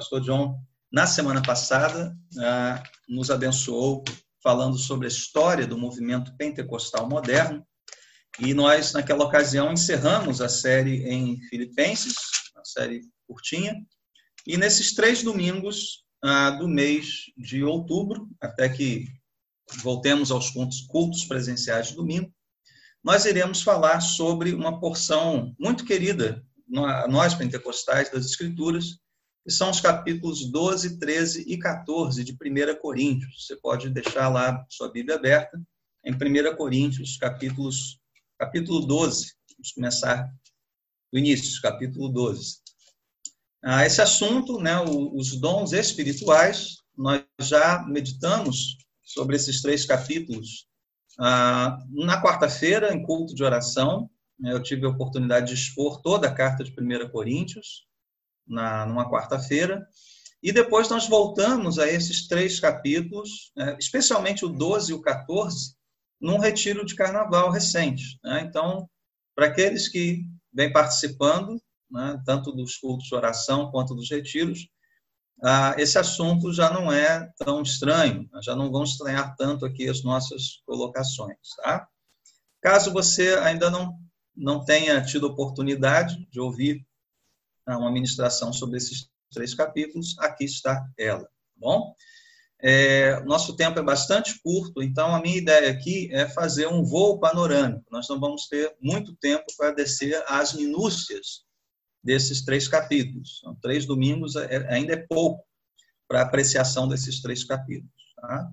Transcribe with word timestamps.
pastor 0.00 0.22
John, 0.22 0.58
na 0.90 1.06
semana 1.06 1.42
passada, 1.42 2.16
ah, 2.38 2.82
nos 3.06 3.30
abençoou 3.30 4.02
falando 4.42 4.78
sobre 4.78 5.06
a 5.06 5.10
história 5.10 5.66
do 5.66 5.76
movimento 5.76 6.34
pentecostal 6.38 7.06
moderno. 7.06 7.62
E 8.38 8.54
nós, 8.54 8.94
naquela 8.94 9.26
ocasião, 9.26 9.70
encerramos 9.70 10.40
a 10.40 10.48
série 10.48 11.04
em 11.04 11.38
Filipenses, 11.50 12.14
a 12.56 12.64
série 12.64 13.02
curtinha. 13.28 13.74
E 14.46 14.56
nesses 14.56 14.94
três 14.94 15.22
domingos 15.22 16.02
ah, 16.24 16.48
do 16.48 16.66
mês 16.66 17.24
de 17.36 17.62
outubro, 17.62 18.26
até 18.40 18.70
que 18.70 19.06
voltemos 19.82 20.30
aos 20.30 20.50
cultos 20.88 21.24
presenciais 21.26 21.88
de 21.88 21.96
domingo, 21.96 22.32
nós 23.04 23.26
iremos 23.26 23.60
falar 23.60 24.00
sobre 24.00 24.54
uma 24.54 24.80
porção 24.80 25.54
muito 25.60 25.84
querida, 25.84 26.42
nós 26.66 27.34
pentecostais, 27.34 28.10
das 28.10 28.24
Escrituras, 28.24 28.98
que 29.44 29.50
são 29.50 29.70
os 29.70 29.80
capítulos 29.80 30.50
12, 30.50 30.98
13 30.98 31.44
e 31.48 31.58
14 31.58 32.22
de 32.24 32.32
1 32.32 32.80
Coríntios. 32.80 33.46
Você 33.46 33.56
pode 33.56 33.88
deixar 33.88 34.28
lá 34.28 34.64
sua 34.68 34.90
Bíblia 34.90 35.16
aberta 35.16 35.60
em 36.04 36.12
1 36.12 36.56
Coríntios, 36.56 37.16
capítulos, 37.16 37.98
capítulo 38.38 38.80
12. 38.86 39.32
Vamos 39.56 39.72
começar 39.72 40.30
do 41.12 41.18
início, 41.18 41.60
capítulo 41.62 42.08
12. 42.08 42.58
Ah, 43.62 43.84
esse 43.84 44.00
assunto, 44.00 44.60
né, 44.60 44.80
os 44.80 45.38
dons 45.38 45.72
espirituais, 45.72 46.76
nós 46.96 47.22
já 47.40 47.84
meditamos 47.86 48.78
sobre 49.02 49.36
esses 49.36 49.60
três 49.60 49.84
capítulos 49.84 50.66
ah, 51.18 51.78
na 51.90 52.22
quarta-feira, 52.22 52.94
em 52.94 53.02
culto 53.02 53.34
de 53.34 53.42
oração. 53.42 54.10
Eu 54.42 54.62
tive 54.62 54.86
a 54.86 54.90
oportunidade 54.90 55.48
de 55.48 55.54
expor 55.54 56.00
toda 56.00 56.28
a 56.28 56.34
carta 56.34 56.64
de 56.64 56.70
1 56.70 57.10
Coríntios 57.10 57.89
na, 58.50 58.84
numa 58.84 59.08
quarta-feira. 59.08 59.86
E 60.42 60.52
depois 60.52 60.88
nós 60.88 61.06
voltamos 61.06 61.78
a 61.78 61.86
esses 61.86 62.26
três 62.26 62.58
capítulos, 62.58 63.52
né, 63.56 63.76
especialmente 63.78 64.44
o 64.44 64.48
12 64.48 64.90
e 64.90 64.94
o 64.94 65.02
14, 65.02 65.74
num 66.20 66.38
retiro 66.38 66.84
de 66.84 66.94
carnaval 66.94 67.50
recente. 67.50 68.18
Né? 68.24 68.42
Então, 68.46 68.88
para 69.34 69.46
aqueles 69.46 69.88
que 69.88 70.24
vêm 70.52 70.72
participando, 70.72 71.60
né, 71.90 72.20
tanto 72.24 72.52
dos 72.52 72.76
cultos 72.76 73.06
de 73.06 73.14
oração 73.14 73.70
quanto 73.70 73.94
dos 73.94 74.10
retiros, 74.10 74.68
ah, 75.42 75.74
esse 75.78 75.98
assunto 75.98 76.52
já 76.52 76.70
não 76.70 76.92
é 76.92 77.30
tão 77.38 77.62
estranho, 77.62 78.28
já 78.42 78.54
não 78.54 78.70
vão 78.70 78.84
estranhar 78.84 79.34
tanto 79.36 79.64
aqui 79.64 79.88
as 79.88 80.02
nossas 80.02 80.60
colocações. 80.66 81.36
Tá? 81.56 81.88
Caso 82.60 82.92
você 82.92 83.34
ainda 83.38 83.70
não, 83.70 83.98
não 84.36 84.64
tenha 84.64 85.02
tido 85.02 85.26
oportunidade 85.26 86.26
de 86.30 86.40
ouvir 86.40 86.86
uma 87.66 87.90
ministração 87.90 88.52
sobre 88.52 88.78
esses 88.78 89.08
três 89.32 89.54
capítulos, 89.54 90.18
aqui 90.18 90.44
está 90.44 90.84
ela, 90.98 91.24
tá 91.24 91.30
bom? 91.56 91.94
É, 92.62 93.20
nosso 93.20 93.56
tempo 93.56 93.78
é 93.78 93.82
bastante 93.82 94.38
curto, 94.42 94.82
então 94.82 95.14
a 95.14 95.20
minha 95.20 95.38
ideia 95.38 95.70
aqui 95.70 96.10
é 96.12 96.28
fazer 96.28 96.66
um 96.66 96.84
voo 96.84 97.18
panorâmico. 97.18 97.84
Nós 97.90 98.06
não 98.08 98.20
vamos 98.20 98.48
ter 98.48 98.76
muito 98.80 99.16
tempo 99.16 99.44
para 99.56 99.72
descer 99.72 100.22
às 100.28 100.52
minúcias 100.52 101.44
desses 102.04 102.44
três 102.44 102.68
capítulos. 102.68 103.40
São 103.40 103.54
três 103.56 103.86
domingos 103.86 104.36
é, 104.36 104.66
ainda 104.68 104.92
é 104.92 105.06
pouco 105.08 105.42
para 106.06 106.22
apreciação 106.22 106.86
desses 106.86 107.22
três 107.22 107.44
capítulos. 107.44 107.90
Tá? 108.16 108.52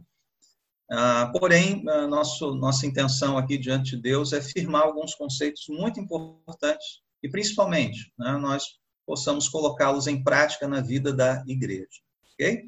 Ah, 0.89 1.29
porém, 1.37 1.83
nosso, 1.83 2.55
nossa 2.55 2.85
intenção 2.85 3.37
aqui 3.37 3.57
diante 3.57 3.97
de 3.97 4.01
Deus 4.01 4.31
é 4.31 4.41
firmar 4.41 4.83
alguns 4.83 5.13
conceitos 5.15 5.65
muito 5.67 5.99
importantes 5.99 7.01
e, 7.21 7.29
principalmente, 7.29 8.13
né, 8.17 8.37
nós 8.37 8.63
possamos 9.07 9.47
colocá-los 9.47 10.05
em 10.05 10.21
prática 10.21 10.67
na 10.67 10.81
vida 10.81 11.13
da 11.13 11.41
igreja. 11.47 11.87
Ok? 12.33 12.65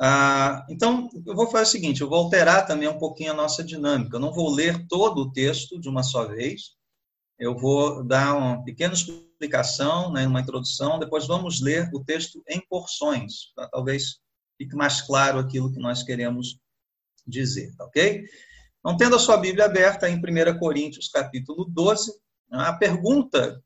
Ah, 0.00 0.66
então, 0.68 1.08
eu 1.26 1.36
vou 1.36 1.48
fazer 1.48 1.64
o 1.64 1.70
seguinte: 1.70 2.00
eu 2.00 2.08
vou 2.08 2.18
alterar 2.18 2.66
também 2.66 2.88
um 2.88 2.98
pouquinho 2.98 3.32
a 3.32 3.36
nossa 3.36 3.62
dinâmica. 3.62 4.16
Eu 4.16 4.20
não 4.20 4.32
vou 4.32 4.50
ler 4.50 4.86
todo 4.88 5.18
o 5.18 5.32
texto 5.32 5.78
de 5.78 5.88
uma 5.88 6.02
só 6.02 6.24
vez. 6.24 6.72
Eu 7.38 7.56
vou 7.56 8.02
dar 8.02 8.34
uma 8.34 8.64
pequena 8.64 8.94
explicação, 8.94 10.12
né, 10.12 10.26
uma 10.26 10.40
introdução. 10.40 10.98
Depois 10.98 11.26
vamos 11.26 11.60
ler 11.60 11.90
o 11.92 12.02
texto 12.02 12.42
em 12.48 12.60
porções, 12.68 13.52
talvez 13.70 14.20
fique 14.56 14.76
mais 14.76 15.00
claro 15.00 15.38
aquilo 15.38 15.72
que 15.72 15.80
nós 15.80 16.02
queremos 16.02 16.58
dizer, 17.26 17.74
tá 17.76 17.84
ok? 17.84 18.24
Então, 18.78 18.96
tendo 18.96 19.16
a 19.16 19.18
sua 19.18 19.36
Bíblia 19.36 19.64
aberta 19.64 20.08
em 20.08 20.16
1 20.16 20.58
Coríntios, 20.58 21.08
capítulo 21.08 21.64
12, 21.64 22.12
a 22.50 22.72
pergunta 22.72 23.62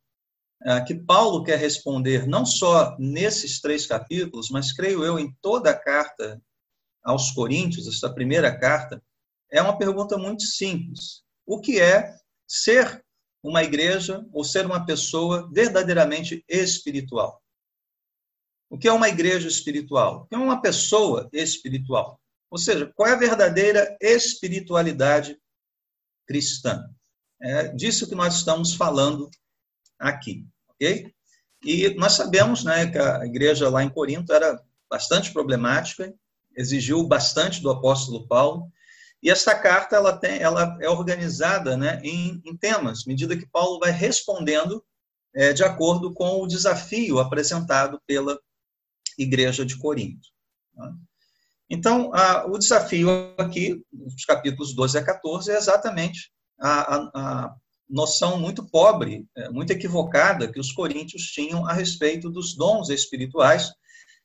que 0.87 0.95
Paulo 0.95 1.45
quer 1.45 1.59
responder 1.59 2.27
não 2.27 2.45
só 2.45 2.97
nesses 2.99 3.61
três 3.61 3.87
capítulos, 3.87 4.51
mas 4.51 4.73
creio 4.73 5.05
eu 5.05 5.19
em 5.19 5.35
toda 5.41 5.71
a 5.71 5.79
carta 5.79 6.41
aos 7.03 7.31
Coríntios, 7.31 7.87
esta 7.87 8.13
primeira 8.13 8.59
carta, 8.59 9.03
é 9.51 9.63
uma 9.63 9.79
pergunta 9.79 10.19
muito 10.19 10.43
simples. 10.43 11.23
O 11.47 11.61
que 11.61 11.81
é 11.81 12.17
ser 12.49 13.05
uma 13.43 13.63
igreja 13.63 14.27
ou 14.33 14.43
ser 14.43 14.67
uma 14.67 14.85
pessoa 14.85 15.49
verdadeiramente 15.53 16.45
espiritual? 16.49 17.41
O 18.69 18.77
que 18.77 18.89
é 18.89 18.93
uma 18.93 19.09
igreja 19.09 19.47
espiritual? 19.47 20.23
O 20.23 20.27
que 20.27 20.35
é 20.35 20.39
uma 20.39 20.61
pessoa 20.61 21.29
espiritual? 21.33 22.21
Ou 22.51 22.59
seja, 22.59 22.91
qual 22.95 23.09
é 23.09 23.13
a 23.13 23.19
verdadeira 23.19 23.97
espiritualidade 24.01 25.41
cristã? 26.27 26.85
É 27.41 27.69
disso 27.69 28.09
que 28.09 28.15
nós 28.15 28.35
estamos 28.35 28.75
falando 28.75 29.31
aqui 29.99 30.47
ok? 30.77 31.13
E 31.65 31.95
nós 31.95 32.13
sabemos 32.13 32.63
né, 32.63 32.87
que 32.87 32.99
a 32.99 33.27
igreja 33.27 33.69
lá 33.69 33.83
em 33.83 33.91
Corinto 33.91 34.33
era 34.33 34.63
bastante 34.89 35.33
problemática, 35.33 36.15
exigiu 36.55 37.03
bastante 37.03 37.61
do 37.61 37.71
apóstolo 37.71 38.27
Paulo, 38.29 38.71
e 39.23 39.31
essa 39.31 39.55
carta 39.55 39.97
ela, 39.97 40.17
tem, 40.17 40.39
ela 40.39 40.77
é 40.81 40.89
organizada 40.89 41.77
né, 41.77 42.01
em, 42.05 42.41
em 42.45 42.57
temas, 42.57 43.05
medida 43.05 43.37
que 43.37 43.47
Paulo 43.47 43.81
vai 43.81 43.91
respondendo 43.91 44.85
é, 45.35 45.53
de 45.53 45.65
acordo 45.65 46.13
com 46.15 46.43
o 46.43 46.47
desafio 46.47 47.19
apresentado 47.19 48.01
pela 48.07 48.39
igreja 49.19 49.65
de 49.67 49.77
Corinto. 49.79 50.29
Tá? 50.75 50.93
Então, 51.69 52.15
a, 52.15 52.47
o 52.47 52.59
desafio 52.59 53.35
aqui, 53.37 53.83
nos 53.93 54.25
capítulos 54.25 54.75
12 54.75 54.99
a 54.99 55.05
14, 55.05 55.51
é 55.51 55.57
exatamente 55.57 56.31
a, 56.61 56.95
a, 56.95 57.11
a 57.15 57.57
noção 57.89 58.39
muito 58.39 58.65
pobre, 58.69 59.27
é, 59.37 59.49
muito 59.49 59.71
equivocada 59.71 60.51
que 60.51 60.59
os 60.59 60.73
coríntios 60.73 61.23
tinham 61.25 61.67
a 61.67 61.73
respeito 61.73 62.31
dos 62.31 62.55
dons 62.55 62.89
espirituais, 62.89 63.73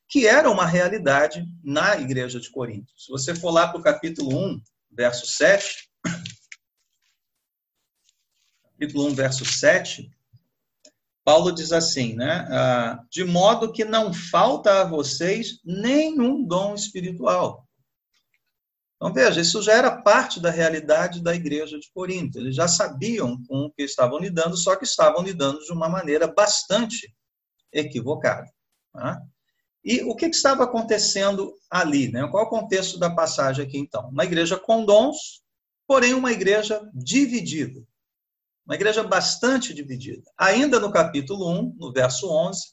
que 0.08 0.26
era 0.26 0.50
uma 0.50 0.66
realidade 0.66 1.46
na 1.62 1.96
igreja 1.96 2.38
de 2.38 2.50
Corinto. 2.50 2.92
Se 2.96 3.10
você 3.10 3.34
for 3.34 3.50
lá 3.50 3.68
para 3.68 3.80
o 3.80 3.82
capítulo 3.82 4.36
1, 4.36 4.60
verso 4.90 5.26
7, 5.26 5.90
capítulo 8.64 9.06
1, 9.06 9.14
verso 9.14 9.44
7, 9.44 10.10
Paulo 11.24 11.52
diz 11.52 11.72
assim, 11.72 12.14
né? 12.14 12.46
Ah, 12.50 13.00
de 13.08 13.24
modo 13.24 13.72
que 13.72 13.84
não 13.84 14.12
falta 14.12 14.82
a 14.82 14.84
vocês 14.84 15.60
nenhum 15.64 16.44
dom 16.44 16.74
espiritual, 16.74 17.66
então, 19.02 19.12
veja, 19.12 19.40
isso 19.40 19.60
já 19.60 19.72
era 19.72 20.00
parte 20.00 20.38
da 20.38 20.48
realidade 20.48 21.20
da 21.20 21.34
igreja 21.34 21.76
de 21.76 21.90
Corinto. 21.92 22.38
Eles 22.38 22.54
já 22.54 22.68
sabiam 22.68 23.36
com 23.48 23.64
o 23.64 23.72
que 23.72 23.82
estavam 23.82 24.16
lidando, 24.16 24.56
só 24.56 24.76
que 24.76 24.84
estavam 24.84 25.24
lidando 25.24 25.58
de 25.58 25.72
uma 25.72 25.88
maneira 25.88 26.28
bastante 26.28 27.12
equivocada. 27.72 28.48
Tá? 28.92 29.20
E 29.84 30.04
o 30.04 30.14
que, 30.14 30.26
estava 30.26 30.62
acontecendo 30.62 31.52
ali? 31.68 32.12
Né? 32.12 32.24
Qual 32.28 32.44
o 32.44 32.48
contexto 32.48 32.96
da 32.96 33.10
passagem 33.10 33.66
aqui, 33.66 33.76
então? 33.76 34.08
Uma 34.08 34.24
igreja 34.24 34.56
com 34.56 34.84
dons, 34.84 35.42
porém 35.84 36.14
uma 36.14 36.30
igreja 36.30 36.88
dividida. 36.94 37.82
Uma 38.64 38.76
igreja 38.76 39.02
bastante 39.02 39.74
dividida. 39.74 40.22
Ainda 40.38 40.78
no 40.78 40.92
capítulo 40.92 41.50
1, 41.50 41.74
no 41.76 41.92
verso 41.92 42.30
11, 42.30 42.72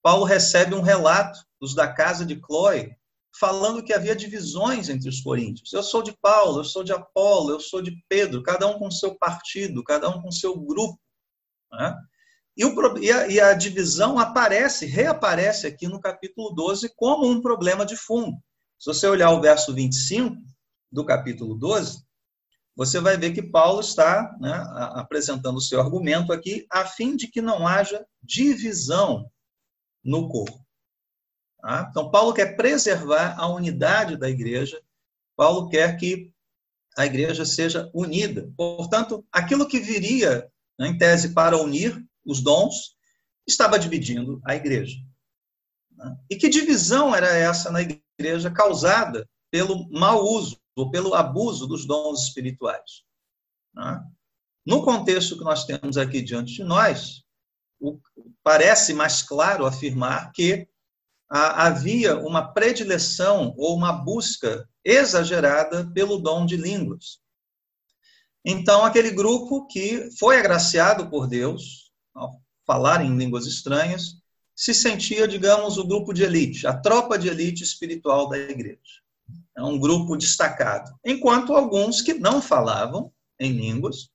Paulo 0.00 0.24
recebe 0.24 0.74
um 0.74 0.80
relato 0.80 1.38
dos 1.60 1.74
da 1.74 1.92
casa 1.92 2.24
de 2.24 2.40
Chloe, 2.40 2.96
falando 3.38 3.82
que 3.82 3.92
havia 3.92 4.16
divisões 4.16 4.88
entre 4.88 5.08
os 5.08 5.20
coríntios. 5.20 5.72
Eu 5.72 5.82
sou 5.82 6.02
de 6.02 6.12
Paulo, 6.20 6.60
eu 6.60 6.64
sou 6.64 6.82
de 6.82 6.92
Apolo, 6.92 7.50
eu 7.50 7.60
sou 7.60 7.80
de 7.80 7.92
Pedro, 8.08 8.42
cada 8.42 8.66
um 8.66 8.78
com 8.78 8.90
seu 8.90 9.14
partido, 9.14 9.84
cada 9.84 10.08
um 10.08 10.20
com 10.20 10.30
seu 10.30 10.58
grupo. 10.58 10.98
Né? 11.72 11.96
E, 12.56 12.64
o, 12.64 12.98
e, 12.98 13.12
a, 13.12 13.28
e, 13.28 13.40
a, 13.40 13.54
divisão 13.54 14.18
aparece, 14.18 14.86
reaparece 14.86 15.66
aqui 15.66 15.86
no 15.86 16.00
capítulo 16.00 16.52
12 16.54 16.92
como 16.96 17.28
um 17.28 17.40
problema 17.40 17.86
de 17.86 17.96
fundo. 17.96 18.36
Se 18.78 18.86
você 18.86 19.06
olhar 19.06 19.30
o 19.30 19.40
verso 19.40 19.72
25 19.72 20.36
do 20.90 21.04
capítulo 21.04 21.54
12, 21.54 22.02
você 22.74 23.00
vai 23.00 23.16
ver 23.16 23.32
que 23.32 23.42
Paulo 23.42 23.80
está 23.80 24.36
né, 24.40 24.52
apresentando 24.94 25.56
o 25.56 25.60
seu 25.60 25.80
argumento 25.80 26.32
aqui, 26.32 26.66
a 26.70 26.84
fim 26.84 27.14
de 27.16 27.28
que 27.28 27.40
não 27.40 27.66
haja 27.66 28.04
divisão 28.22 29.30
no 30.04 30.28
corpo. 30.28 30.67
Tá? 31.60 31.86
Então, 31.90 32.10
Paulo 32.10 32.32
quer 32.32 32.56
preservar 32.56 33.34
a 33.38 33.48
unidade 33.48 34.16
da 34.16 34.28
igreja, 34.28 34.80
Paulo 35.36 35.68
quer 35.68 35.96
que 35.96 36.32
a 36.96 37.06
igreja 37.06 37.44
seja 37.44 37.90
unida. 37.94 38.52
Portanto, 38.56 39.24
aquilo 39.32 39.68
que 39.68 39.78
viria, 39.78 40.50
né, 40.78 40.88
em 40.88 40.98
tese, 40.98 41.32
para 41.32 41.56
unir 41.56 42.04
os 42.24 42.40
dons, 42.40 42.96
estava 43.46 43.78
dividindo 43.78 44.40
a 44.44 44.54
igreja. 44.54 44.96
Né? 45.92 46.16
E 46.28 46.36
que 46.36 46.48
divisão 46.48 47.14
era 47.14 47.28
essa 47.28 47.70
na 47.70 47.80
igreja 47.82 48.50
causada 48.50 49.28
pelo 49.50 49.88
mau 49.90 50.24
uso 50.24 50.58
ou 50.76 50.90
pelo 50.90 51.14
abuso 51.14 51.66
dos 51.66 51.86
dons 51.86 52.24
espirituais? 52.24 53.04
Né? 53.74 54.04
No 54.66 54.82
contexto 54.82 55.38
que 55.38 55.44
nós 55.44 55.64
temos 55.64 55.96
aqui 55.96 56.20
diante 56.20 56.54
de 56.54 56.64
nós, 56.64 57.22
parece 58.42 58.92
mais 58.92 59.22
claro 59.22 59.64
afirmar 59.64 60.32
que 60.32 60.68
havia 61.30 62.18
uma 62.18 62.52
predileção 62.52 63.54
ou 63.56 63.76
uma 63.76 63.92
busca 63.92 64.68
exagerada 64.84 65.90
pelo 65.92 66.18
dom 66.18 66.46
de 66.46 66.56
línguas. 66.56 67.20
Então, 68.44 68.84
aquele 68.84 69.10
grupo 69.10 69.66
que 69.66 70.08
foi 70.18 70.38
agraciado 70.38 71.10
por 71.10 71.26
Deus, 71.26 71.92
ao 72.14 72.40
falar 72.66 73.04
em 73.04 73.16
línguas 73.16 73.46
estranhas, 73.46 74.16
se 74.56 74.72
sentia, 74.72 75.28
digamos, 75.28 75.76
o 75.76 75.86
grupo 75.86 76.12
de 76.12 76.22
elite, 76.24 76.66
a 76.66 76.72
tropa 76.72 77.18
de 77.18 77.28
elite 77.28 77.62
espiritual 77.62 78.28
da 78.28 78.38
igreja. 78.38 79.02
É 79.56 79.62
um 79.62 79.78
grupo 79.78 80.16
destacado. 80.16 80.98
Enquanto 81.04 81.54
alguns 81.54 82.00
que 82.00 82.14
não 82.14 82.40
falavam 82.40 83.12
em 83.38 83.52
línguas 83.52 84.08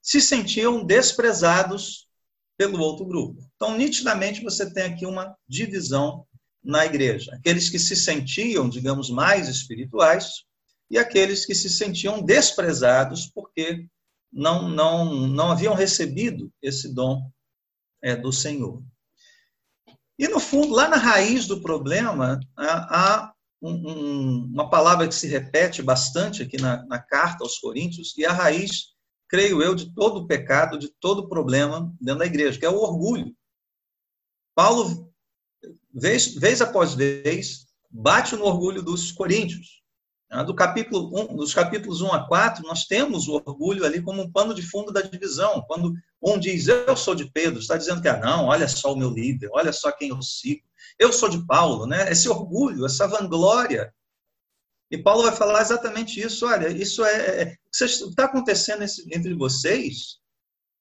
se 0.00 0.20
sentiam 0.20 0.84
desprezados 0.84 2.08
pelo 2.56 2.78
outro 2.80 3.04
grupo. 3.04 3.42
Então, 3.56 3.76
nitidamente, 3.76 4.42
você 4.42 4.72
tem 4.72 4.84
aqui 4.84 5.06
uma 5.06 5.36
divisão 5.48 6.26
na 6.64 6.86
igreja. 6.86 7.34
Aqueles 7.34 7.68
que 7.68 7.78
se 7.78 7.94
sentiam, 7.94 8.68
digamos, 8.68 9.10
mais 9.10 9.48
espirituais 9.48 10.44
e 10.90 10.96
aqueles 10.96 11.44
que 11.44 11.54
se 11.54 11.68
sentiam 11.68 12.22
desprezados 12.22 13.26
porque 13.34 13.86
não, 14.32 14.68
não, 14.68 15.26
não 15.28 15.50
haviam 15.52 15.74
recebido 15.74 16.50
esse 16.62 16.92
dom 16.92 17.30
é, 18.02 18.16
do 18.16 18.32
Senhor. 18.32 18.82
E, 20.18 20.28
no 20.28 20.40
fundo, 20.40 20.74
lá 20.74 20.88
na 20.88 20.96
raiz 20.96 21.46
do 21.46 21.60
problema, 21.60 22.40
há 22.56 23.32
um, 23.60 23.72
um, 23.72 24.44
uma 24.52 24.70
palavra 24.70 25.08
que 25.08 25.14
se 25.14 25.26
repete 25.26 25.82
bastante 25.82 26.42
aqui 26.42 26.56
na, 26.56 26.84
na 26.86 26.98
carta 26.98 27.42
aos 27.42 27.58
Coríntios, 27.58 28.16
e 28.16 28.24
a 28.24 28.32
raiz, 28.32 28.94
creio 29.28 29.62
eu, 29.62 29.74
de 29.74 29.92
todo 29.92 30.20
o 30.20 30.26
pecado, 30.26 30.78
de 30.78 30.88
todo 31.00 31.20
o 31.20 31.28
problema 31.28 31.92
dentro 32.00 32.20
da 32.20 32.26
igreja, 32.26 32.58
que 32.58 32.66
é 32.66 32.70
o 32.70 32.80
orgulho. 32.80 33.34
Paulo 34.54 35.12
vez, 35.94 36.34
vez 36.34 36.60
após 36.60 36.94
vez, 36.94 37.66
bate 37.90 38.34
no 38.34 38.44
orgulho 38.44 38.82
dos 38.82 39.12
coríntios. 39.12 39.82
Ah, 40.30 40.42
do 40.42 40.54
capítulo 40.54 41.32
1, 41.32 41.36
dos 41.36 41.54
capítulos 41.54 42.00
1 42.00 42.12
a 42.12 42.26
4, 42.26 42.66
nós 42.66 42.86
temos 42.86 43.28
o 43.28 43.34
orgulho 43.34 43.84
ali 43.84 44.02
como 44.02 44.20
um 44.20 44.32
pano 44.32 44.52
de 44.52 44.62
fundo 44.62 44.92
da 44.92 45.00
divisão. 45.00 45.62
Quando 45.68 45.94
um 46.20 46.38
diz, 46.38 46.66
eu 46.66 46.96
sou 46.96 47.14
de 47.14 47.30
Pedro, 47.30 47.60
está 47.60 47.76
dizendo 47.76 48.02
que, 48.02 48.08
ah, 48.08 48.18
não, 48.18 48.46
olha 48.46 48.66
só 48.66 48.92
o 48.92 48.96
meu 48.96 49.10
líder, 49.10 49.48
olha 49.52 49.72
só 49.72 49.92
quem 49.92 50.08
eu 50.08 50.20
sigo. 50.20 50.62
Eu 50.98 51.12
sou 51.12 51.28
de 51.28 51.46
Paulo, 51.46 51.86
né? 51.86 52.10
Esse 52.10 52.28
orgulho, 52.28 52.84
essa 52.84 53.06
vanglória. 53.06 53.94
E 54.90 54.98
Paulo 54.98 55.22
vai 55.22 55.36
falar 55.36 55.60
exatamente 55.60 56.20
isso. 56.20 56.46
Olha, 56.46 56.68
isso 56.68 57.04
é. 57.04 57.42
é 57.42 57.44
o 57.44 57.78
que 57.78 57.84
está 57.84 58.24
acontecendo 58.24 58.84
entre 59.12 59.34
vocês 59.34 60.18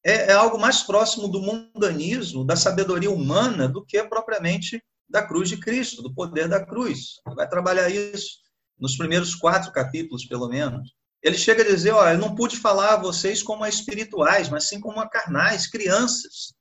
é, 0.04 0.32
é 0.32 0.34
algo 0.34 0.60
mais 0.60 0.84
próximo 0.84 1.28
do 1.28 1.42
mundanismo, 1.42 2.46
da 2.46 2.56
sabedoria 2.56 3.10
humana, 3.10 3.68
do 3.68 3.84
que 3.84 4.04
propriamente 4.04 4.84
da 5.14 5.22
cruz 5.22 5.48
de 5.48 5.58
Cristo, 5.58 6.02
do 6.02 6.12
poder 6.12 6.50
da 6.50 6.66
cruz. 6.66 7.22
Ele 7.26 7.36
vai 7.36 7.48
trabalhar 7.48 7.88
isso 7.88 8.40
nos 8.80 8.98
primeiros 8.98 9.36
quatro 9.36 9.72
capítulos, 9.72 10.26
pelo 10.26 10.50
menos. 10.50 10.92
Ele 11.22 11.38
chega 11.38 11.62
a 11.62 11.68
dizer: 11.68 11.92
Olha, 11.92 12.16
eu 12.16 12.20
não 12.20 12.34
pude 12.34 12.58
falar 12.58 12.96
a 12.96 12.98
vocês 12.98 13.44
como 13.44 13.64
a 13.64 13.70
espirituais, 13.70 14.50
mas 14.50 14.68
sim 14.68 14.82
como 14.82 15.00
a 15.00 15.08
carnais, 15.08 15.68
crianças. 15.68 16.56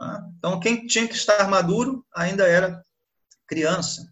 Ah, 0.00 0.26
então, 0.38 0.58
quem 0.58 0.86
tinha 0.86 1.06
que 1.06 1.14
estar 1.14 1.46
maduro 1.48 2.04
ainda 2.14 2.48
era 2.48 2.82
criança. 3.46 4.10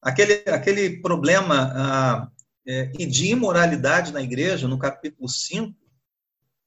Aquele, 0.00 0.34
aquele 0.48 1.02
problema 1.02 1.72
ah, 1.74 2.28
é, 2.64 2.84
de 2.84 3.26
imoralidade 3.26 4.12
na 4.12 4.22
igreja, 4.22 4.68
no 4.68 4.78
capítulo 4.78 5.28
5, 5.28 5.76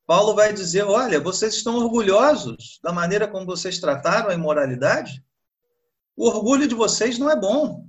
Paulo 0.06 0.36
vai 0.36 0.54
dizer: 0.54 0.84
olha, 0.84 1.20
vocês 1.20 1.56
estão 1.56 1.78
orgulhosos 1.78 2.80
da 2.84 2.92
maneira 2.92 3.28
como 3.28 3.46
vocês 3.46 3.80
trataram 3.80 4.30
a 4.30 4.34
imoralidade? 4.34 5.24
O 6.16 6.28
orgulho 6.28 6.68
de 6.68 6.76
vocês 6.76 7.18
não 7.18 7.30
é 7.30 7.36
bom. 7.36 7.86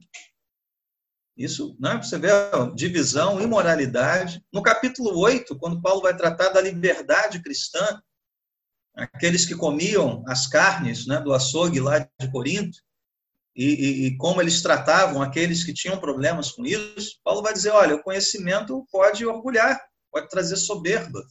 Isso, 1.36 1.76
né? 1.78 2.00
Você 2.02 2.18
vê 2.18 2.28
divisão, 2.74 3.40
imoralidade. 3.40 4.42
No 4.50 4.62
capítulo 4.62 5.18
8, 5.18 5.58
quando 5.58 5.82
Paulo 5.82 6.00
vai 6.00 6.16
tratar 6.16 6.48
da 6.48 6.60
liberdade 6.60 7.42
cristã, 7.42 8.02
aqueles 8.94 9.44
que 9.44 9.54
comiam 9.54 10.24
as 10.26 10.46
carnes 10.46 11.06
né, 11.06 11.20
do 11.20 11.34
açougue 11.34 11.78
lá 11.78 11.98
de 11.98 12.30
Corinto, 12.32 12.78
e, 13.54 13.64
e, 13.64 14.06
e, 14.06 14.16
como 14.18 14.40
eles 14.40 14.60
tratavam 14.60 15.22
aqueles 15.22 15.64
que 15.64 15.72
tinham 15.72 15.98
problemas 15.98 16.52
com 16.52 16.64
isso, 16.66 17.18
Paulo 17.22 17.42
vai 17.42 17.52
dizer: 17.52 17.70
olha, 17.70 17.94
o 17.94 18.02
conhecimento 18.02 18.86
pode 18.90 19.24
orgulhar, 19.24 19.80
pode 20.10 20.28
trazer 20.28 20.56
soberba. 20.56 21.22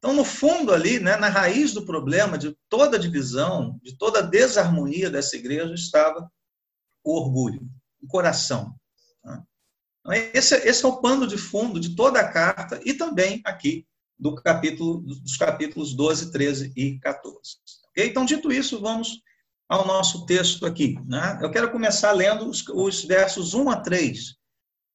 Então, 0.00 0.14
no 0.14 0.24
fundo, 0.24 0.72
ali, 0.72 0.98
né, 0.98 1.16
na 1.16 1.28
raiz 1.28 1.74
do 1.74 1.84
problema, 1.84 2.38
de 2.38 2.56
toda 2.70 2.96
a 2.96 3.00
divisão, 3.00 3.78
de 3.82 3.94
toda 3.98 4.20
a 4.20 4.22
desarmonia 4.22 5.10
dessa 5.10 5.36
igreja, 5.36 5.74
estava 5.74 6.26
o 7.04 7.18
orgulho, 7.18 7.68
o 8.02 8.06
coração. 8.06 8.74
Tá? 9.22 9.44
Então, 10.00 10.12
esse, 10.32 10.54
esse, 10.56 10.84
é 10.86 10.88
o 10.88 11.02
pano 11.02 11.26
de 11.26 11.36
fundo 11.36 11.78
de 11.78 11.94
toda 11.94 12.18
a 12.18 12.32
carta 12.32 12.80
e 12.82 12.94
também 12.94 13.42
aqui 13.44 13.86
do 14.18 14.34
capítulo, 14.36 15.02
dos 15.02 15.36
capítulos 15.36 15.94
12, 15.94 16.32
13 16.32 16.72
e 16.74 16.98
14. 16.98 17.36
Okay? 17.90 18.08
Então, 18.08 18.24
dito 18.24 18.50
isso, 18.50 18.80
vamos 18.80 19.20
ao 19.68 19.86
nosso 19.86 20.24
texto 20.24 20.64
aqui. 20.64 20.98
Né? 21.06 21.38
Eu 21.42 21.50
quero 21.50 21.70
começar 21.70 22.12
lendo 22.12 22.48
os, 22.48 22.66
os 22.68 23.04
versos 23.04 23.52
1 23.52 23.68
a 23.68 23.76
3. 23.76 24.34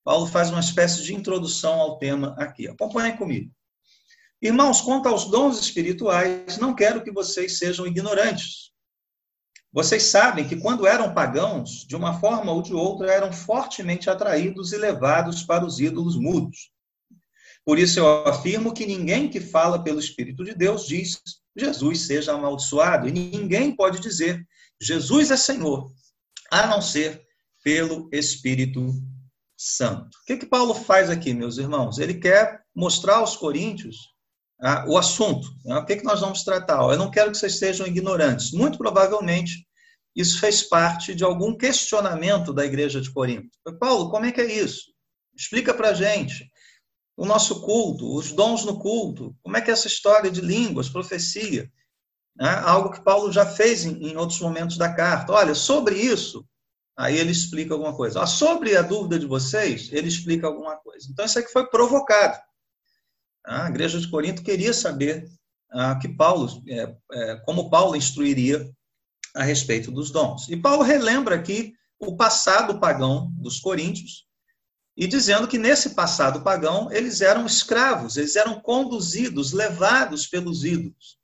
Paulo 0.04 0.26
faz 0.26 0.50
uma 0.50 0.60
espécie 0.60 1.04
de 1.04 1.14
introdução 1.14 1.80
ao 1.80 2.00
tema 2.00 2.36
aqui. 2.40 2.68
Acompanhem 2.68 3.16
comigo. 3.16 3.52
Irmãos, 4.42 4.82
quanto 4.82 5.08
aos 5.08 5.26
dons 5.26 5.60
espirituais, 5.60 6.58
não 6.58 6.76
quero 6.76 7.04
que 7.04 7.12
vocês 7.12 7.58
sejam 7.58 7.88
ignorantes. 7.88 8.72
Vocês 9.72 10.04
sabem 10.04 10.48
que 10.48 10.56
quando 10.56 10.88
eram 10.88 11.14
pagãos, 11.14 11.86
de 11.86 11.96
uma 11.96 12.20
forma 12.20 12.52
ou 12.52 12.62
de 12.62 12.74
outra, 12.74 13.12
eram 13.12 13.34
fortemente 13.34 14.10
atraídos 14.10 14.72
e 14.72 14.78
levados 14.78 15.44
para 15.44 15.66
os 15.66 15.80
ídolos 15.80 16.16
mudos. 16.16 16.72
Por 17.66 17.80
isso 17.80 18.00
eu 18.00 18.28
afirmo 18.28 18.74
que 18.74 18.86
ninguém 18.86 19.30
que 19.30 19.42
fala 19.42 19.84
pelo 19.84 20.00
Espírito 20.00 20.46
de 20.46 20.54
Deus 20.54 20.86
diz 20.86 21.22
Jesus 21.58 22.02
seja 22.02 22.34
amaldiçoado, 22.34 23.08
e 23.08 23.12
ninguém 23.12 23.76
pode 23.76 24.00
dizer 24.00 24.46
Jesus 24.80 25.32
é 25.32 25.38
Senhor, 25.38 25.92
a 26.52 26.68
não 26.68 26.82
ser 26.82 27.26
pelo 27.64 28.10
Espírito 28.12 28.94
Santo. 29.58 30.18
O 30.22 30.26
que, 30.26 30.38
que 30.38 30.46
Paulo 30.46 30.74
faz 30.74 31.10
aqui, 31.10 31.34
meus 31.34 31.58
irmãos? 31.58 31.98
Ele 31.98 32.14
quer 32.14 32.62
mostrar 32.76 33.16
aos 33.16 33.36
coríntios 33.36 34.15
ah, 34.62 34.86
o 34.88 34.98
assunto. 34.98 35.48
Né? 35.64 35.76
O 35.78 35.86
que, 35.86 35.98
que 35.98 36.04
nós 36.04 36.22
vamos 36.22 36.44
tratar? 36.44 36.82
Eu 36.84 36.98
não 36.98 37.12
quero 37.12 37.32
que 37.32 37.38
vocês 37.38 37.58
sejam 37.58 37.86
ignorantes. 37.86 38.52
Muito 38.52 38.78
provavelmente, 38.78 39.66
isso 40.16 40.40
fez 40.40 40.64
parte 40.64 41.14
de 41.14 41.24
algum 41.24 41.56
questionamento 41.58 42.54
da 42.54 42.66
igreja 42.66 43.02
de 43.02 43.12
Corinto. 43.12 43.50
Paulo, 43.80 44.10
como 44.10 44.26
é 44.26 44.32
que 44.32 44.42
é 44.42 44.52
isso? 44.52 44.94
Explica 45.36 45.74
para 45.74 45.94
gente. 45.94 46.50
O 47.18 47.26
nosso 47.26 47.62
culto, 47.62 48.16
os 48.16 48.32
dons 48.32 48.66
no 48.66 48.80
culto, 48.80 49.36
como 49.44 49.56
é 49.58 49.62
que 49.62 49.70
é 49.70 49.74
essa 49.74 49.88
história 49.88 50.32
de 50.32 50.42
línguas, 50.42 50.90
profecia? 50.90 51.70
Né? 52.36 52.50
Algo 52.66 52.92
que 52.92 53.04
Paulo 53.04 53.32
já 53.32 53.46
fez 53.46 53.86
em, 53.86 54.10
em, 54.10 54.18
outros 54.18 54.40
momentos 54.40 54.78
da 54.78 54.94
carta. 54.94 55.32
Olha, 55.32 55.56
sobre 55.56 55.96
isso, 55.96 56.46
aí 56.98 57.18
ele 57.18 57.32
explica 57.32 57.74
alguma 57.74 57.96
coisa. 57.96 58.22
Ah, 58.22 58.28
sobre 58.28 58.76
a 58.76 58.82
dúvida 58.82 59.18
de 59.18 59.26
vocês, 59.26 59.90
ele 59.92 60.08
explica 60.08 60.48
alguma 60.48 60.78
coisa. 60.78 61.08
Então, 61.10 61.26
isso 61.26 61.40
aqui 61.40 61.52
foi 61.52 61.68
provocado. 61.68 62.38
A 63.46 63.70
igreja 63.70 64.00
de 64.00 64.10
Corinto 64.10 64.44
queria 64.44 64.74
saber 64.74 65.30
ah, 65.72 65.96
que 65.96 66.08
Paulo, 66.08 66.64
é, 66.68 66.96
é, 67.12 67.36
como 67.38 67.70
Paulo 67.70 67.96
instruiria 67.96 68.70
a 69.36 69.44
respeito 69.44 69.92
dos 69.92 70.12
dons. 70.12 70.48
E 70.50 70.56
Paulo 70.56 70.84
relembra 70.84 71.36
aqui 71.36 71.74
o 72.00 72.16
passado 72.16 72.80
pagão 72.80 73.32
dos 73.38 73.60
coríntios, 73.60 74.26
e 74.98 75.08
dizendo 75.08 75.48
que 75.48 75.58
nesse 75.58 75.90
passado 75.90 76.42
pagão 76.42 76.90
eles 76.92 77.20
eram 77.20 77.46
escravos, 77.46 78.16
eles 78.16 78.36
eram 78.36 78.60
conduzidos, 78.62 79.52
levados 79.52 80.26
pelos 80.26 80.64
ídolos. 80.64 81.18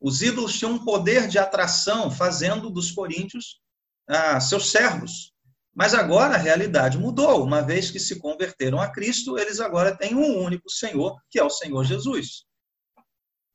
Os 0.00 0.22
ídolos 0.22 0.58
tinham 0.58 0.72
um 0.72 0.84
poder 0.84 1.28
de 1.28 1.38
atração, 1.38 2.10
fazendo 2.10 2.70
dos 2.70 2.90
coríntios 2.90 3.60
ah, 4.08 4.40
seus 4.40 4.70
servos. 4.70 5.34
Mas 5.74 5.94
agora 5.94 6.34
a 6.34 6.38
realidade 6.38 6.98
mudou. 6.98 7.44
Uma 7.44 7.62
vez 7.62 7.90
que 7.90 8.00
se 8.00 8.18
converteram 8.18 8.80
a 8.80 8.88
Cristo, 8.88 9.38
eles 9.38 9.60
agora 9.60 9.96
têm 9.96 10.14
um 10.14 10.38
único 10.38 10.70
Senhor, 10.70 11.16
que 11.30 11.38
é 11.38 11.44
o 11.44 11.50
Senhor 11.50 11.84
Jesus. 11.84 12.44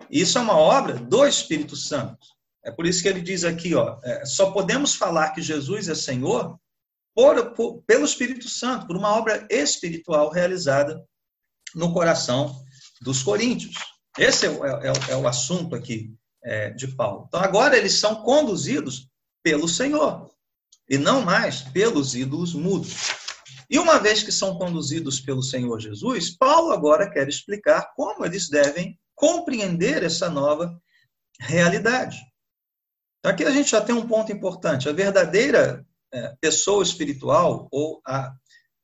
Isso 0.10 0.38
é 0.38 0.42
uma 0.42 0.58
obra 0.58 0.96
do 0.96 1.26
Espírito 1.26 1.76
Santo. 1.76 2.26
É 2.64 2.72
por 2.72 2.86
isso 2.86 3.02
que 3.02 3.10
ele 3.10 3.22
diz 3.22 3.44
aqui, 3.44 3.76
ó, 3.76 4.00
é, 4.04 4.26
só 4.26 4.52
podemos 4.52 4.96
falar 4.96 5.32
que 5.32 5.42
Jesus 5.42 5.90
é 5.90 5.96
Senhor 5.96 6.58
por, 7.14 7.52
por, 7.52 7.84
pelo 7.84 8.06
Espírito 8.06 8.48
Santo, 8.48 8.88
por 8.88 8.96
uma 8.96 9.16
obra 9.16 9.46
espiritual 9.50 10.30
realizada 10.30 11.04
no 11.76 11.94
coração 11.94 12.56
dos 13.02 13.22
coríntios. 13.22 13.76
Esse 14.18 14.48
é, 14.48 14.50
é, 14.50 14.88
é, 14.88 15.12
é 15.12 15.18
o 15.18 15.28
assunto 15.28 15.76
aqui 15.76 16.14
é, 16.44 16.70
de 16.72 16.88
Paulo. 16.88 17.26
Então, 17.28 17.42
agora 17.42 17.78
eles 17.78 17.94
são 17.94 18.24
conduzidos 18.24 19.10
pelo 19.44 19.68
Senhor, 19.68 20.33
e 20.94 20.98
não 21.00 21.24
mais 21.24 21.64
pelos 21.64 22.14
ídolos 22.14 22.54
mudos. 22.54 22.94
E 23.68 23.80
uma 23.80 23.98
vez 23.98 24.22
que 24.22 24.32
são 24.32 24.60
conduzidos 24.60 25.20
pelo 25.20 25.42
Senhor 25.42 25.80
Jesus, 25.80 26.38
Paulo 26.38 26.72
agora 26.72 27.10
quer 27.10 27.28
explicar 27.28 27.92
como 27.96 28.24
eles 28.24 28.48
devem 28.48 29.00
compreender 29.16 30.04
essa 30.04 30.30
nova 30.30 30.80
realidade. 31.40 32.18
Então, 33.18 33.32
aqui 33.32 33.44
a 33.44 33.50
gente 33.50 33.72
já 33.72 33.82
tem 33.82 33.96
um 33.96 34.08
ponto 34.08 34.32
importante. 34.32 34.88
A 34.88 34.94
verdadeira 34.94 35.84
é, 36.14 36.36
pessoa 36.40 36.84
espiritual, 36.84 37.68
ou 37.72 38.00
a, 38.06 38.32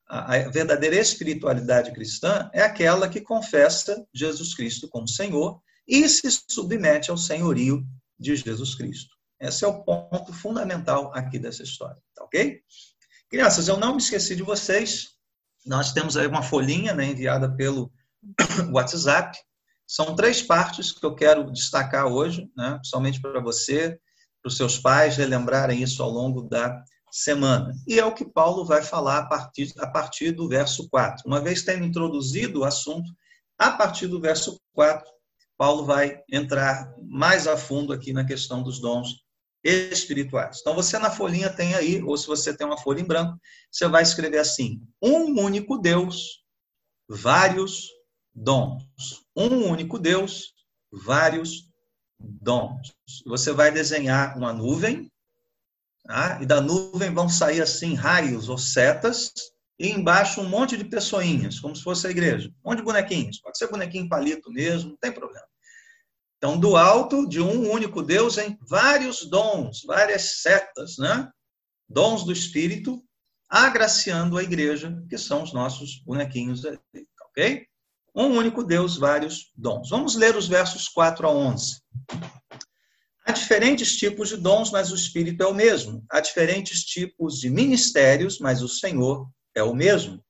a, 0.07 0.35
a 0.35 0.49
verdadeira 0.49 0.95
espiritualidade 0.95 1.91
cristã, 1.91 2.49
é 2.51 2.63
aquela 2.63 3.07
que 3.07 3.21
confessa 3.21 4.03
Jesus 4.11 4.55
Cristo 4.55 4.89
como 4.89 5.07
Senhor 5.07 5.61
e 5.87 6.09
se 6.09 6.27
submete 6.49 7.11
ao 7.11 7.17
senhorio 7.17 7.85
de 8.17 8.35
Jesus 8.35 8.73
Cristo. 8.73 9.18
Esse 9.39 9.63
é 9.63 9.67
o 9.67 9.83
ponto 9.83 10.33
fundamental 10.33 11.11
aqui 11.13 11.39
dessa 11.39 11.63
história, 11.63 12.01
tá 12.13 12.23
ok? 12.25 12.61
Crianças, 13.29 13.67
eu 13.67 13.77
não 13.77 13.93
me 13.93 14.01
esqueci 14.01 14.35
de 14.35 14.43
vocês. 14.43 15.11
Nós 15.65 15.93
temos 15.93 16.17
aí 16.17 16.27
uma 16.27 16.41
folhinha 16.41 16.93
né, 16.93 17.05
enviada 17.05 17.49
pelo 17.49 17.91
WhatsApp. 18.73 19.37
São 19.87 20.15
três 20.15 20.41
partes 20.41 20.91
que 20.91 21.05
eu 21.05 21.15
quero 21.15 21.51
destacar 21.51 22.07
hoje, 22.07 22.49
né, 22.55 22.79
somente 22.83 23.21
para 23.21 23.39
você, 23.39 23.99
para 24.41 24.49
os 24.49 24.57
seus 24.57 24.77
pais 24.77 25.15
relembrarem 25.15 25.81
isso 25.81 26.03
ao 26.03 26.09
longo 26.09 26.41
da 26.41 26.83
semana. 27.11 27.73
E 27.87 27.99
é 27.99 28.05
o 28.05 28.13
que 28.13 28.25
Paulo 28.25 28.65
vai 28.65 28.83
falar 28.83 29.19
a 29.19 29.25
partir, 29.25 29.73
a 29.79 29.87
partir 29.87 30.31
do 30.31 30.49
verso 30.49 30.89
4. 30.89 31.23
Uma 31.25 31.39
vez 31.39 31.63
tendo 31.63 31.85
introduzido 31.85 32.59
o 32.59 32.65
assunto, 32.65 33.09
a 33.57 33.71
partir 33.71 34.07
do 34.07 34.19
verso 34.19 34.59
4, 34.73 35.09
Paulo 35.57 35.85
vai 35.85 36.21
entrar 36.31 36.93
mais 37.01 37.47
a 37.47 37.57
fundo 37.57 37.93
aqui 37.93 38.13
na 38.13 38.25
questão 38.25 38.63
dos 38.63 38.79
dons 38.79 39.28
espirituais. 39.63 40.59
Então, 40.61 40.73
você 40.73 40.97
na 40.97 41.11
folhinha 41.11 41.49
tem 41.49 41.75
aí, 41.75 42.01
ou 42.01 42.17
se 42.17 42.27
você 42.27 42.55
tem 42.55 42.65
uma 42.65 42.77
folha 42.77 43.01
em 43.01 43.05
branco, 43.05 43.39
você 43.71 43.87
vai 43.87 44.03
escrever 44.03 44.39
assim: 44.39 44.81
um 45.01 45.39
único 45.39 45.77
Deus, 45.77 46.43
vários 47.07 47.87
dons. 48.33 48.83
Um 49.35 49.67
único 49.69 49.99
Deus, 49.99 50.53
vários 50.91 51.69
dons. 52.19 52.93
Você 53.25 53.51
vai 53.51 53.71
desenhar 53.71 54.37
uma 54.37 54.53
nuvem, 54.53 55.11
tá? 56.05 56.39
e 56.41 56.45
da 56.45 56.61
nuvem 56.61 57.13
vão 57.13 57.29
sair 57.29 57.61
assim 57.61 57.93
raios 57.93 58.49
ou 58.49 58.57
setas, 58.57 59.31
e 59.79 59.89
embaixo 59.89 60.41
um 60.41 60.49
monte 60.49 60.75
de 60.75 60.83
pessoinhas, 60.83 61.59
como 61.59 61.75
se 61.75 61.81
fosse 61.81 62.05
a 62.05 62.11
igreja. 62.11 62.49
Um 62.63 62.69
monte 62.69 62.79
de 62.79 62.85
bonequinhos. 62.85 63.39
Pode 63.39 63.57
ser 63.57 63.69
bonequinho 63.69 64.09
palito 64.09 64.51
mesmo, 64.51 64.89
não 64.89 64.97
tem 64.97 65.11
problema. 65.11 65.28
Então, 66.39 66.57
do 66.57 66.77
alto 66.77 67.27
de 67.27 67.41
um 67.41 67.69
único 67.69 68.01
Deus 68.01 68.37
em 68.37 68.57
vários 68.61 69.29
dons, 69.29 69.83
várias 69.85 70.39
setas, 70.41 70.97
né? 70.97 71.29
Dons 71.87 72.23
do 72.23 72.31
Espírito, 72.31 73.03
agraciando 73.49 74.37
a 74.37 74.43
igreja, 74.43 75.03
que 75.09 75.17
são 75.17 75.43
os 75.43 75.51
nossos 75.51 76.01
bonequinhos 76.05 76.65
ali, 76.65 76.79
ok? 77.29 77.67
Um 78.15 78.27
único 78.27 78.63
Deus, 78.63 78.95
vários 78.95 79.51
dons. 79.53 79.89
Vamos 79.89 80.15
ler 80.15 80.37
os 80.37 80.47
versos 80.47 80.87
4 80.87 81.27
a 81.27 81.31
11. 81.31 81.81
Há 83.25 83.33
diferentes 83.33 83.97
tipos 83.97 84.29
de 84.29 84.37
dons, 84.37 84.71
mas 84.71 84.93
o 84.93 84.95
Espírito 84.95 85.43
é 85.43 85.47
o 85.47 85.53
mesmo. 85.53 86.05
Há 86.09 86.21
diferentes 86.21 86.85
tipos 86.85 87.39
de 87.39 87.49
ministérios, 87.49 88.39
mas 88.39 88.61
o 88.61 88.69
Senhor 88.69 89.29
é 89.53 89.61
o 89.61 89.75
mesmo. 89.75 90.23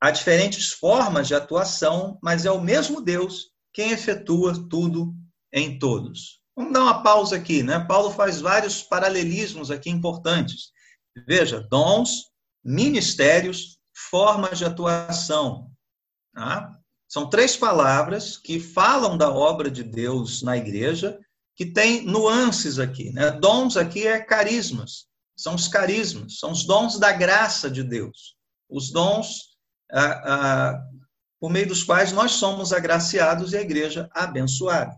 Há 0.00 0.10
diferentes 0.10 0.72
formas 0.72 1.28
de 1.28 1.36
atuação, 1.36 2.18
mas 2.20 2.44
é 2.44 2.50
o 2.50 2.60
mesmo 2.60 3.00
Deus 3.00 3.52
quem 3.72 3.92
efetua 3.92 4.66
tudo 4.68 5.14
em 5.56 5.78
todos. 5.78 6.42
Vamos 6.54 6.74
dar 6.74 6.82
uma 6.82 7.02
pausa 7.02 7.36
aqui, 7.36 7.62
né? 7.62 7.80
Paulo 7.80 8.10
faz 8.10 8.40
vários 8.40 8.82
paralelismos 8.82 9.70
aqui 9.70 9.90
importantes. 9.90 10.70
Veja, 11.26 11.66
dons, 11.70 12.26
ministérios, 12.62 13.78
formas 14.10 14.58
de 14.58 14.66
atuação. 14.66 15.70
Tá? 16.34 16.70
São 17.08 17.30
três 17.30 17.56
palavras 17.56 18.36
que 18.36 18.60
falam 18.60 19.16
da 19.16 19.30
obra 19.30 19.70
de 19.70 19.82
Deus 19.82 20.42
na 20.42 20.56
igreja, 20.58 21.18
que 21.54 21.64
tem 21.64 22.04
nuances 22.04 22.78
aqui. 22.78 23.10
Né? 23.12 23.30
Dons 23.30 23.78
aqui 23.78 24.06
é 24.06 24.20
carismas, 24.20 25.06
são 25.34 25.54
os 25.54 25.68
carismas, 25.68 26.38
são 26.38 26.52
os 26.52 26.66
dons 26.66 26.98
da 26.98 27.12
graça 27.12 27.70
de 27.70 27.82
Deus. 27.82 28.36
Os 28.68 28.90
dons 28.90 29.56
ah, 29.90 30.22
ah, 30.24 30.82
por 31.40 31.50
meio 31.50 31.68
dos 31.68 31.82
quais 31.82 32.12
nós 32.12 32.32
somos 32.32 32.72
agraciados 32.72 33.52
e 33.52 33.56
a 33.56 33.62
igreja 33.62 34.10
abençoada. 34.12 34.94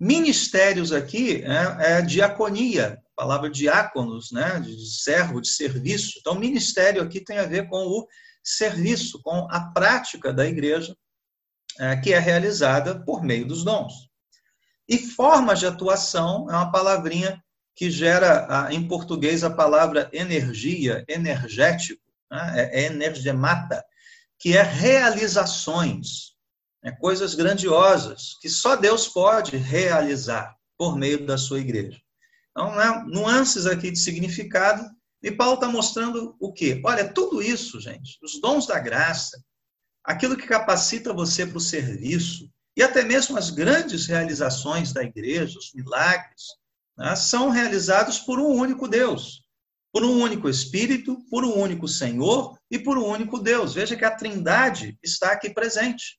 Ministérios 0.00 0.92
aqui 0.92 1.42
é, 1.42 1.96
é 1.98 2.02
diaconia, 2.02 3.02
palavra 3.16 3.50
diáconos, 3.50 4.30
né, 4.30 4.60
de 4.60 4.86
servo, 4.86 5.40
de 5.40 5.48
serviço. 5.48 6.18
Então, 6.20 6.36
ministério 6.36 7.02
aqui 7.02 7.20
tem 7.20 7.38
a 7.38 7.46
ver 7.46 7.68
com 7.68 7.84
o 7.84 8.06
serviço, 8.42 9.20
com 9.22 9.48
a 9.50 9.72
prática 9.72 10.32
da 10.32 10.46
igreja, 10.46 10.96
é, 11.80 11.96
que 11.96 12.12
é 12.12 12.18
realizada 12.18 13.04
por 13.04 13.24
meio 13.24 13.46
dos 13.46 13.64
dons. 13.64 14.08
E 14.88 14.98
formas 14.98 15.58
de 15.58 15.66
atuação 15.66 16.46
é 16.48 16.54
uma 16.54 16.70
palavrinha 16.70 17.42
que 17.74 17.90
gera 17.90 18.68
em 18.70 18.86
português 18.86 19.42
a 19.42 19.50
palavra 19.50 20.08
energia, 20.12 21.04
energético, 21.08 22.02
né, 22.30 22.70
é 22.72 22.84
energemata, 22.84 23.84
que 24.38 24.56
é 24.56 24.62
realizações 24.62 26.37
né, 26.82 26.92
coisas 26.92 27.34
grandiosas 27.34 28.36
que 28.40 28.48
só 28.48 28.76
Deus 28.76 29.08
pode 29.08 29.56
realizar 29.56 30.56
por 30.76 30.96
meio 30.96 31.26
da 31.26 31.36
sua 31.36 31.60
igreja. 31.60 32.00
Então, 32.50 32.74
né, 32.74 33.04
nuances 33.08 33.66
aqui 33.66 33.90
de 33.90 33.98
significado, 33.98 34.88
e 35.22 35.32
Paulo 35.32 35.54
está 35.54 35.68
mostrando 35.68 36.36
o 36.38 36.52
quê? 36.52 36.80
Olha, 36.84 37.12
tudo 37.12 37.42
isso, 37.42 37.80
gente, 37.80 38.18
os 38.22 38.40
dons 38.40 38.66
da 38.66 38.78
graça, 38.78 39.42
aquilo 40.04 40.36
que 40.36 40.46
capacita 40.46 41.12
você 41.12 41.44
para 41.44 41.58
o 41.58 41.60
serviço, 41.60 42.48
e 42.76 42.82
até 42.82 43.02
mesmo 43.02 43.36
as 43.36 43.50
grandes 43.50 44.06
realizações 44.06 44.92
da 44.92 45.02
igreja, 45.02 45.58
os 45.58 45.72
milagres, 45.74 46.42
né, 46.96 47.16
são 47.16 47.50
realizados 47.50 48.20
por 48.20 48.38
um 48.38 48.48
único 48.48 48.86
Deus, 48.86 49.42
por 49.92 50.04
um 50.04 50.20
único 50.20 50.48
Espírito, 50.48 51.18
por 51.28 51.44
um 51.44 51.58
único 51.58 51.88
Senhor 51.88 52.56
e 52.70 52.78
por 52.78 52.96
um 52.96 53.06
único 53.06 53.38
Deus. 53.40 53.74
Veja 53.74 53.96
que 53.96 54.04
a 54.04 54.14
Trindade 54.14 54.96
está 55.02 55.32
aqui 55.32 55.50
presente. 55.50 56.18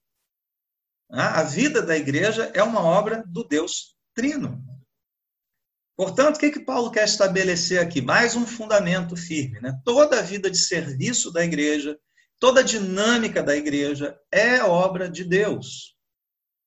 Né? 1.09 1.21
A 1.21 1.43
vida 1.43 1.81
da 1.81 1.97
igreja 1.97 2.51
é 2.53 2.61
uma 2.61 2.81
obra 2.81 3.23
do 3.25 3.43
Deus 3.43 3.95
Trino. 4.13 4.63
Portanto, 5.95 6.37
o 6.37 6.39
que, 6.39 6.51
que 6.51 6.61
Paulo 6.61 6.91
quer 6.91 7.03
estabelecer 7.03 7.79
aqui? 7.79 8.01
Mais 8.01 8.35
um 8.35 8.45
fundamento 8.45 9.17
firme. 9.17 9.59
Né? 9.59 9.77
Toda 9.83 10.19
a 10.19 10.21
vida 10.21 10.49
de 10.49 10.57
serviço 10.57 11.31
da 11.31 11.43
igreja, 11.43 11.97
toda 12.39 12.61
a 12.61 12.63
dinâmica 12.63 13.43
da 13.43 13.55
igreja 13.55 14.17
é 14.31 14.63
obra 14.63 15.09
de 15.09 15.23
Deus. 15.23 15.95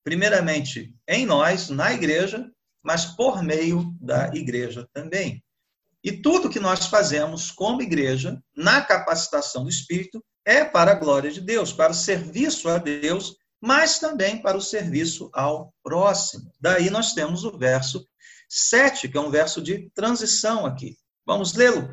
Primeiramente 0.05 0.95
em 1.09 1.25
nós, 1.25 1.71
na 1.71 1.93
igreja, 1.95 2.51
mas 2.83 3.07
por 3.07 3.43
meio 3.43 3.97
da 4.01 4.35
igreja 4.35 4.87
também. 4.93 5.43
E 6.05 6.11
tudo 6.13 6.51
que 6.51 6.59
nós 6.59 6.87
fazemos 6.87 7.51
como 7.51 7.81
igreja, 7.81 8.43
na 8.57 8.83
capacitação 8.83 9.63
do 9.63 9.71
Espírito, 9.71 10.23
é 10.45 10.65
para 10.65 10.91
a 10.91 10.97
glória 10.97 11.31
de 11.31 11.41
Deus, 11.41 11.73
para 11.73 11.93
o 11.93 11.95
serviço 11.95 12.69
a 12.69 12.77
Deus 12.77 13.37
mas 13.63 14.01
também 14.01 14.43
para 14.43 14.57
o 14.57 14.61
serviço 14.61 15.31
ao 15.33 15.73
próximo. 15.85 16.51
Daí 16.61 16.91
nós 16.91 17.15
temos 17.15 17.45
o 17.45 17.57
verso 17.57 18.05
7, 18.49 19.09
que 19.09 19.17
é 19.17 19.21
um 19.21 19.31
verso 19.31 19.63
de 19.63 19.89
transição 19.95 20.67
aqui. 20.67 20.99
Vamos 21.25 21.55
lê-lo? 21.55 21.89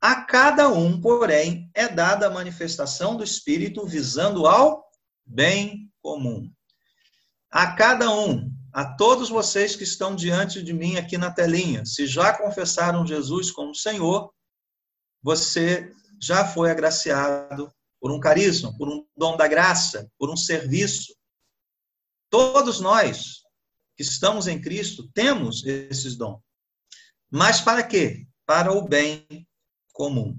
A 0.00 0.24
cada 0.24 0.68
um, 0.68 1.00
porém, 1.00 1.70
é 1.74 1.86
dada 1.86 2.26
a 2.26 2.30
manifestação 2.30 3.16
do 3.16 3.22
Espírito 3.22 3.86
visando 3.86 4.48
ao 4.48 4.84
bem 5.24 5.88
comum. 6.02 6.50
A 7.52 7.72
cada 7.76 8.12
um, 8.12 8.50
a 8.72 8.84
todos 8.84 9.28
vocês 9.28 9.76
que 9.76 9.84
estão 9.84 10.16
diante 10.16 10.60
de 10.60 10.72
mim 10.72 10.96
aqui 10.96 11.16
na 11.16 11.30
telinha, 11.30 11.86
se 11.86 12.04
já 12.04 12.36
confessaram 12.36 13.06
Jesus 13.06 13.52
como 13.52 13.74
Senhor, 13.76 14.32
você 15.22 15.92
já 16.20 16.44
foi 16.44 16.70
agraciado 16.70 17.72
por 18.00 18.10
um 18.10 18.18
carisma, 18.18 18.74
por 18.76 18.88
um 18.88 19.06
dom 19.16 19.36
da 19.36 19.46
graça, 19.46 20.10
por 20.18 20.30
um 20.30 20.36
serviço. 20.36 21.14
Todos 22.30 22.80
nós 22.80 23.42
que 23.96 24.02
estamos 24.02 24.46
em 24.46 24.60
Cristo 24.60 25.08
temos 25.12 25.64
esses 25.66 26.16
dons. 26.16 26.40
Mas 27.30 27.60
para 27.60 27.82
quê? 27.82 28.26
Para 28.46 28.72
o 28.72 28.82
bem 28.82 29.26
comum. 29.92 30.36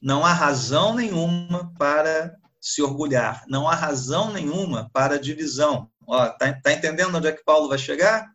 Não 0.00 0.24
há 0.24 0.32
razão 0.32 0.94
nenhuma 0.94 1.72
para 1.78 2.36
se 2.60 2.82
orgulhar, 2.82 3.44
não 3.48 3.68
há 3.68 3.74
razão 3.74 4.32
nenhuma 4.32 4.90
para 4.92 5.18
divisão. 5.18 5.90
Está 6.02 6.52
tá 6.52 6.72
entendendo 6.72 7.16
onde 7.16 7.28
é 7.28 7.32
que 7.32 7.44
Paulo 7.44 7.68
vai 7.68 7.78
chegar? 7.78 8.30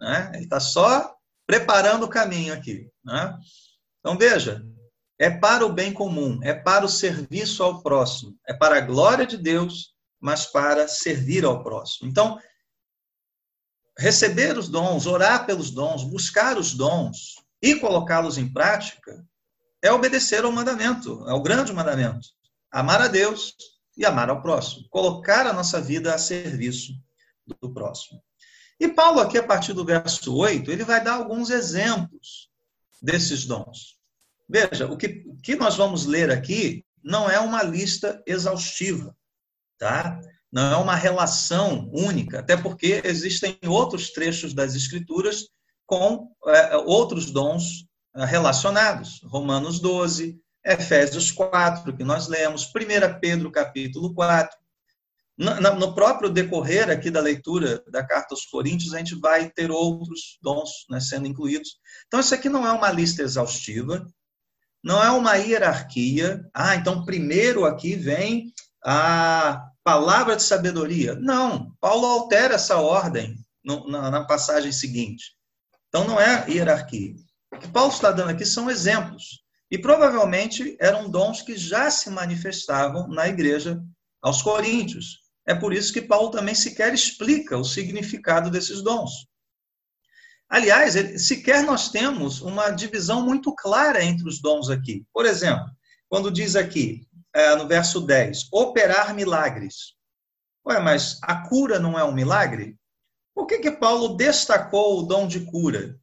Né? 0.00 0.32
Ele 0.34 0.44
está 0.44 0.60
só 0.60 1.14
preparando 1.46 2.04
o 2.04 2.08
caminho 2.08 2.52
aqui. 2.52 2.90
Né? 3.04 3.38
Então 3.98 4.16
veja, 4.16 4.64
é 5.20 5.28
para 5.28 5.66
o 5.66 5.72
bem 5.72 5.92
comum, 5.92 6.40
é 6.42 6.54
para 6.54 6.82
o 6.82 6.88
serviço 6.88 7.62
ao 7.62 7.82
próximo, 7.82 8.34
é 8.48 8.54
para 8.54 8.78
a 8.78 8.80
glória 8.80 9.26
de 9.26 9.36
Deus, 9.36 9.94
mas 10.18 10.46
para 10.46 10.88
servir 10.88 11.44
ao 11.44 11.62
próximo. 11.62 12.08
Então, 12.08 12.40
receber 13.98 14.56
os 14.56 14.66
dons, 14.66 15.04
orar 15.04 15.44
pelos 15.44 15.70
dons, 15.70 16.04
buscar 16.04 16.56
os 16.56 16.72
dons, 16.72 17.34
e 17.60 17.74
colocá-los 17.74 18.38
em 18.38 18.50
prática 18.50 19.22
é 19.82 19.92
obedecer 19.92 20.42
ao 20.42 20.52
mandamento, 20.52 21.22
ao 21.28 21.42
grande 21.42 21.70
mandamento: 21.70 22.26
amar 22.72 23.02
a 23.02 23.08
Deus 23.08 23.54
e 23.98 24.06
amar 24.06 24.30
ao 24.30 24.40
próximo, 24.40 24.88
colocar 24.88 25.46
a 25.46 25.52
nossa 25.52 25.82
vida 25.82 26.14
a 26.14 26.18
serviço 26.18 26.94
do 27.60 27.70
próximo. 27.74 28.22
E 28.80 28.88
Paulo, 28.88 29.20
aqui, 29.20 29.36
a 29.36 29.46
partir 29.46 29.74
do 29.74 29.84
verso 29.84 30.34
8, 30.34 30.72
ele 30.72 30.82
vai 30.82 31.04
dar 31.04 31.16
alguns 31.16 31.50
exemplos 31.50 32.48
desses 33.02 33.44
dons. 33.44 33.99
Veja, 34.50 34.86
o 34.86 34.96
que, 34.96 35.24
que 35.44 35.54
nós 35.54 35.76
vamos 35.76 36.06
ler 36.06 36.28
aqui 36.28 36.84
não 37.04 37.30
é 37.30 37.38
uma 37.38 37.62
lista 37.62 38.20
exaustiva, 38.26 39.16
tá? 39.78 40.20
Não 40.50 40.72
é 40.72 40.76
uma 40.76 40.96
relação 40.96 41.88
única, 41.92 42.40
até 42.40 42.56
porque 42.56 43.00
existem 43.04 43.56
outros 43.64 44.10
trechos 44.10 44.52
das 44.52 44.74
Escrituras 44.74 45.46
com 45.86 46.32
é, 46.48 46.76
outros 46.78 47.30
dons 47.30 47.86
é, 48.16 48.24
relacionados. 48.24 49.20
Romanos 49.22 49.78
12, 49.78 50.36
Efésios 50.64 51.30
4, 51.30 51.96
que 51.96 52.02
nós 52.02 52.26
lemos, 52.26 52.64
1 52.64 53.20
Pedro 53.20 53.52
capítulo 53.52 54.12
4, 54.12 54.58
no 55.78 55.94
próprio 55.94 56.28
decorrer 56.28 56.90
aqui 56.90 57.08
da 57.08 57.20
leitura 57.20 57.82
da 57.88 58.04
carta 58.04 58.34
aos 58.34 58.44
Coríntios, 58.44 58.92
a 58.92 58.98
gente 58.98 59.14
vai 59.14 59.48
ter 59.48 59.70
outros 59.70 60.38
dons 60.42 60.84
né, 60.90 61.00
sendo 61.00 61.28
incluídos. 61.28 61.78
Então, 62.08 62.20
isso 62.20 62.34
aqui 62.34 62.48
não 62.48 62.66
é 62.66 62.72
uma 62.72 62.90
lista 62.90 63.22
exaustiva, 63.22 64.04
não 64.82 65.02
é 65.02 65.10
uma 65.10 65.36
hierarquia. 65.36 66.44
Ah, 66.54 66.74
então 66.74 67.04
primeiro 67.04 67.64
aqui 67.64 67.96
vem 67.96 68.52
a 68.84 69.70
palavra 69.84 70.36
de 70.36 70.42
sabedoria. 70.42 71.14
Não, 71.16 71.74
Paulo 71.80 72.06
altera 72.06 72.54
essa 72.54 72.76
ordem 72.76 73.36
na 73.64 74.24
passagem 74.24 74.72
seguinte. 74.72 75.36
Então, 75.88 76.06
não 76.06 76.20
é 76.20 76.48
hierarquia. 76.48 77.14
O 77.52 77.58
que 77.58 77.68
Paulo 77.68 77.92
está 77.92 78.12
dando 78.12 78.30
aqui 78.30 78.46
são 78.46 78.70
exemplos. 78.70 79.42
E 79.70 79.78
provavelmente 79.78 80.76
eram 80.80 81.10
dons 81.10 81.42
que 81.42 81.56
já 81.56 81.90
se 81.90 82.10
manifestavam 82.10 83.08
na 83.08 83.28
igreja 83.28 83.80
aos 84.22 84.42
Coríntios. 84.42 85.18
É 85.46 85.54
por 85.54 85.72
isso 85.72 85.92
que 85.92 86.02
Paulo 86.02 86.30
também 86.30 86.54
sequer 86.54 86.94
explica 86.94 87.56
o 87.56 87.64
significado 87.64 88.50
desses 88.50 88.82
dons. 88.82 89.26
Aliás, 90.50 90.94
sequer 91.24 91.62
nós 91.62 91.90
temos 91.90 92.40
uma 92.42 92.70
divisão 92.70 93.24
muito 93.24 93.54
clara 93.54 94.02
entre 94.02 94.28
os 94.28 94.42
dons 94.42 94.68
aqui. 94.68 95.06
Por 95.12 95.24
exemplo, 95.24 95.64
quando 96.08 96.28
diz 96.28 96.56
aqui, 96.56 97.06
é, 97.32 97.54
no 97.54 97.68
verso 97.68 98.00
10, 98.00 98.48
operar 98.52 99.14
milagres. 99.14 99.94
Ué, 100.66 100.80
mas 100.80 101.20
a 101.22 101.48
cura 101.48 101.78
não 101.78 101.96
é 101.96 102.02
um 102.02 102.12
milagre? 102.12 102.76
Por 103.32 103.46
que, 103.46 103.60
que 103.60 103.70
Paulo 103.70 104.16
destacou 104.16 104.98
o 104.98 105.02
dom 105.04 105.28
de 105.28 105.40
cura 105.40 105.96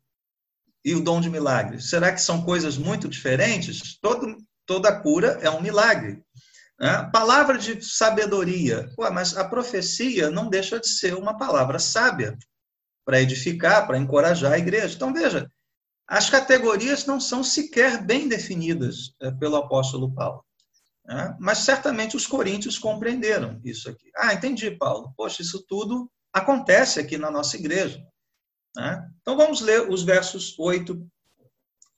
e 0.83 0.95
o 0.95 1.01
dom 1.01 1.19
de 1.19 1.29
milagres? 1.29 1.89
Será 1.89 2.13
que 2.13 2.21
são 2.21 2.41
coisas 2.41 2.77
muito 2.77 3.09
diferentes? 3.09 3.99
Todo, 3.99 4.37
toda 4.65 4.97
cura 5.01 5.39
é 5.41 5.49
um 5.49 5.61
milagre. 5.61 6.23
Né? 6.79 7.09
Palavra 7.11 7.57
de 7.57 7.83
sabedoria. 7.83 8.89
Ué, 8.97 9.09
mas 9.09 9.35
a 9.35 9.43
profecia 9.43 10.31
não 10.31 10.47
deixa 10.47 10.79
de 10.79 10.87
ser 10.87 11.15
uma 11.15 11.37
palavra 11.37 11.79
sábia 11.79 12.37
para 13.07 13.21
edificar, 13.21 13.87
para 13.87 13.97
encorajar 13.97 14.51
a 14.51 14.57
igreja. 14.57 14.93
Então, 14.93 15.13
veja, 15.13 15.49
as 16.05 16.29
categorias 16.29 17.05
não 17.05 17.21
são 17.21 17.41
sequer 17.41 18.03
bem 18.03 18.27
definidas 18.27 19.15
é, 19.21 19.31
pelo 19.31 19.55
apóstolo 19.55 20.13
Paulo. 20.13 20.43
Né? 21.05 21.33
Mas 21.39 21.59
certamente 21.59 22.17
os 22.17 22.27
coríntios 22.27 22.77
compreenderam 22.77 23.61
isso 23.63 23.89
aqui. 23.89 24.11
Ah, 24.13 24.33
entendi, 24.33 24.71
Paulo. 24.71 25.13
Poxa, 25.15 25.41
isso 25.41 25.63
tudo 25.69 26.11
acontece 26.33 26.99
aqui 26.99 27.17
na 27.17 27.31
nossa 27.31 27.55
igreja. 27.55 28.05
Né? 28.75 29.09
Então, 29.21 29.37
vamos 29.37 29.61
ler 29.61 29.89
os 29.89 30.03
versos 30.03 30.59
8 30.59 31.01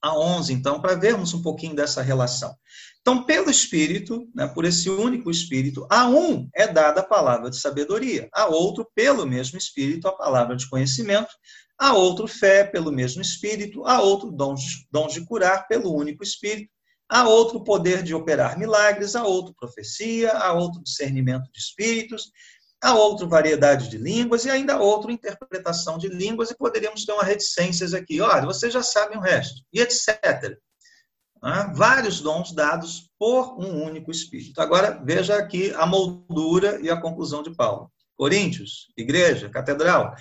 a 0.03 0.15
11, 0.15 0.53
então, 0.53 0.79
para 0.79 0.93
vermos 0.93 1.33
um 1.33 1.41
pouquinho 1.41 1.75
dessa 1.75 2.03
relação. 2.03 2.55
Então, 3.01 3.23
pelo 3.23 3.49
Espírito, 3.49 4.29
né, 4.35 4.47
por 4.47 4.65
esse 4.65 4.89
único 4.89 5.31
Espírito, 5.31 5.87
a 5.89 6.07
um 6.07 6.49
é 6.53 6.67
dada 6.67 7.01
a 7.01 7.05
palavra 7.05 7.49
de 7.49 7.57
sabedoria, 7.57 8.29
a 8.33 8.47
outro, 8.47 8.89
pelo 8.93 9.25
mesmo 9.25 9.57
Espírito, 9.57 10.07
a 10.07 10.15
palavra 10.15 10.55
de 10.55 10.69
conhecimento, 10.69 11.29
a 11.77 11.93
outro, 11.93 12.27
fé, 12.27 12.63
pelo 12.63 12.91
mesmo 12.91 13.21
Espírito, 13.21 13.85
a 13.85 14.01
outro, 14.01 14.31
dons, 14.31 14.85
dons 14.91 15.13
de 15.13 15.25
curar, 15.25 15.67
pelo 15.67 15.95
único 15.95 16.23
Espírito, 16.23 16.69
a 17.07 17.27
outro, 17.27 17.63
poder 17.63 18.03
de 18.03 18.13
operar 18.13 18.59
milagres, 18.59 19.15
a 19.15 19.23
outro, 19.23 19.55
profecia, 19.57 20.31
a 20.31 20.53
outro, 20.53 20.83
discernimento 20.83 21.49
de 21.51 21.59
espíritos, 21.59 22.31
a 22.81 22.93
outro, 22.93 23.27
variedade 23.27 23.89
de 23.89 23.97
línguas 23.97 24.45
e 24.45 24.49
ainda 24.49 24.75
a 24.75 24.79
outro, 24.79 25.09
interpretação 25.09 25.97
de 25.97 26.07
línguas, 26.07 26.51
e 26.51 26.57
poderíamos 26.57 27.05
ter 27.05 27.13
uma 27.13 27.23
reticências 27.23 27.93
aqui. 27.93 28.21
Olha, 28.21 28.45
vocês 28.45 28.71
já 28.71 28.83
sabem 28.83 29.17
o 29.17 29.21
resto, 29.21 29.63
e 29.73 29.81
etc. 29.81 30.57
Né? 31.41 31.71
Vários 31.75 32.21
dons 32.21 32.51
dados 32.51 33.09
por 33.17 33.59
um 33.59 33.83
único 33.83 34.11
Espírito. 34.11 34.61
Agora, 34.61 35.01
veja 35.03 35.37
aqui 35.37 35.73
a 35.73 35.85
moldura 35.85 36.79
e 36.81 36.89
a 36.89 36.99
conclusão 36.99 37.41
de 37.41 37.55
Paulo. 37.55 37.91
Coríntios, 38.15 38.91
igreja, 38.97 39.49
catedral. 39.49 40.13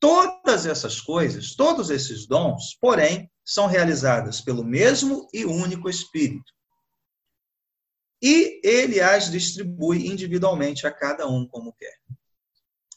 Todas 0.00 0.66
essas 0.66 1.00
coisas, 1.00 1.54
todos 1.54 1.90
esses 1.90 2.26
dons, 2.26 2.76
porém, 2.80 3.30
são 3.44 3.66
realizadas 3.66 4.40
pelo 4.40 4.64
mesmo 4.64 5.28
e 5.32 5.44
único 5.44 5.88
Espírito. 5.88 6.52
E 8.22 8.60
ele 8.64 9.00
as 9.00 9.30
distribui 9.30 10.06
individualmente 10.06 10.86
a 10.86 10.92
cada 10.92 11.26
um 11.26 11.46
como 11.46 11.72
quer. 11.72 11.98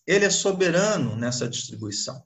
Ele 0.06 0.26
é 0.26 0.30
soberano 0.30 1.16
nessa 1.16 1.48
distribuição. 1.50 2.24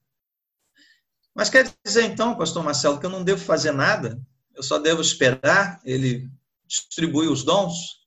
Mas 1.33 1.49
quer 1.49 1.73
dizer 1.85 2.03
então, 2.03 2.37
pastor 2.37 2.61
Marcelo, 2.61 2.99
que 2.99 3.05
eu 3.05 3.09
não 3.09 3.23
devo 3.23 3.41
fazer 3.41 3.71
nada? 3.71 4.21
Eu 4.59 4.63
só 4.63 4.77
devo 4.77 5.01
esperar 5.01 5.79
ele 5.85 6.29
distribuir 6.67 7.31
os 7.31 7.43
dons? 7.43 8.01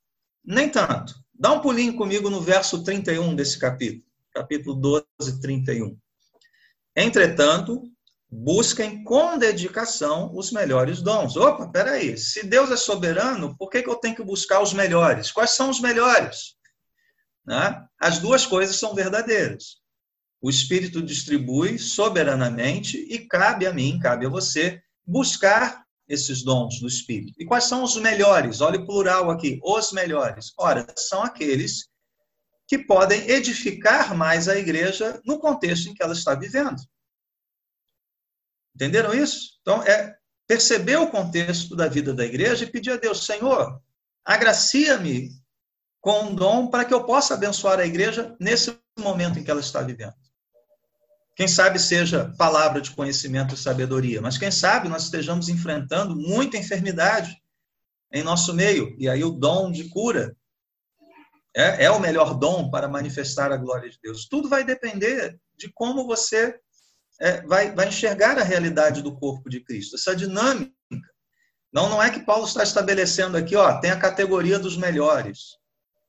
Nem 0.44 0.68
tanto. 0.68 1.14
Dá 1.32 1.50
um 1.50 1.60
pulinho 1.60 1.96
comigo 1.96 2.28
no 2.28 2.42
verso 2.42 2.84
31 2.84 3.34
desse 3.34 3.58
capítulo, 3.58 4.04
capítulo 4.34 4.76
12, 4.76 5.40
31. 5.40 5.98
Entretanto, 6.94 7.82
busquem 8.30 9.02
com 9.02 9.38
dedicação 9.38 10.30
os 10.34 10.52
melhores 10.52 11.00
dons. 11.00 11.36
Opa, 11.36 11.68
peraí, 11.68 12.18
se 12.18 12.44
Deus 12.46 12.70
é 12.70 12.76
soberano, 12.76 13.56
por 13.56 13.70
que, 13.70 13.82
que 13.82 13.88
eu 13.88 13.96
tenho 13.96 14.14
que 14.14 14.22
buscar 14.22 14.60
os 14.60 14.74
melhores? 14.74 15.32
Quais 15.32 15.52
são 15.52 15.70
os 15.70 15.80
melhores? 15.80 16.54
Né? 17.46 17.82
As 17.98 18.18
duas 18.18 18.44
coisas 18.44 18.76
são 18.76 18.94
verdadeiras. 18.94 19.78
O 20.38 20.50
Espírito 20.50 21.00
distribui 21.00 21.78
soberanamente 21.78 22.98
e 22.98 23.26
cabe 23.26 23.66
a 23.66 23.72
mim, 23.72 23.98
cabe 23.98 24.26
a 24.26 24.28
você, 24.28 24.82
buscar 25.06 25.82
esses 26.12 26.42
dons 26.42 26.78
do 26.78 26.86
Espírito. 26.86 27.32
E 27.38 27.46
quais 27.46 27.64
são 27.64 27.82
os 27.82 27.96
melhores? 27.96 28.60
Olha 28.60 28.78
o 28.78 28.86
plural 28.86 29.30
aqui, 29.30 29.58
os 29.62 29.92
melhores. 29.92 30.52
Ora, 30.58 30.86
são 30.96 31.22
aqueles 31.22 31.88
que 32.68 32.78
podem 32.78 33.30
edificar 33.30 34.14
mais 34.14 34.46
a 34.46 34.58
igreja 34.58 35.20
no 35.24 35.38
contexto 35.38 35.88
em 35.88 35.94
que 35.94 36.02
ela 36.02 36.12
está 36.12 36.34
vivendo. 36.34 36.80
Entenderam 38.74 39.14
isso? 39.14 39.58
Então, 39.62 39.82
é 39.82 40.14
perceber 40.46 40.96
o 40.96 41.10
contexto 41.10 41.74
da 41.74 41.88
vida 41.88 42.12
da 42.12 42.24
igreja 42.24 42.64
e 42.64 42.70
pedir 42.70 42.90
a 42.90 42.96
Deus, 42.96 43.24
Senhor, 43.24 43.80
agracia-me 44.24 45.30
com 46.00 46.24
um 46.24 46.34
dom 46.34 46.68
para 46.68 46.84
que 46.84 46.92
eu 46.92 47.04
possa 47.04 47.34
abençoar 47.34 47.80
a 47.80 47.86
igreja 47.86 48.36
nesse 48.38 48.78
momento 48.98 49.38
em 49.38 49.44
que 49.44 49.50
ela 49.50 49.60
está 49.60 49.80
vivendo. 49.80 50.14
Quem 51.34 51.48
sabe 51.48 51.78
seja 51.78 52.32
palavra 52.36 52.80
de 52.80 52.90
conhecimento 52.90 53.54
e 53.54 53.58
sabedoria, 53.58 54.20
mas 54.20 54.36
quem 54.36 54.50
sabe 54.50 54.88
nós 54.88 55.04
estejamos 55.04 55.48
enfrentando 55.48 56.14
muita 56.14 56.58
enfermidade 56.58 57.42
em 58.12 58.22
nosso 58.22 58.52
meio, 58.52 58.94
e 58.98 59.08
aí 59.08 59.24
o 59.24 59.30
dom 59.30 59.72
de 59.72 59.88
cura 59.88 60.36
é, 61.54 61.86
é 61.86 61.90
o 61.90 62.00
melhor 62.00 62.34
dom 62.34 62.70
para 62.70 62.88
manifestar 62.88 63.50
a 63.50 63.56
glória 63.56 63.88
de 63.88 63.98
Deus. 64.02 64.26
Tudo 64.26 64.48
vai 64.48 64.64
depender 64.64 65.38
de 65.56 65.70
como 65.72 66.06
você 66.06 66.58
é, 67.20 67.40
vai, 67.46 67.74
vai 67.74 67.88
enxergar 67.88 68.38
a 68.38 68.42
realidade 68.42 69.00
do 69.00 69.16
corpo 69.16 69.48
de 69.48 69.60
Cristo, 69.60 69.96
essa 69.96 70.14
dinâmica. 70.14 70.72
Não, 71.72 71.88
não 71.88 72.02
é 72.02 72.10
que 72.10 72.20
Paulo 72.20 72.44
está 72.44 72.62
estabelecendo 72.62 73.36
aqui, 73.36 73.56
ó, 73.56 73.80
tem 73.80 73.90
a 73.90 73.98
categoria 73.98 74.58
dos 74.58 74.76
melhores. 74.76 75.56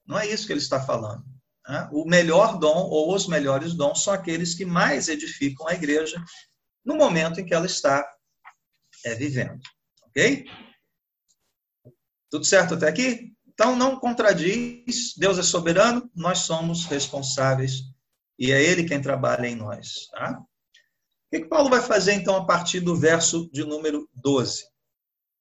Não 0.06 0.20
é 0.20 0.28
isso 0.28 0.46
que 0.46 0.52
ele 0.52 0.60
está 0.60 0.82
falando. 0.82 1.24
Né? 1.68 1.90
O 1.92 2.06
melhor 2.06 2.58
dom 2.60 2.90
ou 2.90 3.14
os 3.14 3.28
melhores 3.28 3.74
dons 3.74 4.04
são 4.04 4.14
aqueles 4.14 4.54
que 4.54 4.66
mais 4.66 5.08
edificam 5.08 5.68
a 5.68 5.74
igreja 5.74 6.24
no 6.84 6.96
momento 6.96 7.40
em 7.40 7.46
que 7.46 7.54
ela 7.54 7.66
está 7.66 8.06
é, 9.06 9.16
vivendo. 9.16 9.62
Ok? 10.04 10.46
Tudo 12.30 12.46
certo 12.46 12.74
até 12.74 12.88
aqui? 12.88 13.34
Então, 13.48 13.76
não 13.76 14.00
contradiz, 14.00 15.14
Deus 15.16 15.38
é 15.38 15.44
soberano, 15.44 16.10
nós 16.16 16.40
somos 16.40 16.86
responsáveis 16.86 17.84
e 18.38 18.52
é 18.52 18.62
Ele 18.62 18.84
quem 18.84 19.02
trabalha 19.02 19.48
em 19.48 19.56
nós. 19.56 20.08
Tá? 20.08 20.40
O 20.40 20.46
que, 21.32 21.42
que 21.42 21.48
Paulo 21.48 21.70
vai 21.70 21.82
fazer, 21.82 22.14
então, 22.14 22.36
a 22.36 22.46
partir 22.46 22.80
do 22.80 22.96
verso 22.96 23.50
de 23.52 23.64
número 23.64 24.10
12? 24.14 24.68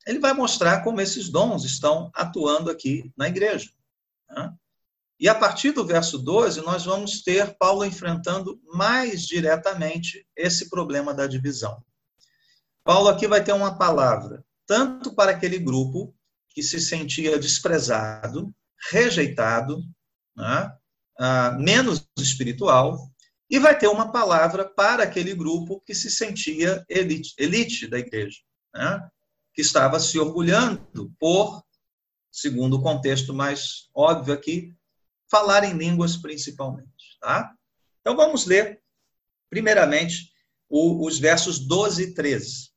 Ele 0.06 0.18
vai 0.18 0.32
mostrar 0.32 0.82
como 0.82 1.00
esses 1.00 1.28
dons 1.30 1.64
estão 1.64 2.10
atuando 2.14 2.70
aqui 2.70 3.10
na 3.16 3.28
igreja. 3.28 3.70
Tá? 4.28 4.54
E 5.22 5.28
a 5.28 5.34
partir 5.36 5.70
do 5.70 5.86
verso 5.86 6.18
12, 6.18 6.62
nós 6.62 6.84
vamos 6.84 7.22
ter 7.22 7.56
Paulo 7.56 7.84
enfrentando 7.84 8.60
mais 8.74 9.22
diretamente 9.24 10.26
esse 10.34 10.68
problema 10.68 11.14
da 11.14 11.28
divisão. 11.28 11.80
Paulo 12.82 13.06
aqui 13.06 13.28
vai 13.28 13.44
ter 13.44 13.52
uma 13.52 13.78
palavra, 13.78 14.44
tanto 14.66 15.14
para 15.14 15.30
aquele 15.30 15.60
grupo 15.60 16.12
que 16.48 16.60
se 16.60 16.80
sentia 16.80 17.38
desprezado, 17.38 18.52
rejeitado, 18.90 19.84
né? 20.36 20.76
ah, 21.20 21.52
menos 21.52 22.04
espiritual, 22.18 23.08
e 23.48 23.60
vai 23.60 23.78
ter 23.78 23.86
uma 23.86 24.10
palavra 24.10 24.64
para 24.64 25.04
aquele 25.04 25.36
grupo 25.36 25.80
que 25.86 25.94
se 25.94 26.10
sentia 26.10 26.84
elite, 26.88 27.32
elite 27.38 27.86
da 27.86 28.00
igreja, 28.00 28.40
né? 28.74 29.08
que 29.54 29.62
estava 29.62 30.00
se 30.00 30.18
orgulhando 30.18 31.14
por, 31.16 31.62
segundo 32.28 32.78
o 32.78 32.82
contexto 32.82 33.32
mais 33.32 33.88
óbvio 33.94 34.34
aqui, 34.34 34.74
falar 35.32 35.64
em 35.64 35.72
línguas 35.72 36.18
principalmente. 36.18 37.16
Tá? 37.18 37.50
Então 38.02 38.14
vamos 38.14 38.44
ler, 38.44 38.82
primeiramente, 39.48 40.30
o, 40.68 41.06
os 41.06 41.18
versos 41.18 41.58
12 41.58 42.02
e 42.02 42.14
13. 42.14 42.70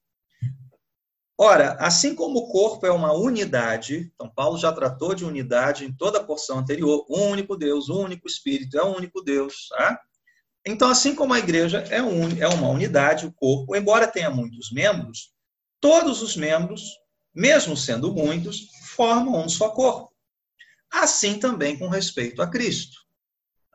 Ora, 1.37 1.73
assim 1.81 2.15
como 2.15 2.39
o 2.39 2.47
corpo 2.47 2.85
é 2.85 2.91
uma 2.91 3.11
unidade, 3.11 4.09
então 4.15 4.31
Paulo 4.33 4.57
já 4.57 4.71
tratou 4.71 5.13
de 5.13 5.25
unidade 5.25 5.83
em 5.83 5.93
toda 5.93 6.19
a 6.19 6.23
porção 6.23 6.59
anterior, 6.59 7.05
um 7.09 7.29
único 7.31 7.57
Deus, 7.57 7.89
um 7.89 8.05
único 8.05 8.25
Espírito, 8.25 8.77
é 8.77 8.85
um 8.85 8.95
único 8.95 9.21
Deus, 9.21 9.67
tá? 9.67 9.99
Então, 10.65 10.89
assim 10.89 11.13
como 11.13 11.33
a 11.33 11.39
igreja 11.39 11.79
é, 11.89 12.01
un, 12.01 12.29
é 12.39 12.47
uma 12.47 12.69
unidade, 12.69 13.25
o 13.25 13.33
corpo, 13.33 13.75
embora 13.75 14.07
tenha 14.07 14.29
muitos 14.29 14.71
membros, 14.71 15.33
todos 15.81 16.21
os 16.21 16.37
membros, 16.37 16.81
mesmo 17.33 17.75
sendo 17.75 18.13
muitos, 18.13 18.69
formam 18.95 19.43
um 19.43 19.49
só 19.49 19.69
corpo. 19.69 20.14
Assim 20.95 21.38
também 21.38 21.77
com 21.77 21.89
respeito 21.89 22.41
a 22.41 22.47
Cristo. 22.47 22.97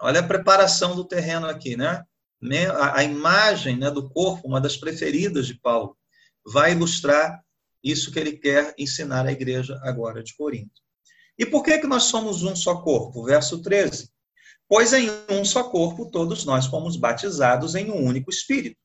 Olha 0.01 0.21
a 0.21 0.27
preparação 0.27 0.97
do 0.97 1.05
terreno 1.05 1.47
aqui, 1.47 1.77
né? 1.77 2.03
A, 2.95 3.05
imagem 3.05 3.77
né, 3.77 3.91
do 3.91 4.09
corpo, 4.09 4.49
uma 4.49 4.59
das 4.59 4.75
preferidas 4.79 5.47
de 5.47 5.55
Paulo, 5.55 5.95
vai 6.43 6.73
ilustrar 6.73 7.39
isso 7.85 8.11
que 8.11 8.19
ele 8.19 8.33
quer 8.33 8.75
ensinar 8.79 9.27
à 9.27 9.33
igreja 9.33 9.79
agora 9.83 10.23
de 10.23 10.35
Corinto. 10.35 10.81
E 11.39 11.45
por 11.45 11.63
que, 11.63 11.79
que 11.79 11.87
nós 11.87 12.05
somos 12.05 12.43
um 12.43 12.57
só 12.57 12.81
corpo? 12.81 13.25
Verso 13.25 13.61
13. 13.61 14.11
Pois 14.67 14.95
em 14.95 15.11
um 15.29 15.45
só 15.45 15.65
corpo 15.65 16.11
todos 16.11 16.47
nós 16.47 16.65
fomos 16.65 16.97
batizados 16.97 17.75
em 17.75 17.91
um 17.91 18.03
único 18.03 18.31
Espírito. 18.31 18.79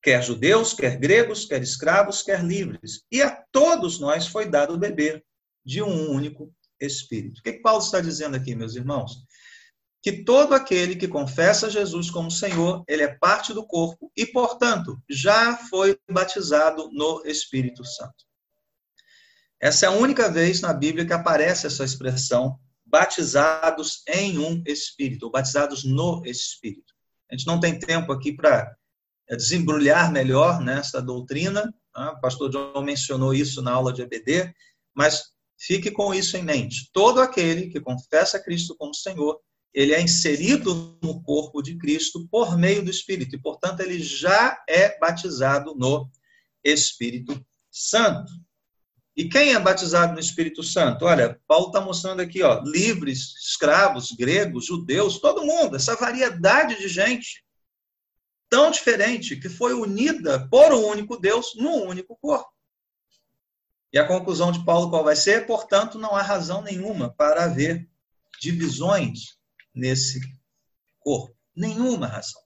Quer 0.00 0.22
judeus, 0.22 0.72
quer 0.72 0.96
gregos, 0.98 1.44
quer 1.44 1.60
escravos, 1.62 2.22
quer 2.22 2.44
livres. 2.44 3.02
E 3.10 3.20
a 3.20 3.30
todos 3.50 3.98
nós 3.98 4.28
foi 4.28 4.48
dado 4.48 4.78
beber 4.78 5.24
de 5.64 5.82
um 5.82 6.12
único 6.12 6.54
Espírito. 6.80 7.40
O 7.40 7.42
que, 7.42 7.54
que 7.54 7.62
Paulo 7.62 7.82
está 7.82 8.00
dizendo 8.00 8.36
aqui, 8.36 8.54
meus 8.54 8.76
irmãos? 8.76 9.26
que 10.06 10.22
todo 10.22 10.54
aquele 10.54 10.94
que 10.94 11.08
confessa 11.08 11.68
Jesus 11.68 12.08
como 12.12 12.30
Senhor, 12.30 12.84
ele 12.86 13.02
é 13.02 13.08
parte 13.08 13.52
do 13.52 13.66
corpo 13.66 14.08
e, 14.16 14.24
portanto, 14.24 15.02
já 15.10 15.56
foi 15.56 15.98
batizado 16.08 16.88
no 16.92 17.26
Espírito 17.26 17.84
Santo. 17.84 18.24
Essa 19.60 19.86
é 19.86 19.88
a 19.88 19.92
única 19.92 20.30
vez 20.30 20.60
na 20.60 20.72
Bíblia 20.72 21.04
que 21.04 21.12
aparece 21.12 21.66
essa 21.66 21.84
expressão 21.84 22.56
batizados 22.84 24.04
em 24.06 24.38
um 24.38 24.62
Espírito, 24.64 25.28
batizados 25.28 25.82
no 25.82 26.22
Espírito. 26.24 26.94
A 27.28 27.34
gente 27.34 27.48
não 27.48 27.58
tem 27.58 27.76
tempo 27.76 28.12
aqui 28.12 28.32
para 28.32 28.76
desembrulhar 29.30 30.12
melhor 30.12 30.60
nessa 30.60 31.02
doutrina, 31.02 31.74
tá? 31.92 32.12
o 32.12 32.20
pastor 32.20 32.48
John 32.48 32.80
mencionou 32.80 33.34
isso 33.34 33.60
na 33.60 33.72
aula 33.72 33.92
de 33.92 34.02
EBD, 34.02 34.54
mas 34.94 35.32
fique 35.58 35.90
com 35.90 36.14
isso 36.14 36.36
em 36.36 36.42
mente. 36.42 36.90
Todo 36.92 37.20
aquele 37.20 37.68
que 37.68 37.80
confessa 37.80 38.42
Cristo 38.42 38.74
como 38.76 38.94
Senhor, 38.94 39.40
ele 39.72 39.92
é 39.92 40.00
inserido 40.00 40.98
no 41.02 41.22
corpo 41.22 41.60
de 41.62 41.76
Cristo 41.76 42.26
por 42.30 42.56
meio 42.56 42.82
do 42.82 42.90
Espírito, 42.90 43.36
e, 43.36 43.38
portanto, 43.38 43.80
ele 43.80 44.02
já 44.02 44.62
é 44.68 44.98
batizado 44.98 45.74
no 45.74 46.10
Espírito 46.64 47.44
Santo. 47.70 48.32
E 49.16 49.28
quem 49.28 49.54
é 49.54 49.58
batizado 49.58 50.12
no 50.12 50.20
Espírito 50.20 50.62
Santo? 50.62 51.06
Olha, 51.06 51.40
Paulo 51.46 51.68
está 51.68 51.80
mostrando 51.80 52.20
aqui, 52.20 52.42
ó, 52.42 52.62
livres, 52.64 53.34
escravos, 53.42 54.12
gregos, 54.12 54.66
judeus, 54.66 55.18
todo 55.18 55.44
mundo, 55.44 55.76
essa 55.76 55.96
variedade 55.96 56.78
de 56.78 56.88
gente 56.88 57.42
tão 58.48 58.70
diferente 58.70 59.36
que 59.36 59.48
foi 59.48 59.72
unida 59.72 60.46
por 60.48 60.72
um 60.72 60.86
único 60.86 61.16
Deus 61.16 61.54
num 61.56 61.86
único 61.86 62.16
corpo. 62.16 62.50
E 63.96 63.98
a 63.98 64.06
conclusão 64.06 64.52
de 64.52 64.62
Paulo 64.62 64.90
qual 64.90 65.02
vai 65.02 65.16
ser? 65.16 65.46
Portanto, 65.46 65.98
não 65.98 66.14
há 66.14 66.20
razão 66.20 66.60
nenhuma 66.60 67.14
para 67.16 67.44
haver 67.44 67.88
divisões 68.38 69.38
nesse 69.74 70.20
corpo. 71.00 71.34
Nenhuma 71.56 72.06
razão. 72.06 72.42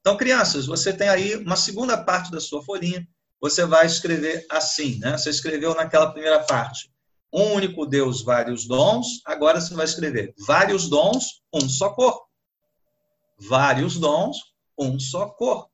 Então, 0.00 0.16
crianças, 0.16 0.66
você 0.66 0.92
tem 0.92 1.08
aí 1.08 1.36
uma 1.36 1.54
segunda 1.54 1.96
parte 1.96 2.32
da 2.32 2.40
sua 2.40 2.64
folhinha. 2.64 3.06
Você 3.40 3.64
vai 3.64 3.86
escrever 3.86 4.44
assim, 4.50 4.98
né? 4.98 5.16
Você 5.16 5.30
escreveu 5.30 5.72
naquela 5.72 6.10
primeira 6.10 6.40
parte. 6.40 6.90
Um 7.32 7.52
único 7.52 7.86
Deus, 7.86 8.20
vários 8.20 8.66
dons. 8.66 9.20
Agora 9.24 9.60
você 9.60 9.72
vai 9.74 9.84
escrever 9.84 10.34
vários 10.36 10.88
dons, 10.88 11.42
um 11.54 11.68
só 11.68 11.90
corpo. 11.90 12.26
Vários 13.38 14.00
dons, 14.00 14.36
um 14.76 14.98
só 14.98 15.28
corpo. 15.28 15.70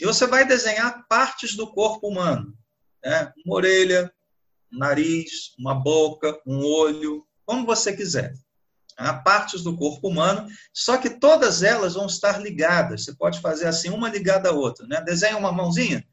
E 0.00 0.06
você 0.06 0.26
vai 0.26 0.46
desenhar 0.46 1.06
partes 1.06 1.54
do 1.54 1.70
corpo 1.70 2.08
humano. 2.08 2.56
Né? 3.04 3.30
Uma 3.44 3.56
orelha, 3.56 4.10
um 4.72 4.78
nariz, 4.78 5.52
uma 5.58 5.74
boca, 5.74 6.38
um 6.46 6.64
olho, 6.64 7.24
como 7.44 7.66
você 7.66 7.94
quiser 7.94 8.34
a 8.96 9.14
partes 9.14 9.62
do 9.62 9.76
corpo 9.76 10.08
humano, 10.08 10.48
só 10.72 10.98
que 10.98 11.10
todas 11.10 11.62
elas 11.62 11.94
vão 11.94 12.06
estar 12.06 12.40
ligadas. 12.40 13.04
Você 13.04 13.14
pode 13.14 13.40
fazer 13.40 13.66
assim, 13.66 13.88
uma 13.88 14.08
ligada 14.08 14.50
à 14.50 14.52
outra. 14.52 14.86
Né? 14.86 15.00
Desenha 15.00 15.36
uma 15.36 15.50
mãozinha, 15.50 16.06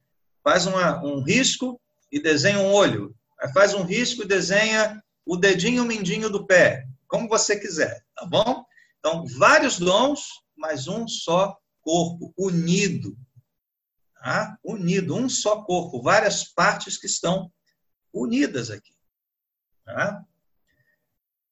faz 0.43 0.65
uma, 0.65 1.03
um 1.03 1.21
risco 1.21 1.79
e 2.11 2.21
desenha 2.21 2.59
um 2.59 2.71
olho. 2.71 3.13
Faz 3.53 3.73
um 3.73 3.83
risco 3.83 4.23
e 4.23 4.27
desenha 4.27 5.01
o 5.25 5.37
dedinho 5.37 5.83
o 5.83 5.85
mindinho 5.85 6.29
do 6.29 6.45
pé, 6.45 6.85
como 7.07 7.29
você 7.29 7.57
quiser, 7.57 8.03
tá 8.15 8.25
bom? 8.25 8.65
Então, 8.97 9.25
vários 9.37 9.77
dons, 9.77 10.21
mas 10.57 10.87
um 10.87 11.07
só 11.07 11.55
corpo, 11.81 12.33
unido. 12.37 13.15
Tá? 14.19 14.57
Unido, 14.63 15.15
um 15.15 15.29
só 15.29 15.63
corpo, 15.63 16.01
várias 16.01 16.43
partes 16.43 16.97
que 16.97 17.05
estão 17.05 17.51
unidas 18.13 18.69
aqui. 18.69 18.93
Tá? 19.85 20.23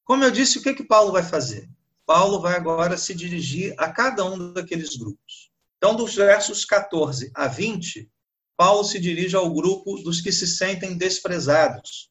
Como 0.04 0.24
eu 0.24 0.32
disse, 0.32 0.58
o 0.58 0.62
que, 0.62 0.74
que 0.74 0.84
Paulo 0.84 1.12
vai 1.12 1.24
fazer? 1.24 1.70
Paulo 2.06 2.40
vai 2.40 2.56
agora 2.56 2.98
se 2.98 3.14
dirigir 3.14 3.74
a 3.78 3.92
cada 3.92 4.24
um 4.24 4.54
daqueles 4.54 4.96
grupos. 4.96 5.52
Então, 5.78 5.96
dos 5.96 6.16
versos 6.16 6.64
14 6.64 7.32
a 7.36 7.48
20, 7.48 8.10
Paulo 8.56 8.84
se 8.84 9.00
dirige 9.00 9.36
ao 9.36 9.54
grupo 9.54 9.98
dos 9.98 10.22
que 10.22 10.32
se 10.32 10.48
sentem 10.48 10.98
desprezados 10.98 12.10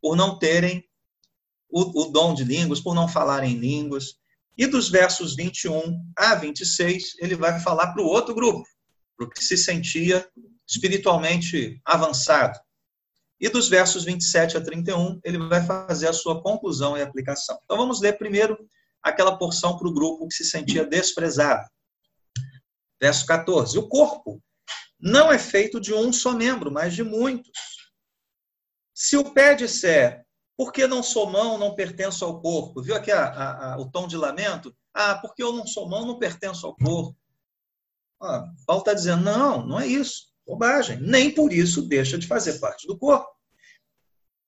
por 0.00 0.16
não 0.16 0.38
terem 0.38 0.84
o, 1.68 2.02
o 2.02 2.10
dom 2.10 2.34
de 2.34 2.44
línguas, 2.44 2.80
por 2.80 2.94
não 2.94 3.06
falarem 3.06 3.56
línguas. 3.56 4.16
E 4.56 4.66
dos 4.66 4.88
versos 4.88 5.36
21 5.36 6.12
a 6.16 6.34
26, 6.34 7.16
ele 7.18 7.36
vai 7.36 7.60
falar 7.60 7.92
para 7.92 8.02
o 8.02 8.06
outro 8.06 8.34
grupo, 8.34 8.64
para 9.16 9.26
o 9.26 9.30
que 9.30 9.44
se 9.44 9.56
sentia 9.56 10.26
espiritualmente 10.66 11.80
avançado. 11.84 12.58
E 13.40 13.48
dos 13.48 13.68
versos 13.68 14.04
27 14.04 14.56
a 14.56 14.60
31, 14.60 15.20
ele 15.24 15.38
vai 15.38 15.64
fazer 15.64 16.08
a 16.08 16.12
sua 16.12 16.42
conclusão 16.42 16.96
e 16.96 17.02
aplicação. 17.02 17.58
Então 17.64 17.76
vamos 17.76 18.00
ler 18.00 18.16
primeiro 18.16 18.56
aquela 19.02 19.36
porção 19.36 19.76
para 19.76 19.88
o 19.88 19.92
grupo 19.92 20.26
que 20.28 20.34
se 20.34 20.44
sentia 20.44 20.86
desprezado. 20.86 21.68
Verso 23.00 23.26
14: 23.26 23.78
O 23.78 23.88
corpo 23.88 24.42
não 24.98 25.30
é 25.30 25.38
feito 25.38 25.80
de 25.80 25.92
um 25.92 26.12
só 26.12 26.32
membro, 26.32 26.70
mas 26.70 26.94
de 26.94 27.02
muitos. 27.02 27.52
Se 28.94 29.16
o 29.16 29.32
pé 29.32 29.54
disser, 29.54 30.24
porque 30.56 30.86
não 30.86 31.02
sou 31.02 31.28
mão, 31.28 31.58
não 31.58 31.74
pertenço 31.74 32.24
ao 32.24 32.40
corpo, 32.40 32.80
viu 32.80 32.94
aqui 32.94 33.10
a, 33.10 33.24
a, 33.26 33.74
a, 33.74 33.76
o 33.78 33.90
tom 33.90 34.06
de 34.06 34.16
lamento? 34.16 34.74
Ah, 34.94 35.16
porque 35.16 35.42
eu 35.42 35.52
não 35.52 35.66
sou 35.66 35.88
mão, 35.88 36.06
não 36.06 36.18
pertenço 36.18 36.66
ao 36.66 36.76
corpo. 36.76 37.18
Ah, 38.22 38.44
Paulo 38.66 38.80
está 38.80 38.94
dizendo, 38.94 39.22
não, 39.22 39.66
não 39.66 39.80
é 39.80 39.86
isso. 39.86 40.32
Bobagem. 40.46 41.00
Nem 41.00 41.30
por 41.30 41.52
isso 41.52 41.82
deixa 41.82 42.18
de 42.18 42.26
fazer 42.26 42.58
parte 42.58 42.86
do 42.86 42.98
corpo. 42.98 43.28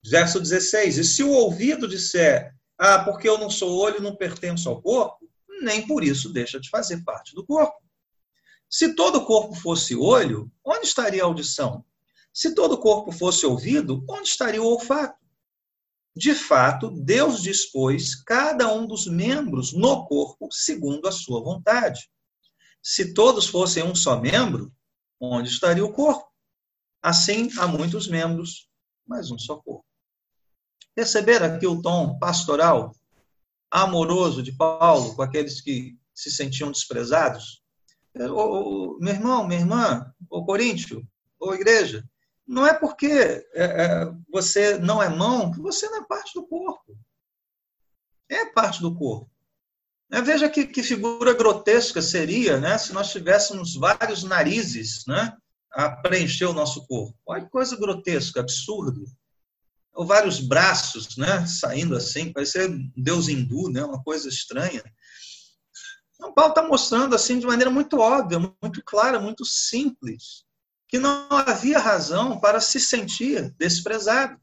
Verso 0.04 0.38
16: 0.40 0.98
E 0.98 1.04
se 1.04 1.22
o 1.22 1.30
ouvido 1.30 1.88
disser, 1.88 2.54
ah, 2.78 3.04
porque 3.04 3.28
eu 3.28 3.38
não 3.38 3.50
sou 3.50 3.78
olho, 3.78 4.00
não 4.00 4.14
pertenço 4.14 4.68
ao 4.68 4.80
corpo, 4.80 5.28
nem 5.62 5.86
por 5.86 6.04
isso 6.04 6.32
deixa 6.32 6.60
de 6.60 6.68
fazer 6.68 7.02
parte 7.02 7.34
do 7.34 7.44
corpo. 7.44 7.76
Se 8.68 8.94
todo 8.94 9.16
o 9.16 9.24
corpo 9.24 9.54
fosse 9.54 9.96
olho, 9.96 10.50
onde 10.64 10.86
estaria 10.86 11.22
a 11.22 11.26
audição? 11.26 11.84
Se 12.32 12.54
todo 12.54 12.72
o 12.72 12.80
corpo 12.80 13.10
fosse 13.10 13.46
ouvido, 13.46 14.04
onde 14.08 14.28
estaria 14.28 14.62
o 14.62 14.66
olfato? 14.66 15.16
De 16.14 16.34
fato, 16.34 16.90
Deus 16.90 17.42
dispôs 17.42 18.14
cada 18.14 18.72
um 18.72 18.86
dos 18.86 19.06
membros 19.06 19.72
no 19.72 20.06
corpo 20.06 20.48
segundo 20.50 21.06
a 21.06 21.12
sua 21.12 21.42
vontade. 21.42 22.10
Se 22.82 23.12
todos 23.12 23.46
fossem 23.46 23.82
um 23.82 23.94
só 23.94 24.20
membro, 24.20 24.72
onde 25.20 25.48
estaria 25.48 25.84
o 25.84 25.92
corpo? 25.92 26.26
Assim, 27.02 27.48
há 27.58 27.66
muitos 27.66 28.08
membros, 28.08 28.68
mas 29.06 29.30
um 29.30 29.38
só 29.38 29.56
corpo. 29.56 29.84
Perceberam 30.94 31.46
aqui 31.46 31.66
o 31.66 31.80
tom 31.80 32.18
pastoral, 32.18 32.94
amoroso 33.70 34.42
de 34.42 34.52
Paulo 34.52 35.14
com 35.14 35.22
aqueles 35.22 35.60
que 35.60 35.98
se 36.14 36.30
sentiam 36.30 36.72
desprezados? 36.72 37.62
Ô, 38.18 38.94
ô, 38.94 38.98
meu 38.98 39.12
irmão, 39.12 39.46
minha 39.46 39.60
irmã, 39.60 40.14
ô 40.30 40.44
Coríntio, 40.44 41.06
ô 41.38 41.52
igreja, 41.54 42.02
Não 42.46 42.66
é 42.66 42.72
porque 42.72 43.06
é, 43.06 43.44
é, 43.54 44.12
você 44.32 44.78
não 44.78 45.02
é 45.02 45.08
mão 45.08 45.50
que 45.52 45.60
você 45.60 45.88
não 45.90 45.98
é 45.98 46.06
parte 46.06 46.32
do 46.34 46.46
corpo. 46.46 46.96
É 48.28 48.46
parte 48.46 48.80
do 48.80 48.96
corpo. 48.96 49.30
É, 50.10 50.22
veja 50.22 50.48
que, 50.48 50.66
que, 50.66 50.82
figura 50.82 51.34
grotesca 51.34 52.00
seria 52.00 52.58
né, 52.58 52.78
se 52.78 52.92
nós 52.92 53.10
tivéssemos 53.10 53.74
vários 53.74 54.22
narizes 54.22 55.04
né, 55.06 55.36
a 55.72 55.90
preencher 55.90 56.46
o 56.46 56.52
nosso 56.52 56.86
corpo. 56.86 57.16
Olha 57.26 57.42
que 57.42 57.50
coisa 57.50 57.76
grotesca, 57.76 58.40
absurdo. 58.40 59.04
Ou 59.92 60.06
vários 60.06 60.38
braços 60.40 61.16
né, 61.16 61.44
saindo 61.46 61.96
assim, 61.96 62.32
parece 62.32 62.66
um 62.66 62.90
deus 62.96 63.28
hindu, 63.28 63.68
né, 63.68 63.82
uma 63.82 64.02
coisa 64.02 64.28
estranha. 64.28 64.82
Então, 66.14 66.32
Paulo 66.32 66.50
está 66.50 66.62
mostrando 66.62 67.14
assim 67.14 67.38
de 67.38 67.46
maneira 67.46 67.70
muito 67.70 67.98
óbvia, 67.98 68.38
muito 68.38 68.82
clara, 68.84 69.18
muito 69.18 69.44
simples, 69.44 70.44
que 70.88 70.98
não 70.98 71.26
havia 71.30 71.78
razão 71.78 72.38
para 72.38 72.60
se 72.60 72.78
sentir 72.78 73.52
desprezado. 73.58 74.38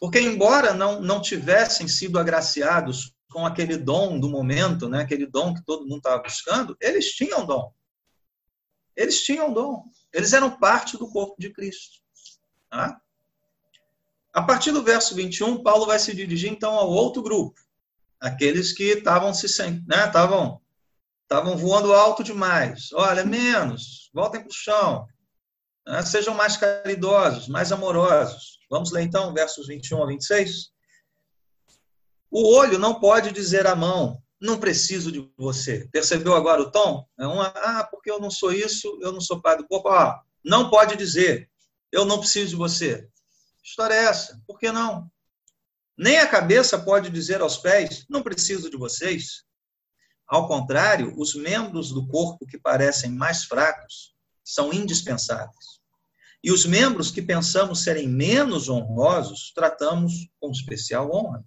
Porque, 0.00 0.18
embora 0.18 0.72
não, 0.72 1.00
não 1.00 1.20
tivessem 1.20 1.86
sido 1.86 2.18
agraciados 2.18 3.14
com 3.32 3.46
aquele 3.46 3.76
dom 3.76 4.20
do 4.20 4.28
momento, 4.28 4.88
né, 4.88 5.02
aquele 5.02 5.26
dom 5.26 5.54
que 5.54 5.64
todo 5.64 5.86
mundo 5.86 5.98
estava 5.98 6.22
buscando, 6.22 6.76
eles 6.80 7.12
tinham 7.12 7.44
dom. 7.44 7.72
Eles 8.94 9.22
tinham 9.22 9.52
dom. 9.52 9.84
Eles 10.12 10.32
eram 10.32 10.58
parte 10.58 10.98
do 10.98 11.10
corpo 11.10 11.34
de 11.38 11.50
Cristo. 11.50 12.00
Tá? 12.70 13.00
A 14.32 14.42
partir 14.42 14.70
do 14.72 14.82
verso 14.82 15.14
21, 15.14 15.62
Paulo 15.62 15.86
vai 15.86 15.98
se 15.98 16.14
dirigir 16.14 16.50
então 16.50 16.74
ao 16.74 16.90
outro 16.90 17.22
grupo, 17.22 17.60
aqueles 18.20 18.72
que 18.72 18.84
estavam 18.84 19.34
se 19.34 19.46
né, 19.86 20.06
estavam 20.06 20.60
estavam 21.22 21.56
voando 21.56 21.94
alto 21.94 22.22
demais. 22.22 22.92
Olha, 22.92 23.24
menos, 23.24 24.10
voltem 24.12 24.42
para 24.42 24.50
o 24.50 24.54
chão. 24.54 25.06
Né? 25.86 26.02
Sejam 26.02 26.34
mais 26.34 26.58
caridosos, 26.58 27.48
mais 27.48 27.72
amorosos. 27.72 28.58
Vamos 28.70 28.92
ler 28.92 29.02
então 29.02 29.32
versos 29.32 29.66
21 29.66 30.02
a 30.02 30.06
26. 30.06 30.71
O 32.34 32.56
olho 32.56 32.78
não 32.78 32.98
pode 32.98 33.30
dizer 33.30 33.66
à 33.66 33.76
mão, 33.76 34.22
não 34.40 34.58
preciso 34.58 35.12
de 35.12 35.30
você. 35.36 35.86
Percebeu 35.92 36.34
agora 36.34 36.62
o 36.62 36.70
tom? 36.70 37.06
É 37.20 37.26
uma, 37.26 37.48
ah, 37.48 37.84
porque 37.84 38.10
eu 38.10 38.18
não 38.18 38.30
sou 38.30 38.50
isso, 38.50 38.98
eu 39.02 39.12
não 39.12 39.20
sou 39.20 39.42
pai 39.42 39.54
do 39.58 39.68
corpo. 39.68 39.90
Ah, 39.90 40.18
não 40.42 40.70
pode 40.70 40.96
dizer, 40.96 41.50
eu 41.92 42.06
não 42.06 42.18
preciso 42.18 42.52
de 42.52 42.56
você. 42.56 43.06
História 43.62 43.92
é 43.92 44.04
essa? 44.04 44.42
Por 44.46 44.58
que 44.58 44.72
não? 44.72 45.10
Nem 45.94 46.20
a 46.20 46.26
cabeça 46.26 46.78
pode 46.78 47.10
dizer 47.10 47.42
aos 47.42 47.58
pés: 47.58 48.06
não 48.08 48.22
preciso 48.22 48.70
de 48.70 48.78
vocês. 48.78 49.44
Ao 50.26 50.48
contrário, 50.48 51.12
os 51.18 51.34
membros 51.34 51.90
do 51.90 52.08
corpo 52.08 52.46
que 52.46 52.56
parecem 52.58 53.10
mais 53.12 53.44
fracos 53.44 54.14
são 54.42 54.72
indispensáveis. 54.72 55.82
E 56.42 56.50
os 56.50 56.64
membros 56.64 57.10
que 57.10 57.20
pensamos 57.20 57.84
serem 57.84 58.08
menos 58.08 58.70
honrosos, 58.70 59.52
tratamos 59.54 60.30
com 60.40 60.50
especial 60.50 61.14
honra. 61.14 61.44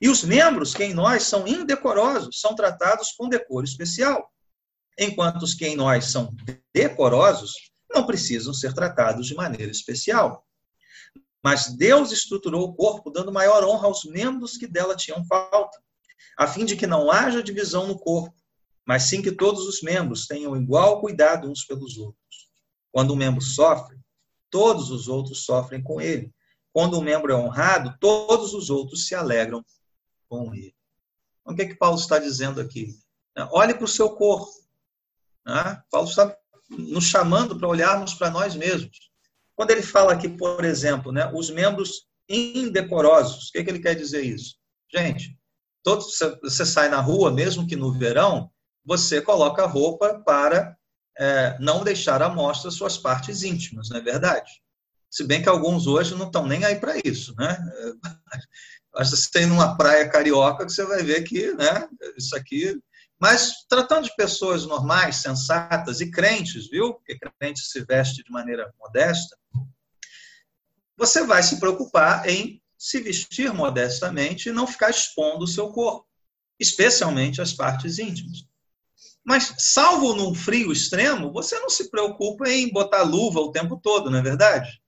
E 0.00 0.08
os 0.08 0.22
membros 0.22 0.74
que 0.74 0.84
em 0.84 0.94
nós 0.94 1.24
são 1.24 1.46
indecorosos 1.46 2.40
são 2.40 2.54
tratados 2.54 3.12
com 3.12 3.28
decoro 3.28 3.64
especial, 3.64 4.30
enquanto 4.98 5.42
os 5.42 5.54
que 5.54 5.66
em 5.66 5.76
nós 5.76 6.06
são 6.06 6.34
decorosos 6.72 7.52
não 7.90 8.06
precisam 8.06 8.52
ser 8.52 8.72
tratados 8.74 9.26
de 9.26 9.34
maneira 9.34 9.70
especial. 9.70 10.46
Mas 11.42 11.68
Deus 11.68 12.12
estruturou 12.12 12.64
o 12.64 12.74
corpo 12.74 13.10
dando 13.10 13.32
maior 13.32 13.64
honra 13.64 13.86
aos 13.86 14.04
membros 14.04 14.56
que 14.56 14.66
dela 14.66 14.94
tinham 14.94 15.24
falta, 15.24 15.78
a 16.36 16.46
fim 16.46 16.64
de 16.64 16.76
que 16.76 16.86
não 16.86 17.10
haja 17.10 17.42
divisão 17.42 17.86
no 17.86 17.98
corpo, 17.98 18.34
mas 18.86 19.04
sim 19.04 19.20
que 19.20 19.32
todos 19.32 19.66
os 19.66 19.82
membros 19.82 20.26
tenham 20.26 20.56
igual 20.56 21.00
cuidado 21.00 21.50
uns 21.50 21.64
pelos 21.64 21.96
outros. 21.96 22.48
Quando 22.92 23.12
um 23.12 23.16
membro 23.16 23.40
sofre, 23.40 23.98
todos 24.50 24.90
os 24.90 25.08
outros 25.08 25.44
sofrem 25.44 25.82
com 25.82 26.00
ele. 26.00 26.32
Quando 26.72 26.98
um 26.98 27.02
membro 27.02 27.32
é 27.32 27.36
honrado, 27.36 27.94
todos 28.00 28.54
os 28.54 28.70
outros 28.70 29.06
se 29.06 29.14
alegram 29.14 29.64
com 30.28 30.54
ele. 30.54 30.74
Então, 31.40 31.54
o 31.54 31.56
que, 31.56 31.62
é 31.62 31.66
que 31.66 31.74
Paulo 31.74 31.98
está 31.98 32.18
dizendo 32.18 32.60
aqui? 32.60 32.94
Olhe 33.52 33.74
para 33.74 33.84
o 33.84 33.88
seu 33.88 34.10
corpo. 34.10 34.50
Né? 35.46 35.82
Paulo 35.90 36.08
está 36.08 36.36
nos 36.70 37.04
chamando 37.04 37.58
para 37.58 37.68
olharmos 37.68 38.14
para 38.14 38.30
nós 38.30 38.54
mesmos. 38.54 39.10
Quando 39.56 39.70
ele 39.70 39.82
fala 39.82 40.12
aqui, 40.12 40.28
por 40.28 40.64
exemplo, 40.64 41.10
né, 41.10 41.30
os 41.34 41.50
membros 41.50 42.06
indecorosos, 42.28 43.48
o 43.48 43.52
que, 43.52 43.58
é 43.58 43.64
que 43.64 43.70
ele 43.70 43.80
quer 43.80 43.94
dizer 43.94 44.22
isso? 44.22 44.56
Gente, 44.92 45.38
todos, 45.82 46.18
você 46.42 46.64
sai 46.64 46.88
na 46.88 47.00
rua, 47.00 47.32
mesmo 47.32 47.66
que 47.66 47.74
no 47.74 47.92
verão, 47.92 48.50
você 48.84 49.20
coloca 49.20 49.66
vezes 49.66 50.22
para 50.22 50.76
é, 51.18 51.56
não 51.58 51.82
deixar 51.82 52.22
à 52.22 52.28
mostra 52.28 52.70
suas 52.70 52.96
partes 52.96 53.42
íntimas, 53.42 53.88
não 53.88 53.98
é 53.98 54.00
verdade? 54.00 54.50
Se 55.10 55.24
bem 55.24 55.42
que 55.42 55.48
alguns 55.48 55.86
hoje 55.86 56.14
não 56.14 56.26
estão 56.26 56.46
nem 56.46 56.64
aí 56.64 56.76
para 56.76 56.94
isso, 57.04 57.34
né? 57.36 57.58
Que 58.98 59.16
você 59.16 59.30
tem 59.30 59.46
numa 59.46 59.76
praia 59.76 60.08
carioca 60.08 60.66
que 60.66 60.72
você 60.72 60.84
vai 60.84 61.02
ver 61.02 61.22
que, 61.22 61.52
né? 61.54 61.88
Isso 62.16 62.36
aqui 62.36 62.80
mas 63.18 63.64
tratando 63.68 64.04
de 64.04 64.14
pessoas 64.14 64.64
normais, 64.64 65.16
sensatas 65.16 66.00
e 66.00 66.10
crentes, 66.10 66.68
viu? 66.68 66.94
Porque 66.94 67.18
crente 67.18 67.60
se 67.60 67.84
veste 67.84 68.22
de 68.22 68.30
maneira 68.30 68.72
modesta. 68.78 69.36
Você 70.96 71.24
vai 71.24 71.42
se 71.42 71.58
preocupar 71.58 72.28
em 72.28 72.62
se 72.78 73.00
vestir 73.00 73.52
modestamente 73.52 74.48
e 74.48 74.52
não 74.52 74.68
ficar 74.68 74.90
expondo 74.90 75.44
o 75.44 75.48
seu 75.48 75.68
corpo, 75.70 76.06
especialmente 76.60 77.42
as 77.42 77.52
partes 77.52 77.98
íntimas. 77.98 78.46
Mas, 79.24 79.52
salvo 79.58 80.14
num 80.14 80.32
frio 80.32 80.72
extremo, 80.72 81.32
você 81.32 81.58
não 81.58 81.68
se 81.68 81.90
preocupa 81.90 82.48
em 82.48 82.72
botar 82.72 83.02
luva 83.02 83.40
o 83.40 83.50
tempo 83.50 83.78
todo, 83.82 84.10
não 84.10 84.18
é 84.20 84.22
verdade? 84.22 84.80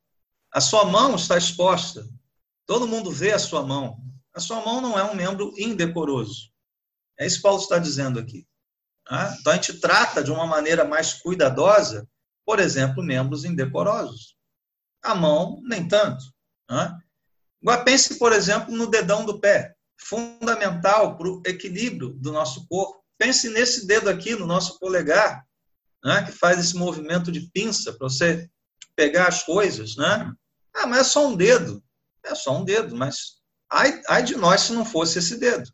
A 0.52 0.60
sua 0.60 0.84
mão 0.84 1.16
está 1.16 1.36
exposta. 1.36 2.08
Todo 2.70 2.86
mundo 2.86 3.10
vê 3.10 3.32
a 3.32 3.38
sua 3.40 3.66
mão. 3.66 3.98
A 4.32 4.38
sua 4.38 4.64
mão 4.64 4.80
não 4.80 4.96
é 4.96 5.02
um 5.02 5.12
membro 5.12 5.52
indecoroso. 5.58 6.52
É 7.18 7.26
isso 7.26 7.38
que 7.38 7.42
Paulo 7.42 7.60
está 7.60 7.80
dizendo 7.80 8.20
aqui. 8.20 8.46
Tá? 9.04 9.36
Então 9.40 9.52
a 9.52 9.56
gente 9.56 9.80
trata 9.80 10.22
de 10.22 10.30
uma 10.30 10.46
maneira 10.46 10.84
mais 10.84 11.14
cuidadosa, 11.14 12.08
por 12.46 12.60
exemplo, 12.60 13.02
membros 13.02 13.44
indecorosos. 13.44 14.36
A 15.02 15.16
mão, 15.16 15.60
nem 15.64 15.88
tanto. 15.88 16.22
Tá? 16.68 16.96
Agora 17.60 17.82
pense, 17.82 18.16
por 18.20 18.32
exemplo, 18.32 18.72
no 18.72 18.86
dedão 18.86 19.26
do 19.26 19.40
pé, 19.40 19.74
fundamental 20.00 21.18
para 21.18 21.28
o 21.28 21.42
equilíbrio 21.44 22.10
do 22.10 22.30
nosso 22.30 22.68
corpo. 22.68 23.04
Pense 23.18 23.48
nesse 23.48 23.84
dedo 23.84 24.08
aqui, 24.08 24.36
no 24.36 24.46
nosso 24.46 24.78
polegar, 24.78 25.44
né, 26.04 26.22
que 26.22 26.30
faz 26.30 26.60
esse 26.60 26.76
movimento 26.76 27.32
de 27.32 27.50
pinça 27.52 27.92
para 27.92 28.08
você 28.08 28.48
pegar 28.94 29.26
as 29.26 29.42
coisas. 29.42 29.96
Né? 29.96 30.32
Ah, 30.72 30.86
mas 30.86 31.00
é 31.00 31.04
só 31.04 31.26
um 31.26 31.34
dedo. 31.34 31.82
É 32.24 32.34
só 32.34 32.56
um 32.56 32.64
dedo, 32.64 32.96
mas 32.96 33.40
ai, 33.70 34.00
ai 34.08 34.22
de 34.22 34.36
nós 34.36 34.62
se 34.62 34.72
não 34.72 34.84
fosse 34.84 35.18
esse 35.18 35.36
dedo. 35.38 35.70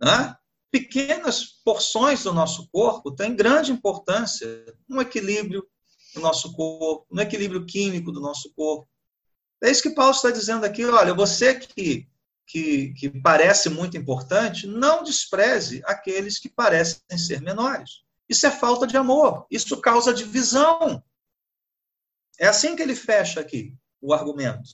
Né? 0.00 0.34
Pequenas 0.70 1.44
porções 1.64 2.24
do 2.24 2.32
nosso 2.32 2.68
corpo 2.70 3.14
têm 3.14 3.36
grande 3.36 3.72
importância 3.72 4.46
no 4.88 5.00
equilíbrio 5.00 5.66
do 6.14 6.20
nosso 6.20 6.52
corpo, 6.52 7.06
no 7.10 7.22
equilíbrio 7.22 7.66
químico 7.66 8.12
do 8.12 8.20
nosso 8.20 8.52
corpo. 8.54 8.88
É 9.62 9.70
isso 9.70 9.82
que 9.82 9.94
Paulo 9.94 10.12
está 10.12 10.30
dizendo 10.30 10.64
aqui. 10.64 10.84
Olha, 10.84 11.14
você 11.14 11.54
que, 11.54 12.08
que, 12.46 12.92
que 12.94 13.10
parece 13.20 13.68
muito 13.68 13.96
importante, 13.96 14.66
não 14.66 15.02
despreze 15.02 15.82
aqueles 15.84 16.38
que 16.38 16.48
parecem 16.48 17.00
ser 17.16 17.40
menores. 17.40 18.04
Isso 18.28 18.46
é 18.46 18.50
falta 18.50 18.86
de 18.86 18.96
amor. 18.96 19.46
Isso 19.50 19.80
causa 19.80 20.14
divisão. 20.14 21.02
É 22.38 22.46
assim 22.46 22.74
que 22.74 22.82
ele 22.82 22.94
fecha 22.94 23.40
aqui 23.40 23.74
o 24.00 24.12
argumento. 24.12 24.70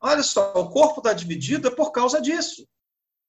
Olha 0.00 0.22
só, 0.22 0.52
o 0.54 0.70
corpo 0.70 1.00
está 1.00 1.12
dividido 1.12 1.68
é 1.68 1.70
por 1.70 1.90
causa 1.90 2.20
disso. 2.20 2.66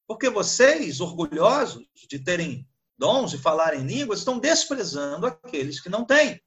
Porque 0.08 0.30
vocês, 0.30 1.00
orgulhosos 1.02 1.86
de 2.08 2.20
terem 2.20 2.68
dons, 2.98 3.32
de 3.32 3.38
falarem 3.38 3.86
línguas, 3.86 4.20
estão 4.20 4.40
desprezando 4.40 5.26
aqueles 5.26 5.80
que 5.80 5.90
não 5.90 6.06
têm. 6.06 6.42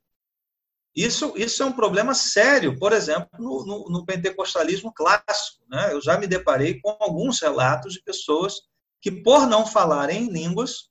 Isso, 0.95 1.33
isso 1.37 1.63
é 1.63 1.67
um 1.67 1.73
problema 1.73 2.15
sério, 2.15 2.79
por 2.79 2.93
exemplo, 2.93 3.31
no, 3.39 3.65
no, 3.65 3.89
no 3.89 4.05
pentecostalismo 4.05 4.93
clássico. 4.93 5.65
Né? 5.69 5.93
Eu 5.93 6.03
já 6.03 6.19
me 6.19 6.27
deparei 6.27 6.81
com 6.81 6.97
alguns 7.01 7.41
relatos 7.41 7.95
de 7.95 8.03
pessoas 8.03 8.61
que, 9.01 9.11
por 9.11 9.47
não 9.47 9.67
falarem 9.67 10.25
em 10.25 10.31
línguas, 10.31 10.91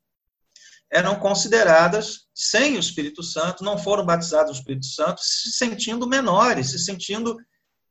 eram 0.92 1.18
consideradas 1.20 2.28
sem 2.34 2.76
o 2.76 2.80
Espírito 2.80 3.24
Santo, 3.24 3.64
não 3.64 3.78
foram 3.78 4.06
batizadas 4.06 4.50
no 4.50 4.58
Espírito 4.58 4.88
Santo, 4.88 5.22
se 5.22 5.52
sentindo 5.52 6.08
menores, 6.08 6.72
se 6.72 6.80
sentindo 6.80 7.38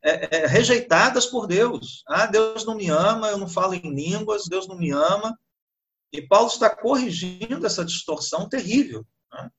é, 0.03 0.37
é, 0.37 0.47
rejeitadas 0.47 1.25
por 1.25 1.47
Deus. 1.47 2.03
Ah, 2.07 2.25
Deus 2.25 2.65
não 2.65 2.75
me 2.75 2.89
ama, 2.89 3.29
eu 3.29 3.37
não 3.37 3.47
falo 3.47 3.73
em 3.73 3.93
línguas, 3.93 4.47
Deus 4.47 4.67
não 4.67 4.77
me 4.77 4.91
ama. 4.91 5.37
E 6.11 6.21
Paulo 6.21 6.47
está 6.47 6.69
corrigindo 6.69 7.65
essa 7.65 7.85
distorção 7.85 8.49
terrível, 8.49 9.05
né? 9.31 9.49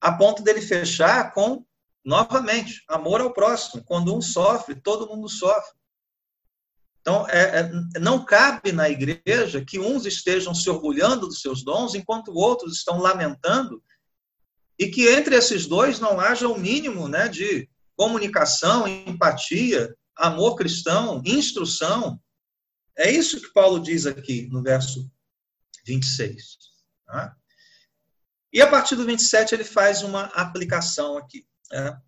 a 0.00 0.12
ponto 0.12 0.42
dele 0.42 0.60
fechar 0.60 1.32
com, 1.32 1.64
novamente, 2.04 2.84
amor 2.86 3.20
ao 3.20 3.32
próximo. 3.32 3.82
Quando 3.84 4.14
um 4.14 4.20
sofre, 4.20 4.74
todo 4.74 5.08
mundo 5.08 5.28
sofre. 5.28 5.76
Então, 7.00 7.26
é, 7.28 7.60
é, 7.60 7.98
não 7.98 8.22
cabe 8.22 8.70
na 8.70 8.90
igreja 8.90 9.64
que 9.64 9.78
uns 9.78 10.04
estejam 10.04 10.54
se 10.54 10.68
orgulhando 10.68 11.26
dos 11.26 11.40
seus 11.40 11.64
dons, 11.64 11.94
enquanto 11.94 12.36
outros 12.36 12.76
estão 12.76 12.98
lamentando, 12.98 13.82
e 14.78 14.88
que 14.88 15.08
entre 15.08 15.34
esses 15.34 15.66
dois 15.66 15.98
não 15.98 16.20
haja 16.20 16.46
o 16.46 16.58
mínimo 16.58 17.08
né, 17.08 17.26
de 17.26 17.68
comunicação, 17.98 18.86
empatia, 18.86 19.92
amor 20.14 20.54
cristão, 20.54 21.20
instrução. 21.26 22.22
É 22.96 23.10
isso 23.10 23.40
que 23.40 23.52
Paulo 23.52 23.80
diz 23.80 24.06
aqui 24.06 24.48
no 24.52 24.62
verso 24.62 25.10
26. 25.84 26.58
Tá? 27.04 27.36
E 28.52 28.62
a 28.62 28.68
partir 28.68 28.94
do 28.94 29.04
27 29.04 29.52
ele 29.52 29.64
faz 29.64 30.02
uma 30.02 30.26
aplicação 30.26 31.18
aqui. 31.18 31.44
Né? 31.72 32.00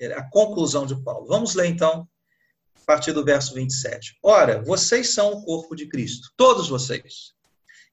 É 0.00 0.12
a 0.14 0.28
conclusão 0.28 0.84
de 0.84 1.00
Paulo. 1.00 1.28
Vamos 1.28 1.54
ler 1.54 1.66
então 1.66 2.08
a 2.74 2.84
partir 2.84 3.12
do 3.12 3.24
verso 3.24 3.54
27. 3.54 4.18
Ora, 4.24 4.60
vocês 4.62 5.14
são 5.14 5.30
o 5.32 5.44
corpo 5.44 5.76
de 5.76 5.86
Cristo, 5.86 6.32
todos 6.36 6.68
vocês. 6.68 7.34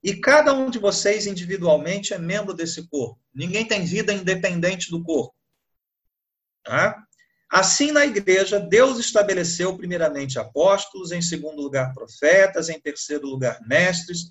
E 0.04 0.16
cada 0.16 0.54
um 0.54 0.72
de 0.72 0.80
vocês 0.80 1.28
individualmente 1.28 2.16
é 2.16 2.18
membro 2.18 2.54
desse 2.54 2.88
corpo. 2.88 3.20
Ninguém 3.32 3.68
tem 3.68 3.86
vida 3.86 4.12
independente 4.12 4.90
do 4.90 5.04
corpo. 5.04 5.36
Tá? 6.64 7.07
Assim, 7.50 7.92
na 7.92 8.06
igreja, 8.06 8.60
Deus 8.60 9.00
estabeleceu 9.00 9.76
primeiramente 9.78 10.38
apóstolos, 10.38 11.12
em 11.12 11.22
segundo 11.22 11.62
lugar 11.62 11.94
profetas, 11.94 12.68
em 12.68 12.80
terceiro 12.80 13.26
lugar 13.26 13.60
mestres, 13.66 14.30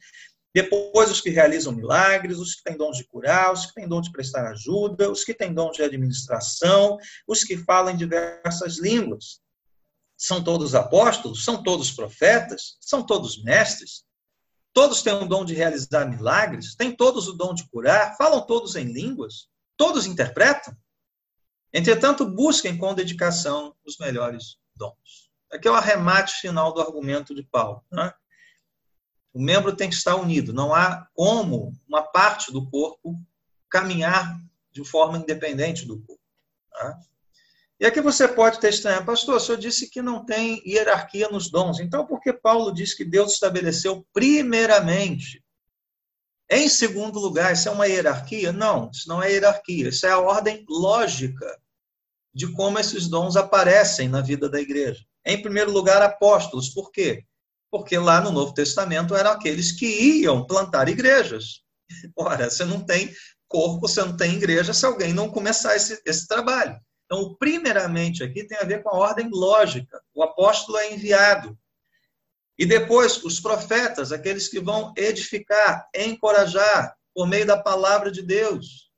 depois 0.57 1.11
os 1.11 1.21
que 1.21 1.29
realizam 1.29 1.71
milagres, 1.71 2.39
os 2.39 2.55
que 2.55 2.63
têm 2.63 2.79
dom 2.79 2.91
de 2.91 3.05
curar, 3.05 3.53
os 3.53 3.67
que 3.67 3.75
têm 3.75 3.87
dom 3.87 4.01
de 4.01 4.11
prestar 4.11 4.47
ajuda, 4.47 5.11
os 5.11 5.23
que 5.23 5.35
têm 5.35 5.53
dom 5.53 5.71
de 5.71 5.83
administração, 5.83 6.97
os 7.27 7.45
que 7.45 7.59
falam 7.59 7.93
em 7.93 7.97
diversas 7.97 8.79
línguas. 8.79 9.39
São 10.17 10.43
todos 10.43 10.75
apóstolos? 10.75 11.45
São 11.45 11.63
todos 11.63 11.91
profetas? 11.91 12.79
São 12.81 13.05
todos 13.05 13.43
mestres? 13.45 14.03
Todos 14.73 15.03
têm 15.03 15.13
o 15.13 15.29
dom 15.29 15.45
de 15.45 15.53
realizar 15.53 16.07
milagres? 16.07 16.75
Têm 16.75 16.97
todos 16.97 17.29
o 17.29 17.35
dom 17.35 17.53
de 17.53 17.69
curar? 17.69 18.17
Falam 18.17 18.41
todos 18.47 18.77
em 18.77 18.85
línguas? 18.85 19.49
Todos 19.77 20.07
interpretam? 20.07 20.75
Entretanto, 21.73 22.25
busquem 22.25 22.77
com 22.77 22.95
dedicação 22.95 23.75
os 23.85 23.99
melhores 23.99 24.59
dons. 24.75 25.31
Aqui 25.53 25.69
é 25.69 25.71
o 25.71 25.75
arremate 25.75 26.35
final 26.41 26.73
do 26.73 26.81
argumento 26.81 27.35
de 27.35 27.43
Paulo. 27.43 27.85
Né? 27.91 28.13
O 29.33 29.41
membro 29.41 29.75
tem 29.75 29.89
que 29.89 29.95
estar 29.95 30.17
unido. 30.17 30.53
Não 30.53 30.75
há 30.75 31.07
como 31.15 31.73
uma 31.89 32.03
parte 32.03 32.53
do 32.53 32.69
corpo 32.69 33.15
caminhar 33.71 34.41
de 34.73 34.85
forma 34.85 35.19
independente 35.19 35.85
do 35.87 36.01
corpo. 36.01 36.23
Tá? 36.71 36.99
E 37.79 37.85
aqui 37.85 38.01
você 38.01 38.27
pode 38.27 38.59
estranhado, 38.69 39.05
pastor, 39.05 39.37
o 39.37 39.41
senhor 39.41 39.59
disse 39.59 39.91
que 39.91 40.01
não 40.01 40.25
tem 40.25 40.63
hierarquia 40.67 41.29
nos 41.29 41.51
dons. 41.51 41.79
Então, 41.79 42.07
por 42.07 42.21
que 42.21 42.33
Paulo 42.33 42.73
diz 42.73 42.95
que 42.95 43.05
Deus 43.05 43.35
estabeleceu 43.35 44.07
primeiramente? 44.15 45.45
Em 46.51 46.69
segundo 46.69 47.19
lugar, 47.19 47.53
isso 47.53 47.69
é 47.69 47.73
uma 47.73 47.87
hierarquia? 47.87 48.53
Não, 48.53 48.91
isso 48.93 49.09
não 49.09 49.23
é 49.23 49.33
hierarquia. 49.33 49.89
Isso 49.89 50.07
é 50.07 50.11
a 50.11 50.19
ordem 50.19 50.65
lógica 50.69 51.59
de 52.33 52.53
como 52.53 52.79
esses 52.79 53.09
dons 53.09 53.37
aparecem 53.37 54.09
na 54.09 54.21
vida 54.21 54.49
da 54.49 54.61
igreja. 54.61 55.03
Em 55.25 55.41
primeiro 55.41 55.73
lugar, 55.73 56.03
apóstolos. 56.03 56.69
Por 56.69 56.93
quê? 56.93 57.25
Porque 57.71 57.99
lá 57.99 58.21
no 58.21 58.31
Novo 58.31 58.55
Testamento 58.55 59.15
eram 59.15 59.33
aqueles 59.33 59.73
que 59.73 59.87
iam 59.87 60.47
plantar 60.47 60.89
igrejas. 60.89 61.63
Ora, 62.17 62.49
você 62.49 62.65
não 62.65 62.81
tem 62.81 63.13
corpo, 63.49 63.89
você 63.89 64.05
não 64.05 64.17
tem 64.17 64.35
igreja 64.35 64.73
se 64.73 64.87
alguém 64.87 65.13
não 65.13 65.31
começar 65.31 65.75
esse, 65.75 66.01
esse 66.05 66.29
trabalho. 66.29 66.79
Então, 67.07 67.35
primeiramente 67.39 68.23
aqui 68.23 68.45
tem 68.45 68.59
a 68.59 68.65
ver 68.65 68.83
com 68.83 68.91
a 68.91 68.99
ordem 68.99 69.29
lógica. 69.33 70.01
O 70.15 70.23
apóstolo 70.23 70.79
é 70.79 70.93
enviado. 70.93 71.57
E 72.59 72.65
depois, 72.65 73.23
os 73.23 73.39
profetas, 73.39 74.13
aqueles 74.13 74.49
que 74.49 74.61
vão 74.61 74.93
edificar, 74.97 75.89
encorajar 75.95 76.97
por 77.15 77.27
meio 77.27 77.47
da 77.47 77.57
palavra 77.57 78.11
de 78.11 78.23
Deus. 78.23 78.91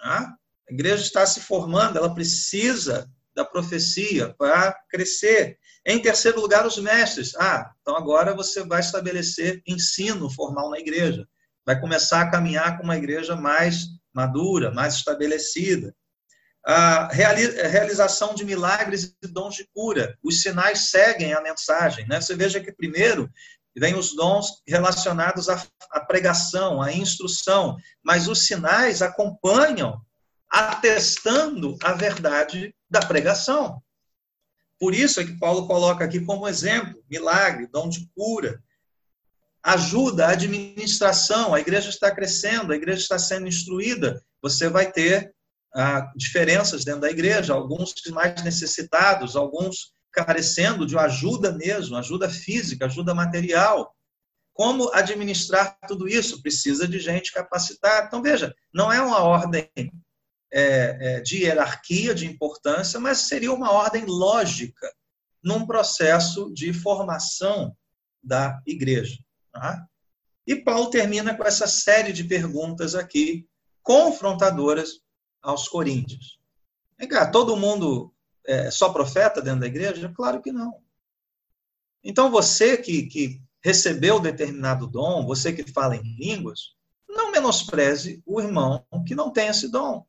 A 0.00 0.34
igreja 0.68 1.02
está 1.02 1.26
se 1.26 1.40
formando, 1.40 1.98
ela 1.98 2.14
precisa 2.14 3.10
da 3.34 3.44
profecia 3.44 4.34
para 4.38 4.72
crescer. 4.88 5.58
Em 5.84 6.00
terceiro 6.00 6.40
lugar, 6.40 6.66
os 6.66 6.78
mestres. 6.78 7.34
Ah, 7.36 7.72
então 7.80 7.96
agora 7.96 8.34
você 8.34 8.64
vai 8.64 8.80
estabelecer 8.80 9.62
ensino 9.66 10.30
formal 10.30 10.70
na 10.70 10.78
igreja. 10.78 11.28
Vai 11.64 11.80
começar 11.80 12.22
a 12.22 12.30
caminhar 12.30 12.76
com 12.76 12.84
uma 12.84 12.96
igreja 12.96 13.36
mais 13.36 13.86
madura, 14.14 14.72
mais 14.72 14.94
estabelecida 14.94 15.94
a 16.66 17.06
realização 17.12 18.34
de 18.34 18.44
milagres 18.44 19.14
e 19.22 19.28
dons 19.28 19.54
de 19.54 19.68
cura. 19.72 20.18
Os 20.20 20.42
sinais 20.42 20.90
seguem 20.90 21.32
a 21.32 21.40
mensagem. 21.40 22.04
Né? 22.08 22.20
Você 22.20 22.34
veja 22.34 22.60
que 22.60 22.72
primeiro 22.72 23.30
vem 23.76 23.94
os 23.94 24.16
dons 24.16 24.62
relacionados 24.66 25.48
à, 25.48 26.00
pregação, 26.08 26.82
à 26.82 26.92
instrução, 26.92 27.76
mas 28.02 28.26
os 28.26 28.46
sinais 28.46 29.00
acompanham, 29.00 30.00
atestando 30.50 31.76
a 31.84 31.92
verdade 31.92 32.74
da 32.90 33.00
pregação. 33.00 33.80
Por 34.78 34.92
isso 34.92 35.20
é 35.20 35.24
que 35.24 35.38
Paulo 35.38 35.68
coloca 35.68 36.04
aqui 36.04 36.20
como 36.20 36.48
exemplo 36.48 37.00
milagre, 37.08 37.68
dom 37.68 37.88
de 37.88 38.10
cura, 38.14 38.60
ajuda, 39.62 40.28
administração. 40.28 41.54
A 41.54 41.60
igreja 41.60 41.90
está 41.90 42.10
crescendo, 42.10 42.72
a 42.72 42.76
igreja 42.76 43.02
está 43.02 43.18
sendo 43.18 43.46
instruída. 43.46 44.20
Você 44.42 44.68
vai 44.68 44.90
ter 44.90 45.35
diferenças 46.16 46.84
dentro 46.84 47.02
da 47.02 47.10
igreja, 47.10 47.52
alguns 47.52 47.94
mais 48.10 48.42
necessitados, 48.42 49.36
alguns 49.36 49.92
carecendo 50.12 50.86
de 50.86 50.96
ajuda 50.96 51.52
mesmo, 51.52 51.96
ajuda 51.96 52.30
física, 52.30 52.86
ajuda 52.86 53.14
material. 53.14 53.94
Como 54.54 54.90
administrar 54.94 55.78
tudo 55.86 56.08
isso? 56.08 56.40
Precisa 56.40 56.88
de 56.88 56.98
gente 56.98 57.30
capacitada. 57.30 58.06
Então, 58.06 58.22
veja, 58.22 58.54
não 58.72 58.90
é 58.90 59.02
uma 59.02 59.20
ordem 59.20 59.70
é, 60.50 61.16
é, 61.16 61.20
de 61.20 61.42
hierarquia, 61.42 62.14
de 62.14 62.26
importância, 62.26 62.98
mas 62.98 63.18
seria 63.18 63.52
uma 63.52 63.70
ordem 63.70 64.06
lógica 64.06 64.90
num 65.44 65.66
processo 65.66 66.50
de 66.54 66.72
formação 66.72 67.76
da 68.22 68.58
igreja. 68.66 69.18
Tá? 69.52 69.86
E 70.46 70.56
Paulo 70.56 70.88
termina 70.88 71.36
com 71.36 71.44
essa 71.44 71.66
série 71.66 72.12
de 72.12 72.24
perguntas 72.24 72.94
aqui, 72.94 73.46
confrontadoras, 73.82 75.00
aos 75.46 75.68
coríntios. 75.68 76.40
Vem 76.98 77.08
cá, 77.08 77.30
todo 77.30 77.56
mundo 77.56 78.12
é 78.44 78.68
só 78.68 78.92
profeta 78.92 79.40
dentro 79.40 79.60
da 79.60 79.66
igreja? 79.68 80.12
Claro 80.14 80.42
que 80.42 80.50
não. 80.50 80.82
Então 82.02 82.30
você 82.30 82.76
que, 82.76 83.04
que 83.04 83.40
recebeu 83.62 84.18
determinado 84.18 84.88
dom, 84.88 85.24
você 85.24 85.52
que 85.52 85.70
fala 85.72 85.96
em 85.96 86.16
línguas, 86.16 86.74
não 87.08 87.30
menospreze 87.30 88.20
o 88.26 88.40
irmão 88.40 88.84
que 89.06 89.14
não 89.14 89.30
tem 89.32 89.46
esse 89.46 89.70
dom. 89.70 90.04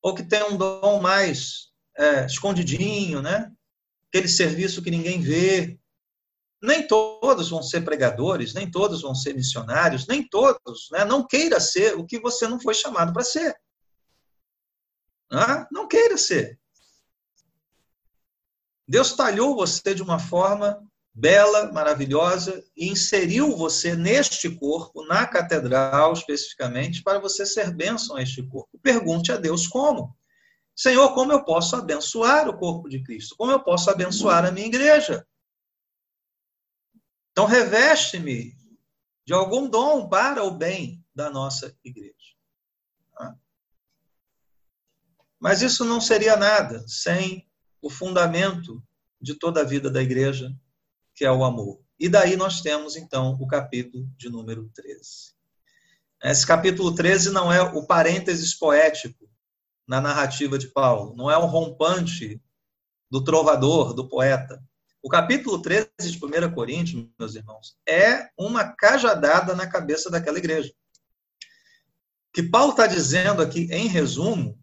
Ou 0.00 0.14
que 0.14 0.22
tem 0.22 0.44
um 0.44 0.56
dom 0.56 1.00
mais 1.00 1.72
é, 1.96 2.24
escondidinho, 2.24 3.20
né? 3.20 3.52
Aquele 4.08 4.28
serviço 4.28 4.82
que 4.82 4.90
ninguém 4.90 5.20
vê. 5.20 5.78
Nem 6.62 6.86
todos 6.86 7.50
vão 7.50 7.62
ser 7.62 7.82
pregadores, 7.82 8.54
nem 8.54 8.70
todos 8.70 9.02
vão 9.02 9.14
ser 9.14 9.34
missionários, 9.34 10.06
nem 10.06 10.26
todos, 10.28 10.88
né? 10.92 11.04
Não 11.04 11.26
queira 11.26 11.58
ser 11.58 11.96
o 11.96 12.06
que 12.06 12.20
você 12.20 12.46
não 12.46 12.60
foi 12.60 12.74
chamado 12.74 13.12
para 13.12 13.24
ser. 13.24 13.56
Não 15.70 15.86
queira 15.86 16.16
ser. 16.16 16.58
Deus 18.86 19.12
talhou 19.14 19.54
você 19.54 19.94
de 19.94 20.02
uma 20.02 20.18
forma 20.18 20.82
bela, 21.12 21.70
maravilhosa, 21.72 22.64
e 22.76 22.88
inseriu 22.88 23.56
você 23.56 23.94
neste 23.94 24.48
corpo, 24.56 25.04
na 25.04 25.26
catedral 25.26 26.12
especificamente, 26.12 27.02
para 27.02 27.18
você 27.18 27.44
ser 27.44 27.74
bênção 27.74 28.16
a 28.16 28.22
este 28.22 28.42
corpo. 28.42 28.78
Pergunte 28.80 29.32
a 29.32 29.36
Deus 29.36 29.66
como. 29.66 30.16
Senhor, 30.76 31.12
como 31.12 31.32
eu 31.32 31.44
posso 31.44 31.74
abençoar 31.74 32.48
o 32.48 32.56
corpo 32.56 32.88
de 32.88 33.02
Cristo? 33.02 33.34
Como 33.36 33.50
eu 33.50 33.60
posso 33.60 33.90
abençoar 33.90 34.44
a 34.44 34.52
minha 34.52 34.66
igreja? 34.66 35.26
Então, 37.32 37.46
reveste-me 37.46 38.56
de 39.26 39.34
algum 39.34 39.68
dom 39.68 40.08
para 40.08 40.44
o 40.44 40.52
bem 40.52 41.04
da 41.14 41.28
nossa 41.28 41.76
igreja. 41.84 42.14
Mas 45.40 45.62
isso 45.62 45.84
não 45.84 46.00
seria 46.00 46.36
nada 46.36 46.84
sem 46.86 47.46
o 47.80 47.88
fundamento 47.88 48.82
de 49.20 49.34
toda 49.34 49.60
a 49.60 49.64
vida 49.64 49.90
da 49.90 50.02
igreja, 50.02 50.52
que 51.14 51.24
é 51.24 51.30
o 51.30 51.44
amor. 51.44 51.80
E 51.98 52.08
daí 52.08 52.36
nós 52.36 52.60
temos, 52.60 52.96
então, 52.96 53.36
o 53.40 53.46
capítulo 53.46 54.08
de 54.16 54.28
número 54.28 54.68
13. 54.74 55.34
Esse 56.22 56.46
capítulo 56.46 56.94
13 56.94 57.30
não 57.30 57.52
é 57.52 57.62
o 57.62 57.86
parênteses 57.86 58.54
poético 58.54 59.28
na 59.86 60.00
narrativa 60.00 60.58
de 60.58 60.68
Paulo, 60.68 61.14
não 61.16 61.30
é 61.30 61.38
um 61.38 61.46
rompante 61.46 62.40
do 63.10 63.22
trovador, 63.22 63.94
do 63.94 64.08
poeta. 64.08 64.62
O 65.02 65.08
capítulo 65.08 65.62
13 65.62 65.88
de 66.00 66.18
1 66.24 66.52
Coríntios, 66.52 67.06
meus 67.18 67.34
irmãos, 67.34 67.76
é 67.88 68.28
uma 68.36 68.64
cajadada 68.64 69.54
na 69.54 69.66
cabeça 69.66 70.10
daquela 70.10 70.38
igreja. 70.38 70.70
O 70.70 72.32
que 72.32 72.42
Paulo 72.42 72.72
está 72.72 72.86
dizendo 72.86 73.40
aqui, 73.40 73.68
em 73.72 73.86
resumo, 73.86 74.58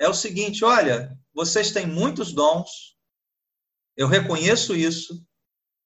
é 0.00 0.08
o 0.08 0.14
seguinte: 0.14 0.64
olha, 0.64 1.16
vocês 1.32 1.70
têm 1.70 1.86
muitos 1.86 2.32
dons, 2.32 2.96
eu 3.96 4.08
reconheço 4.08 4.74
isso, 4.74 5.24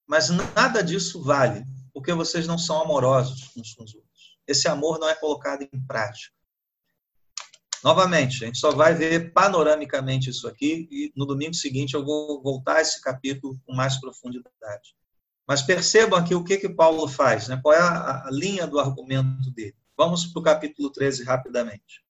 mas 0.06 0.30
nada 0.30 0.82
disso 0.82 1.20
vale, 1.22 1.64
porque 1.92 2.12
vocês 2.14 2.46
não 2.46 2.56
são 2.56 2.80
amorosos 2.80 3.50
uns 3.56 3.74
com 3.74 3.82
os 3.82 3.94
outros. 3.94 4.38
Esse 4.46 4.68
amor 4.68 4.98
não 4.98 5.08
é 5.08 5.14
colocado 5.14 5.62
em 5.62 5.86
prática. 5.86 6.32
Novamente, 7.82 8.42
a 8.42 8.46
gente 8.46 8.58
só 8.58 8.70
vai 8.70 8.94
ver 8.94 9.32
panoramicamente 9.32 10.30
isso 10.30 10.48
aqui 10.48 10.88
e 10.90 11.12
no 11.14 11.26
domingo 11.26 11.52
seguinte 11.52 11.94
eu 11.94 12.04
vou 12.04 12.42
voltar 12.42 12.76
a 12.76 12.80
esse 12.80 13.00
capítulo 13.02 13.60
com 13.66 13.74
mais 13.74 14.00
profundidade. 14.00 14.94
Mas 15.46 15.60
percebam 15.60 16.18
aqui 16.18 16.34
o 16.34 16.42
que, 16.42 16.56
que 16.56 16.68
Paulo 16.68 17.06
faz, 17.06 17.48
né? 17.48 17.60
qual 17.62 17.74
é 17.74 17.78
a, 17.78 18.26
a 18.26 18.30
linha 18.30 18.66
do 18.66 18.78
argumento 18.78 19.50
dele. 19.50 19.76
Vamos 19.98 20.24
para 20.24 20.40
o 20.40 20.42
capítulo 20.42 20.90
13 20.90 21.24
rapidamente. 21.24 22.03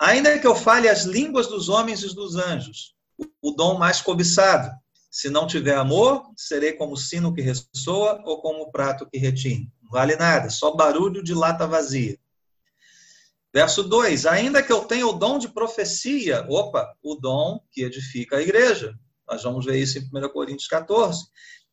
Ainda 0.00 0.38
que 0.38 0.46
eu 0.46 0.54
fale 0.54 0.88
as 0.88 1.04
línguas 1.04 1.48
dos 1.48 1.68
homens 1.68 2.02
e 2.02 2.14
dos 2.14 2.36
anjos, 2.36 2.94
o 3.42 3.50
dom 3.50 3.76
mais 3.76 4.00
cobiçado. 4.00 4.70
Se 5.10 5.28
não 5.28 5.46
tiver 5.46 5.74
amor, 5.74 6.30
serei 6.36 6.74
como 6.74 6.96
sino 6.96 7.34
que 7.34 7.40
ressoa 7.40 8.22
ou 8.24 8.40
como 8.40 8.70
prato 8.70 9.08
que 9.10 9.18
retine. 9.18 9.72
Não 9.82 9.90
vale 9.90 10.14
nada, 10.16 10.50
só 10.50 10.72
barulho 10.72 11.22
de 11.22 11.34
lata 11.34 11.66
vazia. 11.66 12.18
Verso 13.52 13.82
2: 13.82 14.26
Ainda 14.26 14.62
que 14.62 14.72
eu 14.72 14.84
tenha 14.84 15.06
o 15.06 15.12
dom 15.12 15.38
de 15.38 15.48
profecia, 15.48 16.46
opa, 16.48 16.94
o 17.02 17.14
dom 17.14 17.60
que 17.72 17.82
edifica 17.82 18.36
a 18.36 18.42
igreja. 18.42 18.94
Nós 19.28 19.42
vamos 19.42 19.64
ver 19.64 19.78
isso 19.78 19.98
em 19.98 20.02
1 20.02 20.28
Coríntios 20.28 20.68
14. 20.68 21.26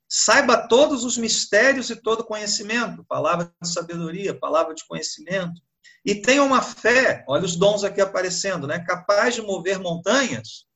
Saiba 0.07 0.67
todos 0.67 1.03
os 1.03 1.17
mistérios 1.17 1.89
e 1.89 1.95
todo 1.95 2.23
conhecimento, 2.23 3.03
palavra 3.05 3.51
de 3.61 3.69
sabedoria, 3.69 4.34
palavra 4.34 4.73
de 4.73 4.86
conhecimento. 4.86 5.61
E 6.05 6.13
tenha 6.13 6.43
uma 6.43 6.61
fé, 6.61 7.25
olha 7.27 7.45
os 7.45 7.55
dons 7.55 7.83
aqui 7.83 7.99
aparecendo, 7.99 8.67
né? 8.67 8.79
Capaz 8.79 9.33
de 9.33 9.41
mover 9.41 9.79
montanhas. 9.79 10.67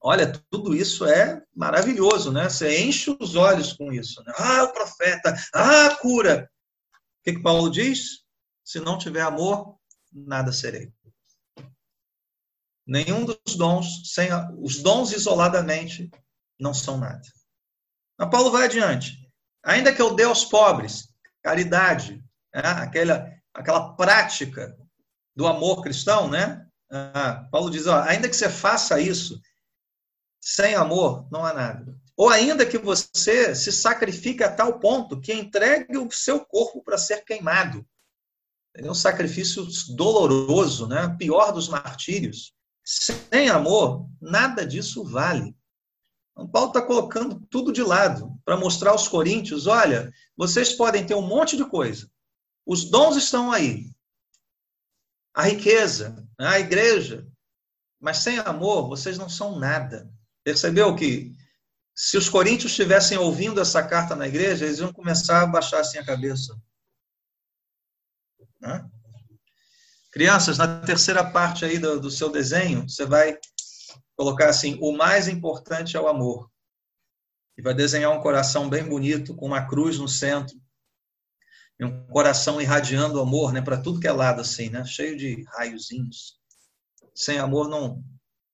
Olha, 0.00 0.32
tudo 0.50 0.74
isso 0.74 1.04
é 1.04 1.42
maravilhoso, 1.54 2.30
né? 2.30 2.48
Você 2.48 2.80
enche 2.80 3.16
os 3.18 3.34
olhos 3.34 3.72
com 3.72 3.92
isso. 3.92 4.22
Né? 4.22 4.32
Ah, 4.36 4.64
o 4.64 4.72
profeta, 4.72 5.34
ah, 5.52 5.86
a 5.86 5.96
cura. 5.96 6.48
O 6.92 7.24
que, 7.24 7.34
que 7.34 7.42
Paulo 7.42 7.68
diz? 7.70 8.22
Se 8.64 8.78
não 8.78 8.98
tiver 8.98 9.20
amor, 9.20 9.76
nada 10.12 10.52
serei. 10.52 10.92
Nenhum 12.86 13.24
dos 13.24 13.56
dons, 13.56 14.12
sem 14.12 14.28
os 14.58 14.80
dons 14.80 15.12
isoladamente, 15.12 16.10
não 16.58 16.72
são 16.74 16.98
nada. 16.98 17.22
Mas 18.18 18.30
Paulo 18.30 18.50
vai 18.50 18.64
adiante. 18.64 19.28
Ainda 19.64 19.94
que 19.94 20.02
eu 20.02 20.14
dê 20.14 20.24
aos 20.24 20.44
pobres, 20.44 21.08
caridade, 21.42 22.24
né? 22.54 22.62
aquela, 22.62 23.28
aquela 23.54 23.94
prática 23.94 24.76
do 25.34 25.46
amor 25.46 25.82
cristão, 25.82 26.28
né? 26.28 26.66
Ah, 26.90 27.46
Paulo 27.50 27.70
diz, 27.70 27.86
ó, 27.86 28.02
ainda 28.02 28.28
que 28.28 28.36
você 28.36 28.48
faça 28.48 29.00
isso, 29.00 29.40
sem 30.40 30.74
amor 30.74 31.26
não 31.30 31.44
há 31.44 31.52
nada. 31.52 31.96
Ou 32.16 32.28
ainda 32.28 32.66
que 32.66 32.76
você 32.76 33.54
se 33.54 33.72
sacrifique 33.72 34.42
a 34.42 34.54
tal 34.54 34.78
ponto 34.78 35.20
que 35.20 35.32
entregue 35.32 35.96
o 35.96 36.10
seu 36.10 36.44
corpo 36.44 36.82
para 36.82 36.98
ser 36.98 37.24
queimado. 37.24 37.86
É 38.74 38.90
um 38.90 38.94
sacrifício 38.94 39.66
doloroso, 39.94 40.86
né? 40.86 41.14
pior 41.18 41.52
dos 41.52 41.68
martírios. 41.68 42.52
Sem 42.84 43.48
amor, 43.48 44.08
nada 44.20 44.66
disso 44.66 45.04
vale. 45.04 45.54
Então, 46.32 46.48
Paulo 46.48 46.68
está 46.68 46.82
colocando 46.82 47.40
tudo 47.50 47.72
de 47.72 47.82
lado 47.82 48.34
para 48.44 48.56
mostrar 48.56 48.90
aos 48.90 49.06
coríntios: 49.06 49.66
olha, 49.66 50.10
vocês 50.36 50.72
podem 50.72 51.04
ter 51.04 51.14
um 51.14 51.26
monte 51.26 51.56
de 51.56 51.64
coisa, 51.64 52.10
os 52.66 52.84
dons 52.84 53.16
estão 53.16 53.50
aí, 53.50 53.90
a 55.34 55.42
riqueza, 55.44 56.26
a 56.38 56.58
igreja, 56.58 57.26
mas 58.00 58.18
sem 58.18 58.38
amor 58.40 58.88
vocês 58.88 59.16
não 59.16 59.28
são 59.28 59.58
nada. 59.58 60.10
Percebeu 60.44 60.94
que 60.94 61.34
se 61.94 62.16
os 62.16 62.28
coríntios 62.28 62.72
estivessem 62.72 63.16
ouvindo 63.18 63.60
essa 63.60 63.82
carta 63.86 64.14
na 64.14 64.26
igreja, 64.26 64.64
eles 64.64 64.78
iam 64.78 64.92
começar 64.92 65.42
a 65.42 65.46
baixar 65.46 65.80
assim 65.80 65.98
a 65.98 66.04
cabeça. 66.04 66.58
Né? 68.60 68.88
Crianças, 70.10 70.58
na 70.58 70.80
terceira 70.80 71.24
parte 71.24 71.64
aí 71.64 71.78
do, 71.78 72.00
do 72.00 72.10
seu 72.10 72.30
desenho, 72.30 72.88
você 72.88 73.06
vai 73.06 73.38
colocar 74.16 74.48
assim: 74.48 74.78
o 74.80 74.92
mais 74.92 75.28
importante 75.28 75.96
é 75.96 76.00
o 76.00 76.08
amor. 76.08 76.50
E 77.56 77.62
vai 77.62 77.74
desenhar 77.74 78.10
um 78.10 78.20
coração 78.20 78.68
bem 78.68 78.84
bonito, 78.84 79.34
com 79.34 79.46
uma 79.46 79.66
cruz 79.66 79.98
no 79.98 80.08
centro. 80.08 80.61
E 81.82 81.84
um 81.84 82.06
coração 82.06 82.60
irradiando 82.60 83.20
amor, 83.20 83.52
né, 83.52 83.60
para 83.60 83.76
tudo 83.76 83.98
que 83.98 84.06
é 84.06 84.12
lado, 84.12 84.40
assim, 84.40 84.70
né, 84.70 84.84
cheio 84.84 85.16
de 85.16 85.44
raiozinhos. 85.48 86.38
Sem 87.12 87.40
amor, 87.40 87.68
não. 87.68 88.00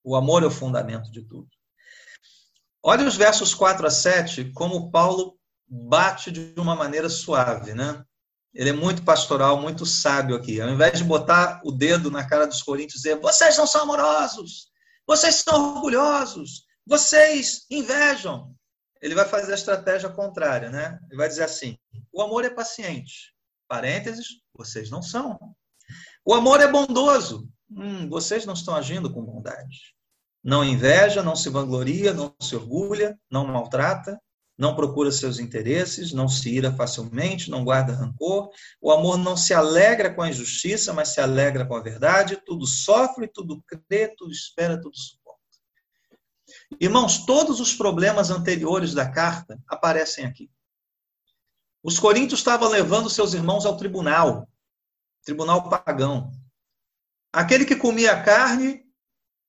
O 0.02 0.16
amor 0.16 0.42
é 0.42 0.46
o 0.46 0.50
fundamento 0.50 1.10
de 1.12 1.22
tudo. 1.22 1.46
Olha 2.82 3.06
os 3.06 3.16
versos 3.16 3.54
4 3.54 3.86
a 3.86 3.90
7, 3.90 4.50
como 4.52 4.90
Paulo 4.90 5.38
bate 5.68 6.30
de 6.32 6.54
uma 6.56 6.74
maneira 6.74 7.10
suave, 7.10 7.74
né? 7.74 8.02
Ele 8.54 8.70
é 8.70 8.72
muito 8.72 9.02
pastoral, 9.02 9.60
muito 9.60 9.84
sábio 9.84 10.34
aqui. 10.34 10.58
Ao 10.58 10.70
invés 10.70 10.96
de 10.96 11.04
botar 11.04 11.60
o 11.64 11.70
dedo 11.70 12.10
na 12.10 12.26
cara 12.26 12.46
dos 12.46 12.62
coríntios 12.62 13.04
e 13.04 13.08
dizer, 13.10 13.20
vocês 13.20 13.58
não 13.58 13.66
são 13.66 13.82
amorosos, 13.82 14.68
vocês 15.06 15.34
são 15.46 15.76
orgulhosos, 15.76 16.64
vocês 16.86 17.66
invejam. 17.70 18.54
Ele 19.00 19.14
vai 19.14 19.26
fazer 19.26 19.52
a 19.52 19.56
estratégia 19.56 20.08
contrária, 20.08 20.70
né? 20.70 20.98
Ele 21.08 21.16
vai 21.16 21.28
dizer 21.28 21.44
assim: 21.44 21.78
o 22.12 22.22
amor 22.22 22.44
é 22.44 22.50
paciente. 22.50 23.34
Parênteses, 23.68 24.40
vocês 24.54 24.90
não 24.90 25.02
são. 25.02 25.38
O 26.24 26.34
amor 26.34 26.60
é 26.60 26.66
bondoso. 26.66 27.48
Hum, 27.70 28.08
vocês 28.08 28.46
não 28.46 28.54
estão 28.54 28.74
agindo 28.74 29.12
com 29.12 29.24
bondade. 29.24 29.94
Não 30.42 30.64
inveja, 30.64 31.22
não 31.22 31.36
se 31.36 31.50
vangloria, 31.50 32.14
não 32.14 32.34
se 32.40 32.56
orgulha, 32.56 33.18
não 33.30 33.46
maltrata, 33.46 34.18
não 34.58 34.74
procura 34.74 35.12
seus 35.12 35.38
interesses, 35.38 36.12
não 36.12 36.28
se 36.28 36.50
ira 36.50 36.72
facilmente, 36.72 37.48
não 37.48 37.64
guarda 37.64 37.92
rancor. 37.92 38.50
O 38.80 38.90
amor 38.90 39.16
não 39.16 39.36
se 39.36 39.54
alegra 39.54 40.12
com 40.12 40.22
a 40.22 40.28
injustiça, 40.28 40.92
mas 40.92 41.10
se 41.10 41.20
alegra 41.20 41.64
com 41.64 41.76
a 41.76 41.80
verdade. 41.80 42.42
Tudo 42.44 42.66
sofre, 42.66 43.28
tudo 43.28 43.62
crê, 43.66 44.08
tudo 44.08 44.32
espera, 44.32 44.80
tudo 44.80 44.96
suporta. 44.96 45.17
Irmãos, 46.80 47.24
todos 47.24 47.60
os 47.60 47.74
problemas 47.74 48.30
anteriores 48.30 48.92
da 48.94 49.10
carta 49.10 49.58
aparecem 49.66 50.24
aqui. 50.24 50.50
Os 51.82 51.98
coríntios 51.98 52.40
estavam 52.40 52.68
levando 52.68 53.08
seus 53.08 53.34
irmãos 53.34 53.64
ao 53.64 53.76
tribunal, 53.76 54.48
tribunal 55.24 55.68
pagão. 55.68 56.30
Aquele 57.32 57.64
que 57.64 57.76
comia 57.76 58.22
carne 58.22 58.84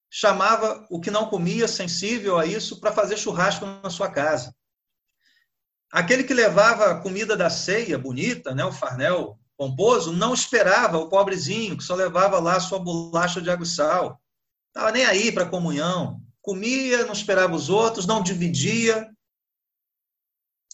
chamava 0.09 0.85
o 0.89 0.99
que 0.99 1.11
não 1.11 1.29
comia, 1.29 1.67
sensível 1.67 2.37
a 2.37 2.45
isso, 2.45 2.79
para 2.79 2.91
fazer 2.91 3.17
churrasco 3.17 3.65
na 3.65 3.89
sua 3.89 4.09
casa. 4.09 4.55
Aquele 5.91 6.23
que 6.23 6.33
levava 6.33 6.85
a 6.85 7.01
comida 7.01 7.35
da 7.35 7.49
ceia 7.49 7.97
bonita, 7.97 8.53
né, 8.53 8.63
o 8.63 8.71
farnel 8.71 9.39
pomposo, 9.57 10.13
não 10.13 10.33
esperava 10.33 10.97
o 10.97 11.09
pobrezinho 11.09 11.77
que 11.77 11.83
só 11.83 11.95
levava 11.95 12.39
lá 12.39 12.59
sua 12.59 12.79
bolacha 12.79 13.41
de 13.41 13.49
água 13.49 13.65
e 13.65 13.67
sal. 13.67 14.21
Estava 14.67 14.91
nem 14.91 15.05
aí 15.05 15.31
para 15.31 15.43
a 15.43 15.49
comunhão. 15.49 16.21
Comia, 16.49 17.05
não 17.05 17.13
esperava 17.13 17.55
os 17.55 17.69
outros, 17.69 18.07
não 18.07 18.23
dividia. 18.23 19.07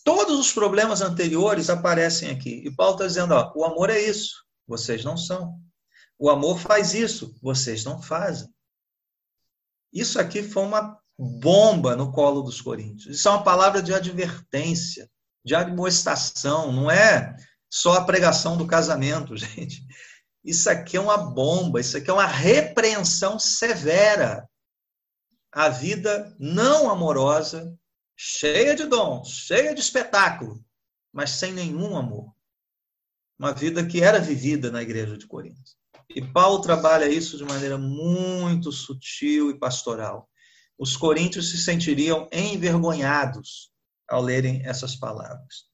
Todos 0.06 0.40
os 0.40 0.54
problemas 0.54 1.02
anteriores 1.02 1.70
aparecem 1.70 2.30
aqui. 2.30 2.66
E 2.66 2.74
Paulo 2.74 2.94
está 2.94 3.06
dizendo: 3.06 3.34
ó, 3.34 3.52
o 3.54 3.66
amor 3.66 3.90
é 3.90 4.00
isso, 4.00 4.46
vocês 4.66 5.04
não 5.04 5.18
são. 5.18 5.60
O 6.18 6.30
amor 6.30 6.60
faz 6.60 6.94
isso, 6.94 7.36
vocês 7.42 7.84
não 7.84 8.02
fazem. 8.02 8.48
Isso 9.92 10.18
aqui 10.18 10.42
foi 10.42 10.64
uma 10.64 10.98
bomba 11.20 11.94
no 11.94 12.10
colo 12.14 12.42
dos 12.42 12.62
coríntios. 12.62 13.18
Isso 13.18 13.28
é 13.28 13.32
uma 13.32 13.44
palavra 13.44 13.84
de 13.84 13.94
advertência, 13.94 15.12
de 15.44 15.56
admoestação, 15.56 16.72
não 16.72 16.90
é 16.90 17.36
só 17.70 17.96
a 17.96 18.06
pregação 18.06 18.56
do 18.56 18.66
casamento, 18.66 19.36
gente. 19.36 19.86
Isso 20.42 20.70
aqui 20.70 20.96
é 20.96 21.02
uma 21.02 21.18
bomba, 21.18 21.82
isso 21.82 21.98
aqui 21.98 22.10
é 22.10 22.14
uma 22.14 22.28
repreensão 22.28 23.38
severa. 23.38 24.48
A 25.56 25.70
vida 25.70 26.36
não 26.38 26.90
amorosa, 26.90 27.76
cheia 28.16 28.76
de 28.76 28.86
dons, 28.86 29.30
cheia 29.30 29.74
de 29.74 29.80
espetáculo, 29.80 30.64
mas 31.12 31.32
sem 31.32 31.52
nenhum 31.54 31.98
amor. 31.98 32.32
Uma 33.40 33.54
vida 33.54 33.86
que 33.86 34.02
era 34.02 34.20
vivida 34.20 34.70
na 34.70 34.84
igreja 34.84 35.18
de 35.18 35.26
Corinto. 35.26 35.72
E 36.10 36.22
Paulo 36.22 36.62
trabalha 36.62 37.10
isso 37.10 37.38
de 37.38 37.44
maneira 37.44 37.78
muito 37.78 38.72
sutil 38.72 39.50
e 39.50 39.58
pastoral 39.58 40.30
os 40.78 40.98
coríntios 40.98 41.52
se 41.52 41.58
sentiriam 41.58 42.28
envergonhados 42.32 43.72
ao 44.10 44.22
lerem 44.22 44.62
essas 44.66 44.96
palavras. 44.96 45.66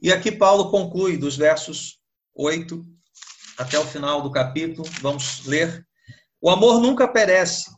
E 0.00 0.12
aqui 0.12 0.32
Paulo 0.32 0.70
conclui 0.70 1.16
dos 1.16 1.36
versos 1.36 1.98
8 2.34 2.84
até 3.58 3.78
o 3.78 3.84
final 3.84 4.22
do 4.22 4.30
capítulo, 4.30 4.88
vamos 5.02 5.44
ler. 5.44 5.86
O 6.40 6.48
amor 6.48 6.80
nunca 6.80 7.06
perece, 7.06 7.70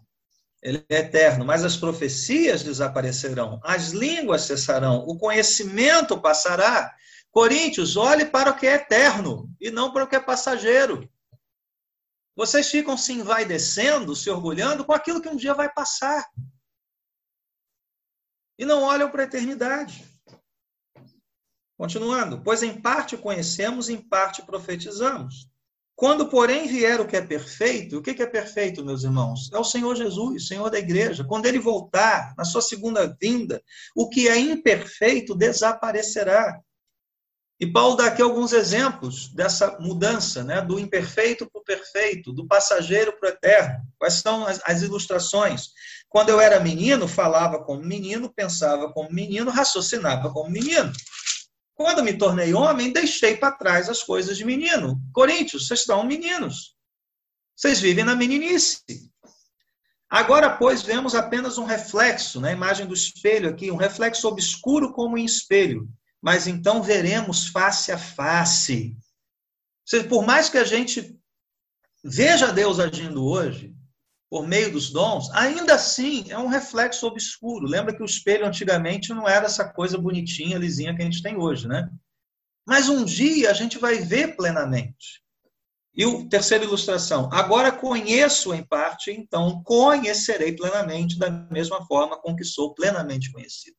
ele 0.62 0.84
é 0.88 0.98
eterno, 0.98 1.44
mas 1.44 1.64
as 1.64 1.76
profecias 1.76 2.62
desaparecerão, 2.62 3.60
as 3.64 3.90
línguas 3.90 4.42
cessarão, 4.42 5.04
o 5.06 5.18
conhecimento 5.18 6.20
passará. 6.20 6.94
Coríntios, 7.32 7.96
olhe 7.96 8.26
para 8.26 8.50
o 8.50 8.56
que 8.56 8.66
é 8.66 8.74
eterno 8.74 9.50
e 9.60 9.70
não 9.70 9.92
para 9.92 10.04
o 10.04 10.06
que 10.06 10.14
é 10.14 10.20
passageiro. 10.20 11.10
Vocês 12.36 12.70
ficam 12.70 12.96
se 12.96 13.12
envaidecendo, 13.12 14.14
se 14.14 14.30
orgulhando 14.30 14.84
com 14.84 14.92
aquilo 14.92 15.20
que 15.20 15.28
um 15.28 15.36
dia 15.36 15.52
vai 15.52 15.72
passar. 15.72 16.24
E 18.58 18.64
não 18.64 18.82
olham 18.82 19.10
para 19.10 19.22
a 19.22 19.26
eternidade. 19.26 20.06
Continuando, 21.76 22.40
pois 22.42 22.62
em 22.62 22.80
parte 22.80 23.16
conhecemos, 23.16 23.88
em 23.88 24.00
parte 24.00 24.42
profetizamos. 24.42 25.50
Quando, 25.94 26.28
porém, 26.28 26.66
vier 26.66 27.00
o 27.00 27.06
que 27.06 27.16
é 27.16 27.20
perfeito, 27.20 27.98
o 27.98 28.02
que 28.02 28.22
é 28.22 28.26
perfeito, 28.26 28.84
meus 28.84 29.04
irmãos? 29.04 29.50
É 29.52 29.58
o 29.58 29.64
Senhor 29.64 29.94
Jesus, 29.94 30.48
Senhor 30.48 30.68
da 30.70 30.78
igreja. 30.78 31.24
Quando 31.24 31.46
ele 31.46 31.58
voltar, 31.58 32.34
na 32.36 32.44
sua 32.44 32.62
segunda 32.62 33.16
vinda, 33.20 33.62
o 33.94 34.08
que 34.08 34.28
é 34.28 34.36
imperfeito 34.38 35.34
desaparecerá. 35.34 36.60
E 37.60 37.66
Paulo 37.70 37.94
dá 37.94 38.06
aqui 38.06 38.20
alguns 38.20 38.52
exemplos 38.52 39.28
dessa 39.28 39.78
mudança, 39.78 40.42
né, 40.42 40.60
do 40.60 40.80
imperfeito 40.80 41.48
para 41.48 41.60
o 41.60 41.64
perfeito, 41.64 42.32
do 42.32 42.44
passageiro 42.44 43.16
para 43.20 43.28
o 43.28 43.32
eterno. 43.32 43.84
Quais 43.96 44.14
são 44.14 44.44
as, 44.44 44.60
as, 44.64 44.82
ilustrações? 44.82 45.68
Quando 46.08 46.30
eu 46.30 46.40
era 46.40 46.58
menino, 46.58 47.06
falava 47.06 47.62
como 47.62 47.80
menino, 47.84 48.32
pensava 48.34 48.92
como 48.92 49.12
menino, 49.12 49.48
raciocinava 49.48 50.32
como 50.32 50.50
menino. 50.50 50.92
Quando 51.74 52.02
me 52.02 52.12
tornei 52.16 52.54
homem, 52.54 52.92
deixei 52.92 53.36
para 53.36 53.56
trás 53.56 53.88
as 53.88 54.02
coisas 54.02 54.36
de 54.36 54.44
menino. 54.44 55.00
Coríntios, 55.12 55.66
vocês 55.66 55.80
estão 55.80 56.04
meninos. 56.04 56.76
Vocês 57.56 57.80
vivem 57.80 58.04
na 58.04 58.14
meninice. 58.14 58.80
Agora, 60.08 60.56
pois, 60.56 60.82
vemos 60.82 61.14
apenas 61.14 61.56
um 61.56 61.64
reflexo, 61.64 62.40
na 62.40 62.52
imagem 62.52 62.86
do 62.86 62.94
espelho 62.94 63.48
aqui, 63.48 63.70
um 63.70 63.76
reflexo 63.76 64.28
obscuro 64.28 64.92
como 64.92 65.16
em 65.16 65.24
espelho 65.24 65.88
mas 66.22 66.46
então 66.46 66.80
veremos 66.80 67.48
face 67.48 67.90
a 67.90 67.98
face. 67.98 68.96
Por 70.08 70.24
mais 70.24 70.48
que 70.48 70.56
a 70.56 70.64
gente 70.64 71.18
veja 72.02 72.52
Deus 72.52 72.78
agindo 72.78 73.26
hoje, 73.26 73.74
por 74.32 74.48
meio 74.48 74.72
dos 74.72 74.88
dons, 74.88 75.28
ainda 75.34 75.74
assim 75.74 76.24
é 76.30 76.38
um 76.38 76.46
reflexo 76.46 77.06
obscuro. 77.06 77.66
Lembra 77.66 77.94
que 77.94 78.02
o 78.02 78.06
espelho 78.06 78.46
antigamente 78.46 79.12
não 79.12 79.28
era 79.28 79.44
essa 79.44 79.62
coisa 79.62 79.98
bonitinha, 79.98 80.56
lisinha 80.56 80.96
que 80.96 81.02
a 81.02 81.04
gente 81.04 81.22
tem 81.22 81.36
hoje, 81.36 81.68
né? 81.68 81.86
Mas 82.66 82.88
um 82.88 83.04
dia 83.04 83.50
a 83.50 83.52
gente 83.52 83.76
vai 83.76 83.96
ver 83.96 84.34
plenamente. 84.34 85.22
E 85.94 86.06
o 86.06 86.26
terceira 86.30 86.64
ilustração, 86.64 87.28
agora 87.30 87.70
conheço 87.70 88.54
em 88.54 88.64
parte, 88.64 89.10
então 89.10 89.62
conhecerei 89.62 90.56
plenamente 90.56 91.18
da 91.18 91.28
mesma 91.28 91.84
forma 91.84 92.18
com 92.18 92.34
que 92.34 92.44
sou 92.44 92.72
plenamente 92.72 93.30
conhecido 93.30 93.76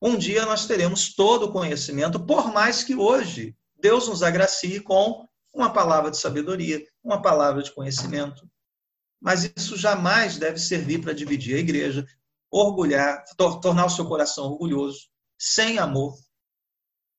um 0.00 0.16
dia 0.16 0.46
nós 0.46 0.66
teremos 0.66 1.14
todo 1.14 1.46
o 1.46 1.52
conhecimento, 1.52 2.24
por 2.24 2.52
mais 2.52 2.84
que 2.84 2.94
hoje 2.94 3.56
Deus 3.80 4.08
nos 4.08 4.22
agracie 4.22 4.80
com 4.80 5.26
uma 5.52 5.72
palavra 5.72 6.10
de 6.10 6.18
sabedoria, 6.18 6.80
uma 7.02 7.20
palavra 7.20 7.62
de 7.62 7.72
conhecimento. 7.72 8.48
Mas 9.20 9.52
isso 9.56 9.76
jamais 9.76 10.36
deve 10.36 10.58
servir 10.58 11.00
para 11.00 11.12
dividir 11.12 11.56
a 11.56 11.60
igreja, 11.60 12.06
orgulhar, 12.50 13.24
tornar 13.36 13.86
o 13.86 13.90
seu 13.90 14.06
coração 14.06 14.44
orgulhoso, 14.44 15.08
sem 15.38 15.78
amor. 15.78 16.16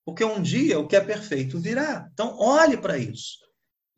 Porque 0.06 0.24
um 0.24 0.42
dia 0.42 0.80
o 0.80 0.88
que 0.88 0.96
é 0.96 1.02
perfeito 1.02 1.60
virá. 1.60 2.10
Então, 2.14 2.38
olhe 2.40 2.78
para 2.78 2.98
isso. 2.98 3.38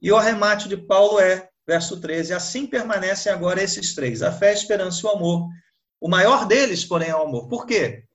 E 0.02 0.12
o 0.12 0.18
arremate 0.18 0.68
de 0.68 0.76
Paulo 0.76 1.20
é, 1.20 1.50
verso 1.66 2.02
13: 2.02 2.34
assim 2.34 2.66
permanecem 2.66 3.32
agora 3.32 3.62
esses 3.62 3.94
três: 3.94 4.22
a 4.22 4.32
fé, 4.32 4.50
a 4.50 4.54
esperança 4.54 5.02
e 5.02 5.10
o 5.10 5.14
amor. 5.14 5.48
O 6.00 6.10
maior 6.10 6.48
deles, 6.48 6.84
porém, 6.84 7.10
é 7.10 7.16
o 7.16 7.22
amor. 7.22 7.48
Por 7.48 7.66
quê? 7.66 8.08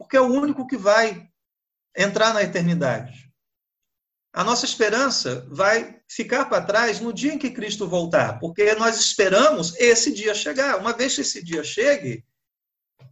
porque 0.00 0.16
é 0.16 0.20
o 0.20 0.32
único 0.32 0.66
que 0.66 0.78
vai 0.78 1.28
entrar 1.94 2.32
na 2.32 2.42
eternidade. 2.42 3.29
A 4.32 4.44
nossa 4.44 4.64
esperança 4.64 5.46
vai 5.50 6.00
ficar 6.08 6.44
para 6.44 6.64
trás 6.64 7.00
no 7.00 7.12
dia 7.12 7.34
em 7.34 7.38
que 7.38 7.50
Cristo 7.50 7.88
voltar, 7.88 8.38
porque 8.38 8.74
nós 8.74 8.98
esperamos 8.98 9.74
esse 9.76 10.12
dia 10.12 10.34
chegar. 10.34 10.78
Uma 10.78 10.92
vez 10.92 11.16
que 11.16 11.22
esse 11.22 11.42
dia 11.42 11.64
chegue, 11.64 12.24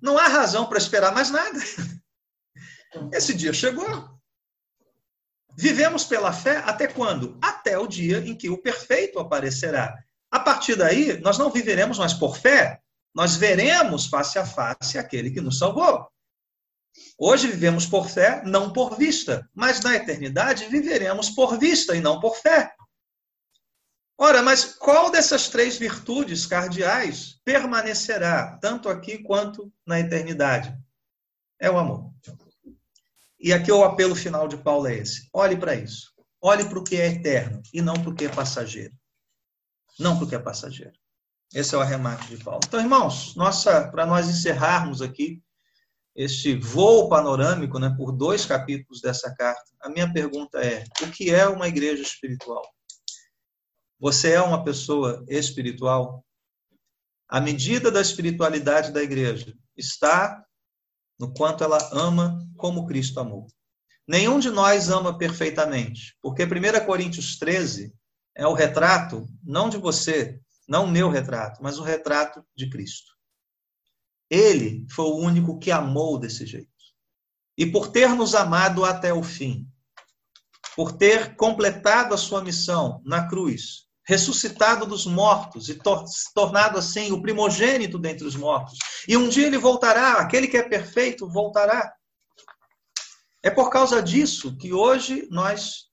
não 0.01 0.17
há 0.17 0.29
razão 0.29 0.67
para 0.67 0.79
esperar 0.79 1.13
mais 1.13 1.31
nada. 1.31 1.59
Esse 3.13 3.35
dia 3.35 3.53
chegou. 3.53 4.09
Vivemos 5.57 6.05
pela 6.05 6.33
fé 6.33 6.59
até 6.59 6.87
quando? 6.87 7.37
Até 7.43 7.77
o 7.77 7.87
dia 7.87 8.19
em 8.19 8.35
que 8.35 8.49
o 8.49 8.59
perfeito 8.59 9.19
aparecerá. 9.19 9.95
A 10.31 10.39
partir 10.39 10.77
daí, 10.77 11.21
nós 11.21 11.37
não 11.37 11.51
viveremos 11.51 11.99
mais 11.99 12.15
por 12.15 12.37
fé, 12.37 12.81
nós 13.15 13.35
veremos 13.35 14.07
face 14.07 14.39
a 14.39 14.47
face 14.47 14.97
aquele 14.97 15.31
que 15.31 15.41
nos 15.41 15.59
salvou. 15.59 16.09
Hoje 17.19 17.49
vivemos 17.49 17.87
por 17.87 18.09
fé, 18.09 18.43
não 18.45 18.73
por 18.73 18.97
vista, 18.97 19.49
mas 19.55 19.81
na 19.81 19.97
eternidade 19.97 20.67
viveremos 20.67 21.31
por 21.31 21.59
vista 21.59 21.97
e 21.97 22.01
não 22.01 22.21
por 22.21 22.37
fé. 22.37 22.73
Ora, 24.17 24.43
mas 24.43 24.75
qual 24.75 25.11
dessas 25.11 25.49
três 25.49 25.77
virtudes 25.77 26.45
cardeais 26.45 27.41
permanecerá, 27.45 28.59
tanto 28.61 28.89
aqui 28.89 29.19
quanto 29.19 29.73
na 29.87 30.01
eternidade? 30.01 30.77
É 31.61 31.71
o 31.71 31.79
amor. 31.79 32.13
E 33.39 33.53
aqui 33.53 33.71
o 33.71 33.85
apelo 33.85 34.17
final 34.17 34.49
de 34.49 34.57
Paulo 34.57 34.89
é 34.89 34.97
esse: 34.97 35.29
olhe 35.33 35.57
para 35.57 35.75
isso. 35.75 36.13
Olhe 36.41 36.65
para 36.69 36.79
o 36.79 36.85
que 36.85 36.97
é 36.97 37.07
eterno 37.07 37.63
e 37.73 37.81
não 37.81 37.95
para 37.95 38.11
o 38.11 38.15
que 38.15 38.25
é 38.25 38.29
passageiro. 38.29 38.95
Não 39.99 40.17
para 40.17 40.25
o 40.25 40.29
que 40.29 40.35
é 40.35 40.39
passageiro. 40.39 40.95
Esse 41.55 41.75
é 41.75 41.79
o 41.79 41.81
arremate 41.81 42.29
de 42.29 42.43
Paulo. 42.43 42.61
Então, 42.67 42.81
irmãos, 42.81 43.35
nossa, 43.35 43.89
para 43.89 44.05
nós 44.07 44.29
encerrarmos 44.29 45.01
aqui, 45.01 45.43
este 46.19 46.57
voo 46.57 47.09
panorâmico 47.09 47.79
né, 47.79 47.95
por 47.97 48.11
dois 48.11 48.45
capítulos 48.45 49.01
dessa 49.01 49.33
carta, 49.37 49.71
a 49.81 49.89
minha 49.89 50.13
pergunta 50.13 50.59
é: 50.59 50.83
o 51.01 51.11
que 51.13 51.31
é 51.31 51.47
uma 51.47 51.69
igreja 51.69 52.03
espiritual? 52.03 52.63
Você 54.01 54.33
é 54.33 54.43
uma 54.43 54.65
pessoa 54.65 55.25
espiritual? 55.29 56.25
A 57.29 57.41
medida 57.41 57.89
da 57.89 58.01
espiritualidade 58.01 58.91
da 58.91 59.01
igreja 59.01 59.55
está 59.77 60.45
no 61.21 61.33
quanto 61.33 61.63
ela 61.63 61.79
ama 61.93 62.45
como 62.57 62.87
Cristo 62.87 63.21
amou. 63.21 63.47
Nenhum 64.07 64.41
de 64.41 64.51
nós 64.51 64.89
ama 64.89 65.17
perfeitamente, 65.17 66.17
porque 66.21 66.43
1 66.43 66.85
Coríntios 66.85 67.39
13 67.39 67.95
é 68.35 68.45
o 68.45 68.55
retrato, 68.55 69.25
não 69.45 69.69
de 69.69 69.77
você, 69.77 70.41
não 70.67 70.85
o 70.85 70.91
meu 70.91 71.11
retrato, 71.11 71.63
mas 71.63 71.79
o 71.79 71.83
retrato 71.83 72.45
de 72.57 72.69
Cristo. 72.69 73.18
Ele 74.31 74.87
foi 74.91 75.07
o 75.07 75.17
único 75.17 75.59
que 75.59 75.71
amou 75.71 76.19
desse 76.19 76.45
jeito. 76.45 76.69
E 77.57 77.67
por 77.67 77.89
ter 77.89 78.09
nos 78.11 78.35
amado 78.35 78.85
até 78.85 79.13
o 79.13 79.23
fim, 79.23 79.67
por 80.77 80.93
ter 80.93 81.35
completado 81.35 82.15
a 82.15 82.19
sua 82.19 82.43
missão 82.43 83.03
na 83.05 83.27
cruz, 83.27 83.89
ressuscitado 84.07 84.87
dos 84.87 85.07
mortos 85.07 85.69
e 85.69 85.75
tor 85.75 86.05
tornado 86.35 86.79
assim 86.79 87.11
o 87.11 87.21
primogênito 87.21 87.99
dentre 87.99 88.27
os 88.27 88.37
mortos. 88.37 88.79
E 89.07 89.17
um 89.17 89.29
dia 89.29 89.47
ele 89.47 89.59
voltará, 89.59 90.15
aquele 90.15 90.47
que 90.47 90.57
é 90.57 90.63
perfeito 90.63 91.29
voltará. 91.29 91.93
É 93.43 93.51
por 93.51 93.71
causa 93.71 94.03
disso 94.03 94.57
que 94.57 94.73
hoje 94.73 95.27
nós 95.31 95.89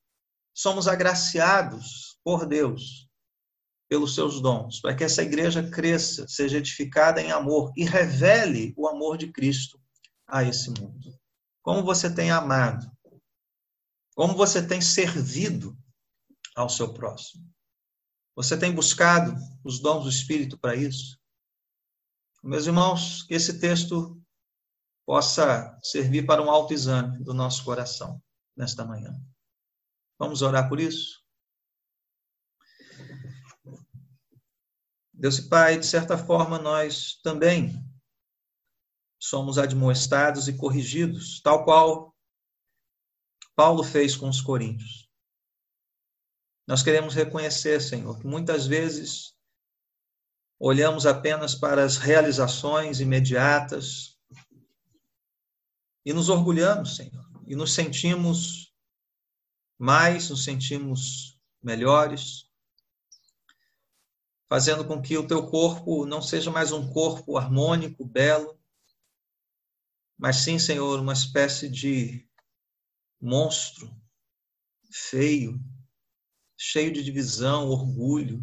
somos 0.53 0.87
agraciados 0.87 2.17
por 2.23 2.45
Deus 2.45 3.04
pelos 3.87 4.15
seus 4.15 4.41
dons, 4.41 4.79
para 4.79 4.95
que 4.95 5.03
essa 5.03 5.21
igreja 5.21 5.69
cresça, 5.69 6.27
seja 6.27 6.57
edificada 6.57 7.21
em 7.21 7.31
amor 7.31 7.71
e 7.75 7.85
revele 7.85 8.73
o 8.75 8.87
amor 8.87 9.17
de 9.17 9.31
Cristo 9.31 9.79
a 10.27 10.43
esse 10.43 10.69
mundo. 10.69 11.17
Como 11.61 11.83
você 11.83 12.13
tem 12.13 12.31
amado, 12.31 12.89
como 14.15 14.33
você 14.35 14.65
tem 14.65 14.81
servido 14.81 15.77
ao 16.55 16.69
seu 16.69 16.93
próximo. 16.93 17.45
Você 18.35 18.57
tem 18.57 18.73
buscado 18.73 19.35
os 19.63 19.79
dons 19.79 20.03
do 20.03 20.09
Espírito 20.09 20.57
para 20.57 20.75
isso? 20.75 21.19
Meus 22.43 22.65
irmãos, 22.65 23.23
que 23.23 23.33
esse 23.33 23.59
texto 23.59 24.21
possa 25.05 25.77
servir 25.83 26.25
para 26.25 26.41
um 26.41 26.49
autoexame 26.49 27.23
do 27.23 27.33
nosso 27.33 27.63
coração 27.63 28.21
nesta 28.55 28.85
manhã. 28.85 29.19
Vamos 30.17 30.41
orar 30.41 30.69
por 30.69 30.79
isso? 30.79 31.24
Deus 35.17 35.37
e 35.37 35.47
Pai, 35.47 35.79
de 35.79 35.85
certa 35.85 36.17
forma, 36.17 36.59
nós 36.59 37.19
também 37.23 37.73
somos 39.17 39.57
admoestados 39.57 40.47
e 40.47 40.57
corrigidos, 40.57 41.41
tal 41.41 41.63
qual 41.63 42.15
Paulo 43.55 43.83
fez 43.83 44.15
com 44.15 44.27
os 44.27 44.41
coríntios. 44.41 45.09
Nós 46.67 46.83
queremos 46.83 47.13
reconhecer, 47.13 47.79
Senhor, 47.79 48.19
que 48.19 48.27
muitas 48.27 48.67
vezes 48.67 49.33
olhamos 50.59 51.05
apenas 51.05 51.55
para 51.55 51.83
as 51.83 51.97
realizações 51.97 52.99
imediatas 52.99 54.19
e 56.05 56.11
nos 56.11 56.27
orgulhamos, 56.27 56.97
Senhor, 56.97 57.25
e 57.47 57.55
nos 57.55 57.73
sentimos 57.73 58.73
mais, 59.77 60.29
nos 60.29 60.43
sentimos 60.43 61.39
melhores, 61.61 62.44
fazendo 64.47 64.85
com 64.85 65.01
que 65.01 65.17
o 65.17 65.27
teu 65.27 65.47
corpo 65.47 66.05
não 66.05 66.21
seja 66.21 66.51
mais 66.51 66.71
um 66.71 66.91
corpo 66.91 67.37
harmônico, 67.37 68.05
belo, 68.05 68.57
mas 70.17 70.37
sim, 70.37 70.57
Senhor, 70.57 70.99
uma 70.99 71.13
espécie 71.13 71.67
de 71.67 72.25
monstro 73.19 73.93
feio, 74.91 75.59
cheio 76.57 76.91
de 76.91 77.03
divisão, 77.03 77.67
orgulho. 77.67 78.41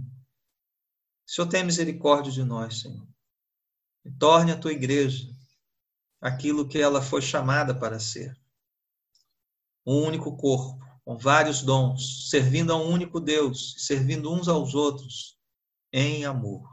Senhor 1.26 1.48
tenha 1.48 1.64
misericórdia 1.64 2.30
de 2.30 2.44
nós, 2.44 2.80
Senhor. 2.80 3.08
E 4.04 4.10
torne 4.10 4.52
a 4.52 4.58
tua 4.58 4.72
igreja 4.72 5.34
aquilo 6.20 6.68
que 6.68 6.78
ela 6.78 7.00
foi 7.00 7.22
chamada 7.22 7.74
para 7.74 7.98
ser. 7.98 8.36
Um 9.86 10.02
único 10.02 10.36
corpo, 10.36 10.84
com 11.04 11.16
vários 11.16 11.62
dons, 11.62 12.28
servindo 12.28 12.72
a 12.72 12.76
um 12.76 12.90
único 12.90 13.18
Deus, 13.18 13.74
servindo 13.78 14.32
uns 14.32 14.46
aos 14.46 14.74
outros 14.74 15.41
em 15.92 16.24
amor. 16.24 16.68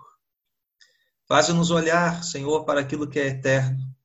Faze-nos 1.27 1.69
olhar, 1.69 2.23
Senhor, 2.23 2.65
para 2.65 2.79
aquilo 2.79 3.09
que 3.09 3.19
é 3.19 3.27
eterno, 3.27 3.95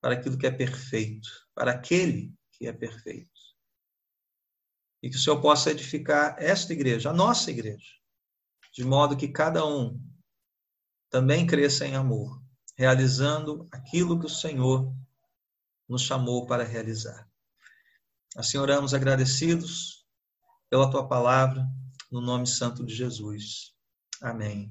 para 0.00 0.14
aquilo 0.14 0.36
que 0.36 0.46
é 0.46 0.50
perfeito, 0.50 1.28
para 1.54 1.72
aquele 1.72 2.34
que 2.52 2.66
é 2.66 2.72
perfeito. 2.72 3.30
E 5.02 5.08
que 5.08 5.16
o 5.16 5.18
Senhor 5.18 5.40
possa 5.40 5.70
edificar 5.70 6.36
esta 6.38 6.72
igreja, 6.72 7.10
a 7.10 7.12
nossa 7.12 7.50
igreja, 7.50 7.88
de 8.72 8.84
modo 8.84 9.16
que 9.16 9.28
cada 9.28 9.64
um 9.64 9.98
também 11.08 11.46
cresça 11.46 11.86
em 11.86 11.94
amor, 11.94 12.42
realizando 12.76 13.66
aquilo 13.72 14.18
que 14.18 14.26
o 14.26 14.30
Senhor 14.30 14.94
nos 15.88 16.02
chamou 16.02 16.46
para 16.46 16.64
realizar. 16.64 17.26
Assim 18.36 18.58
oramos 18.58 18.92
agradecidos 18.92 20.06
pela 20.68 20.90
tua 20.90 21.08
palavra, 21.08 21.66
no 22.10 22.20
nome 22.20 22.46
santo 22.46 22.84
de 22.84 22.94
Jesus. 22.94 23.77
Amém. 24.22 24.70